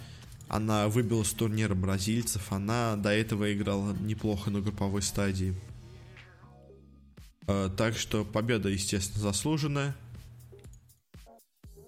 она 0.49 0.89
выбила 0.89 1.23
с 1.23 1.33
турнира 1.33 1.75
бразильцев, 1.75 2.51
она 2.51 2.97
до 2.97 3.11
этого 3.11 3.53
играла 3.53 3.93
неплохо 3.93 4.51
на 4.51 4.61
групповой 4.61 5.01
стадии. 5.01 5.55
А, 7.47 7.69
так 7.69 7.97
что 7.97 8.25
победа, 8.25 8.69
естественно, 8.69 9.21
заслуженная. 9.23 9.97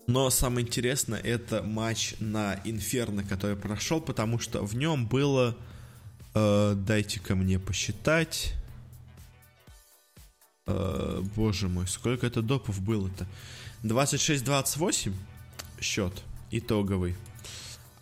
Но 0.07 0.31
самое 0.31 0.67
интересное 0.67 1.21
это 1.21 1.63
матч 1.63 2.15
на 2.19 2.61
Инферно, 2.65 3.23
который 3.25 3.57
прошел, 3.57 4.01
потому 4.01 4.39
что 4.39 4.65
в 4.65 4.75
нем 4.75 5.07
было... 5.07 5.57
Э, 6.35 6.75
дайте-ка 6.77 7.35
мне 7.35 7.59
посчитать. 7.59 8.55
Э, 10.67 11.23
боже 11.37 11.69
мой, 11.69 11.87
сколько 11.87 12.27
это 12.27 12.43
допов 12.43 12.81
было-то? 12.81 13.27
26-28 13.83 15.15
счет 15.81 16.23
итоговый. 16.51 17.17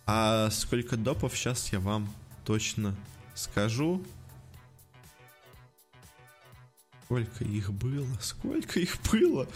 А 0.07 0.51
сколько 0.51 0.97
допов 0.97 1.37
сейчас 1.37 1.73
я 1.73 1.81
вам 1.81 2.13
точно 2.45 2.97
скажу. 3.35 4.03
Сколько 7.11 7.43
их 7.43 7.73
было? 7.73 8.07
Сколько 8.21 8.79
их 8.79 8.97
было? 9.11 9.49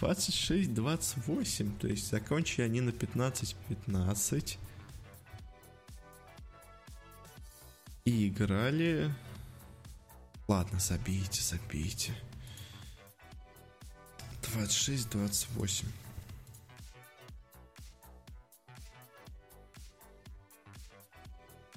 26-28. 0.00 1.78
То 1.78 1.86
есть 1.86 2.08
закончили 2.10 2.62
они 2.62 2.80
на 2.80 2.88
15-15. 2.88 4.56
И 8.06 8.28
играли... 8.28 9.14
Ладно, 10.48 10.80
забейте, 10.80 11.42
забейте. 11.42 12.14
26-28. 14.40 15.84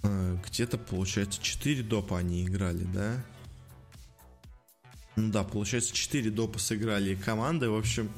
А, 0.04 0.38
где-то, 0.46 0.78
получается, 0.78 1.42
4 1.42 1.84
допа 1.84 2.18
они 2.18 2.46
играли, 2.46 2.86
да? 2.86 3.22
Ну 5.18 5.32
да, 5.32 5.44
получается, 5.44 5.94
4 5.96 6.30
допа 6.30 6.60
сыграли 6.60 7.16
команды. 7.16 7.70
В 7.72 7.76
общем, 7.76 8.12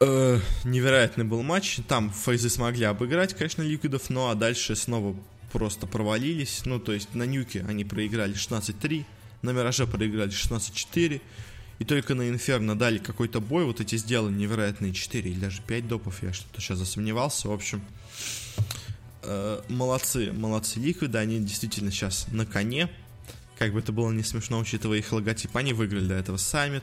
э, 0.00 0.40
невероятный 0.64 1.24
был 1.24 1.42
матч. 1.42 1.78
Там 1.86 2.10
фейзы 2.10 2.50
смогли 2.50 2.84
обыграть, 2.84 3.32
конечно, 3.32 3.62
ликвидов, 3.62 4.10
ну 4.10 4.28
а 4.28 4.34
дальше 4.34 4.74
снова 4.74 5.16
просто 5.52 5.86
провалились. 5.86 6.62
Ну, 6.64 6.80
то 6.80 6.92
есть 6.92 7.14
на 7.14 7.22
Нюке 7.22 7.64
они 7.68 7.84
проиграли 7.84 8.34
16-3, 8.34 9.04
на 9.42 9.50
Мираже 9.50 9.86
проиграли 9.86 10.32
16-4. 10.32 11.20
И 11.78 11.84
только 11.84 12.14
на 12.14 12.28
Инферно 12.28 12.76
дали 12.76 12.98
какой-то 12.98 13.40
бой, 13.40 13.64
вот 13.64 13.80
эти 13.80 13.96
сделали 13.96 14.34
невероятные 14.34 14.92
4 14.92 15.30
или 15.30 15.38
даже 15.38 15.62
5 15.62 15.88
допов, 15.88 16.22
я 16.24 16.32
что-то 16.32 16.60
сейчас 16.60 16.78
засомневался. 16.78 17.48
В 17.48 17.52
общем, 17.52 17.82
э, 19.22 19.60
молодцы, 19.68 20.32
молодцы 20.32 20.80
Ликвиды, 20.80 21.18
они 21.18 21.38
действительно 21.38 21.92
сейчас 21.92 22.26
на 22.32 22.46
коне. 22.46 22.90
Как 23.62 23.72
бы 23.72 23.78
это 23.78 23.92
было 23.92 24.10
не 24.10 24.24
смешно, 24.24 24.58
учитывая 24.58 24.98
их 24.98 25.12
логотип, 25.12 25.56
они 25.56 25.72
выиграли 25.72 26.08
до 26.08 26.14
этого 26.14 26.36
Summit. 26.36 26.82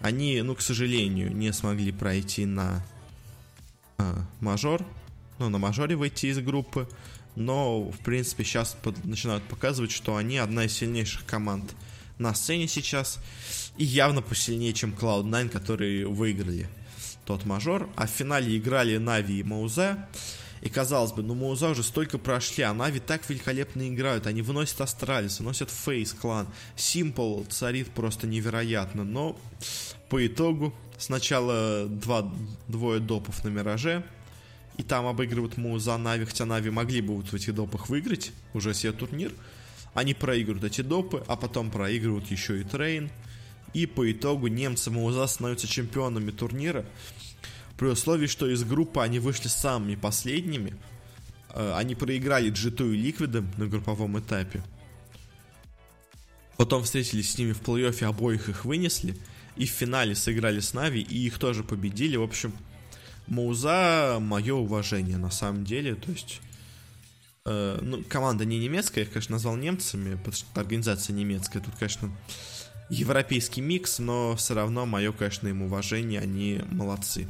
Они, 0.00 0.42
ну, 0.42 0.56
к 0.56 0.60
сожалению, 0.60 1.32
не 1.32 1.52
смогли 1.52 1.92
пройти 1.92 2.46
на 2.46 2.84
э, 3.98 4.12
мажор, 4.40 4.84
ну, 5.38 5.50
на 5.50 5.58
мажоре 5.58 5.94
выйти 5.94 6.26
из 6.26 6.40
группы, 6.40 6.88
но, 7.36 7.92
в 7.92 7.98
принципе, 7.98 8.42
сейчас 8.42 8.76
под, 8.82 9.04
начинают 9.04 9.44
показывать, 9.44 9.92
что 9.92 10.16
они 10.16 10.38
одна 10.38 10.64
из 10.64 10.72
сильнейших 10.72 11.24
команд 11.26 11.76
на 12.18 12.34
сцене 12.34 12.66
сейчас, 12.66 13.20
и 13.76 13.84
явно 13.84 14.20
посильнее, 14.20 14.72
чем 14.72 14.96
Cloud9, 15.00 15.48
которые 15.48 16.08
выиграли 16.08 16.68
тот 17.24 17.44
мажор, 17.44 17.88
а 17.94 18.08
в 18.08 18.10
финале 18.10 18.58
играли 18.58 18.96
Na'Vi 18.96 19.38
и 19.38 19.42
Маузы, 19.44 19.96
и 20.64 20.70
казалось 20.70 21.12
бы, 21.12 21.22
ну 21.22 21.34
Мауза 21.34 21.68
уже 21.68 21.82
столько 21.82 22.16
прошли, 22.16 22.64
а 22.64 22.72
Na'Vi 22.72 22.98
так 22.98 23.28
великолепно 23.28 23.86
играют, 23.86 24.26
они 24.26 24.40
выносят 24.40 24.80
Астралис, 24.80 25.38
выносят 25.38 25.70
FaZe 25.70 26.14
Clan, 26.14 26.48
Симпл 26.74 27.42
царит 27.44 27.90
просто 27.90 28.26
невероятно, 28.26 29.04
но 29.04 29.38
по 30.08 30.26
итогу 30.26 30.74
сначала 30.96 31.86
два, 31.86 32.32
двое 32.66 32.98
допов 32.98 33.44
на 33.44 33.48
Мираже, 33.48 34.04
и 34.78 34.82
там 34.82 35.06
обыгрывают 35.06 35.58
Мауза 35.58 35.98
Na'Vi, 35.98 36.24
хотя 36.24 36.46
Na'Vi 36.46 36.70
могли 36.70 37.02
бы 37.02 37.16
вот 37.16 37.26
в 37.26 37.34
этих 37.34 37.54
допах 37.54 37.90
выиграть 37.90 38.32
уже 38.54 38.72
себе 38.72 38.92
турнир. 38.92 39.32
Они 39.92 40.14
проигрывают 40.14 40.64
эти 40.64 40.80
допы, 40.80 41.22
а 41.28 41.36
потом 41.36 41.70
проигрывают 41.70 42.30
еще 42.30 42.60
и 42.60 42.64
Трейн. 42.64 43.10
И 43.74 43.86
по 43.86 44.10
итогу 44.10 44.48
немцы 44.48 44.90
Мауза 44.90 45.26
становятся 45.26 45.68
чемпионами 45.68 46.30
турнира. 46.30 46.84
При 47.76 47.86
условии, 47.86 48.26
что 48.26 48.48
из 48.48 48.64
группы 48.64 49.00
они 49.00 49.18
вышли 49.18 49.48
самыми 49.48 49.96
последними. 49.96 50.76
Э, 51.50 51.74
они 51.76 51.94
проиграли 51.94 52.52
G2 52.52 52.94
и 52.94 52.96
Ликвидом 52.96 53.50
на 53.56 53.66
групповом 53.66 54.18
этапе. 54.18 54.62
Потом 56.56 56.84
встретились 56.84 57.32
с 57.32 57.38
ними 57.38 57.52
в 57.52 57.62
плей-оффе, 57.62 58.06
обоих 58.06 58.48
их 58.48 58.64
вынесли. 58.64 59.16
И 59.56 59.66
в 59.66 59.70
финале 59.70 60.14
сыграли 60.14 60.60
с 60.60 60.74
Нави, 60.74 61.00
и 61.00 61.26
их 61.26 61.38
тоже 61.38 61.62
победили. 61.62 62.16
В 62.16 62.22
общем, 62.22 62.52
Мауза, 63.26 64.18
мое 64.20 64.54
уважение 64.54 65.16
на 65.16 65.30
самом 65.30 65.64
деле, 65.64 65.94
то 65.94 66.10
есть 66.10 66.40
э, 67.46 67.78
ну, 67.80 68.02
команда 68.04 68.44
не 68.44 68.58
немецкая, 68.58 69.00
я 69.00 69.06
их, 69.06 69.12
конечно, 69.12 69.32
назвал 69.34 69.56
немцами, 69.56 70.16
потому 70.16 70.34
что 70.34 70.60
организация 70.60 71.14
немецкая, 71.14 71.60
тут, 71.60 71.74
конечно, 71.78 72.14
европейский 72.90 73.62
микс, 73.62 73.98
но 73.98 74.36
все 74.36 74.54
равно 74.54 74.84
мое, 74.84 75.12
конечно, 75.12 75.48
им 75.48 75.62
уважение, 75.62 76.20
они 76.20 76.60
молодцы. 76.70 77.26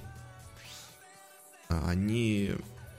Они 1.86 2.52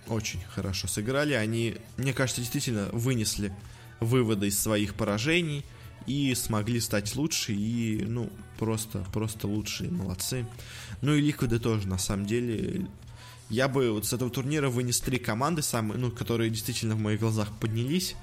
очень 0.07 0.41
хорошо 0.53 0.87
сыграли, 0.87 1.33
они, 1.33 1.77
мне 1.97 2.13
кажется, 2.13 2.41
действительно 2.41 2.89
вынесли 2.91 3.53
выводы 3.99 4.47
из 4.47 4.59
своих 4.59 4.95
поражений 4.95 5.63
и 6.05 6.33
смогли 6.35 6.79
стать 6.79 7.15
лучше, 7.15 7.53
и, 7.53 8.03
ну, 8.05 8.29
просто, 8.57 9.05
просто 9.13 9.47
лучшие, 9.47 9.89
молодцы. 9.91 10.45
Ну 11.01 11.13
и 11.13 11.21
Ликвиды 11.21 11.59
тоже, 11.59 11.87
на 11.87 11.97
самом 11.97 12.25
деле. 12.25 12.87
Я 13.49 13.67
бы 13.67 13.91
вот 13.91 14.05
с 14.05 14.13
этого 14.13 14.31
турнира 14.31 14.69
вынес 14.69 14.99
три 14.99 15.17
команды, 15.17 15.61
самые, 15.61 15.97
ну, 15.99 16.11
которые 16.11 16.49
действительно 16.49 16.95
в 16.95 16.99
моих 16.99 17.19
глазах 17.19 17.51
поднялись. 17.59 18.15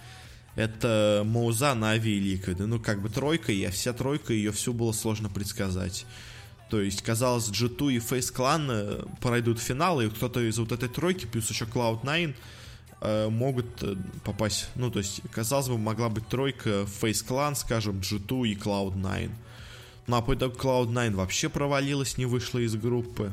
Это 0.55 1.23
Моуза, 1.25 1.75
Нави 1.75 2.17
и 2.17 2.21
Ликвиды. 2.21 2.67
Ну, 2.67 2.79
как 2.79 3.01
бы 3.01 3.09
тройка, 3.09 3.53
и 3.53 3.67
вся 3.69 3.93
тройка, 3.93 4.33
ее 4.33 4.53
всю 4.53 4.73
было 4.73 4.93
сложно 4.93 5.29
предсказать. 5.29 6.07
То 6.73 6.81
есть, 6.81 7.03
казалось, 7.03 7.51
G2 7.51 7.93
и 7.93 7.99
Face 7.99 8.35
Clan 8.35 8.67
э, 8.71 9.05
пройдут 9.21 9.59
финал, 9.59 10.01
и 10.01 10.09
кто-то 10.09 10.41
из 10.41 10.59
вот 10.59 10.73
этой 10.73 10.89
тройки, 10.89 11.27
плюс 11.27 11.51
еще 11.51 11.67
Cloud9, 11.67 12.35
э, 13.03 13.29
могут 13.29 13.67
э, 13.83 13.95
попасть. 14.25 14.69
Ну, 14.75 14.91
то 14.91 15.01
есть, 15.01 15.21
казалось 15.33 15.69
бы, 15.69 15.77
могла 15.77 16.09
быть 16.09 16.27
тройка 16.29 16.87
Face 17.03 17.27
Clan, 17.29 17.55
скажем, 17.57 18.01
G2 18.01 18.49
и 18.49 18.55
Cloud9. 18.55 19.31
Ну 20.07 20.17
а 20.17 20.23
по 20.23 20.35
итогу 20.35 20.57
Cloud9 20.57 21.15
вообще 21.15 21.51
провалилась, 21.51 22.17
не 22.17 22.25
вышла 22.25 22.61
из 22.61 22.75
группы. 22.75 23.33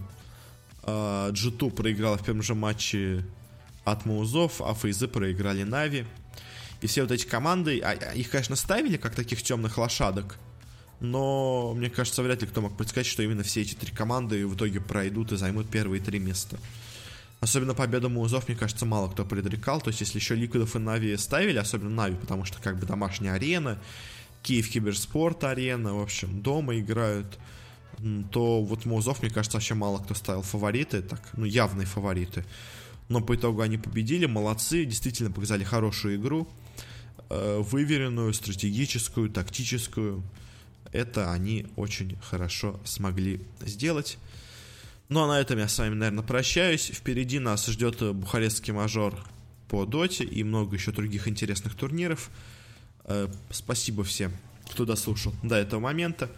А, 0.84 1.32
G2 1.32 1.72
проиграла 1.72 2.18
в 2.18 2.26
первом 2.26 2.44
же 2.44 2.56
матче 2.56 3.26
от 3.86 4.06
Маузов, 4.06 4.62
а 4.62 4.74
Фейзы 4.74 5.08
проиграли 5.08 5.64
Нави. 5.64 6.06
И 6.82 6.88
все 6.88 7.04
вот 7.04 7.12
эти 7.12 7.26
команды, 7.26 7.80
а, 7.80 7.92
а, 7.92 8.14
их, 8.16 8.32
конечно, 8.32 8.58
ставили 8.58 8.98
как 8.98 9.16
таких 9.16 9.42
темных 9.44 9.78
лошадок, 9.78 10.38
но 11.00 11.74
мне 11.76 11.90
кажется, 11.90 12.24
вряд 12.24 12.42
ли 12.42 12.48
кто 12.48 12.62
мог 12.62 12.76
предсказать, 12.78 13.08
что 13.08 13.24
именно 13.24 13.44
все 13.44 13.62
эти 13.62 13.74
три 13.74 13.92
команды 13.92 14.46
в 14.46 14.56
итоге 14.56 14.82
пройдут 14.82 15.32
и 15.32 15.38
займут 15.38 15.70
первые 15.70 16.02
три 16.02 16.20
места. 16.20 16.58
Особенно 17.40 17.74
победу 17.74 18.10
Маузов, 18.10 18.50
мне 18.50 18.58
кажется, 18.58 18.86
мало 18.86 19.10
кто 19.10 19.24
предрекал. 19.24 19.80
То 19.80 19.90
есть, 19.90 20.02
если 20.02 20.20
еще 20.20 20.36
Ликвидов 20.36 20.76
и 20.76 20.80
Na'Vi 20.80 21.16
ставили, 21.16 21.58
особенно 21.58 21.90
Na'Vi, 21.90 22.16
потому 22.16 22.44
что 22.44 22.62
как 22.62 22.78
бы 22.78 22.86
домашняя 22.86 23.34
арена, 23.34 23.80
Киев 24.44 24.70
Киберспорт 24.70 25.44
Арена, 25.44 25.94
в 25.94 26.02
общем, 26.02 26.42
дома 26.42 26.78
играют, 26.78 27.40
то 28.32 28.62
вот 28.62 28.86
Маузов, 28.86 29.22
мне 29.22 29.32
кажется, 29.32 29.58
вообще 29.58 29.74
мало 29.74 30.00
кто 30.00 30.14
ставил 30.16 30.42
фавориты, 30.42 31.02
так, 31.02 31.22
ну, 31.34 31.46
явные 31.46 31.86
фавориты. 31.86 32.46
Но 33.08 33.22
по 33.22 33.36
итогу 33.36 33.62
они 33.62 33.78
победили, 33.78 34.26
молодцы, 34.26 34.86
действительно 34.86 35.32
показали 35.32 35.64
хорошую 35.64 36.18
игру, 36.18 36.48
э, 37.30 37.62
выверенную, 37.62 38.34
стратегическую, 38.34 39.30
тактическую. 39.30 40.24
Это 40.92 41.32
они 41.32 41.68
очень 41.76 42.18
хорошо 42.22 42.80
смогли 42.84 43.42
сделать. 43.62 44.18
Ну 45.08 45.22
а 45.22 45.28
на 45.28 45.40
этом 45.40 45.58
я 45.58 45.68
с 45.68 45.78
вами, 45.78 45.96
наверное, 45.96 46.24
прощаюсь. 46.24 46.92
Впереди 46.94 47.40
нас 47.40 47.66
ждет 47.66 48.02
бухарестский 48.14 48.74
мажор 48.74 49.16
по 49.68 49.86
доте 49.86 50.24
и 50.24 50.44
много 50.44 50.76
еще 50.76 50.92
других 50.92 51.28
интересных 51.28 51.76
турниров. 51.76 52.30
Э, 53.06 53.28
спасибо 53.50 54.04
всем, 54.04 54.32
кто 54.72 54.86
дослушал 54.86 55.34
до 55.44 55.56
этого 55.56 55.80
момента. 55.80 56.30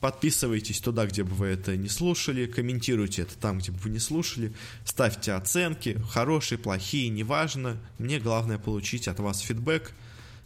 Подписывайтесь 0.00 0.80
туда, 0.80 1.06
где 1.06 1.22
бы 1.24 1.34
вы 1.34 1.46
это 1.46 1.76
не 1.76 1.88
слушали, 1.88 2.46
комментируйте 2.46 3.22
это 3.22 3.38
там, 3.38 3.58
где 3.58 3.72
бы 3.72 3.78
вы 3.78 3.88
не 3.88 3.98
слушали, 3.98 4.52
ставьте 4.84 5.32
оценки, 5.32 5.98
хорошие, 6.10 6.58
плохие, 6.58 7.08
неважно. 7.08 7.78
Мне 7.98 8.20
главное 8.20 8.58
получить 8.58 9.08
от 9.08 9.18
вас 9.18 9.38
фидбэк. 9.38 9.92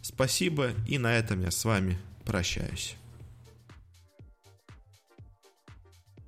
Спасибо, 0.00 0.70
и 0.86 0.96
на 0.98 1.12
этом 1.12 1.40
я 1.40 1.50
с 1.50 1.64
вами 1.64 1.98
прощаюсь. 2.24 2.94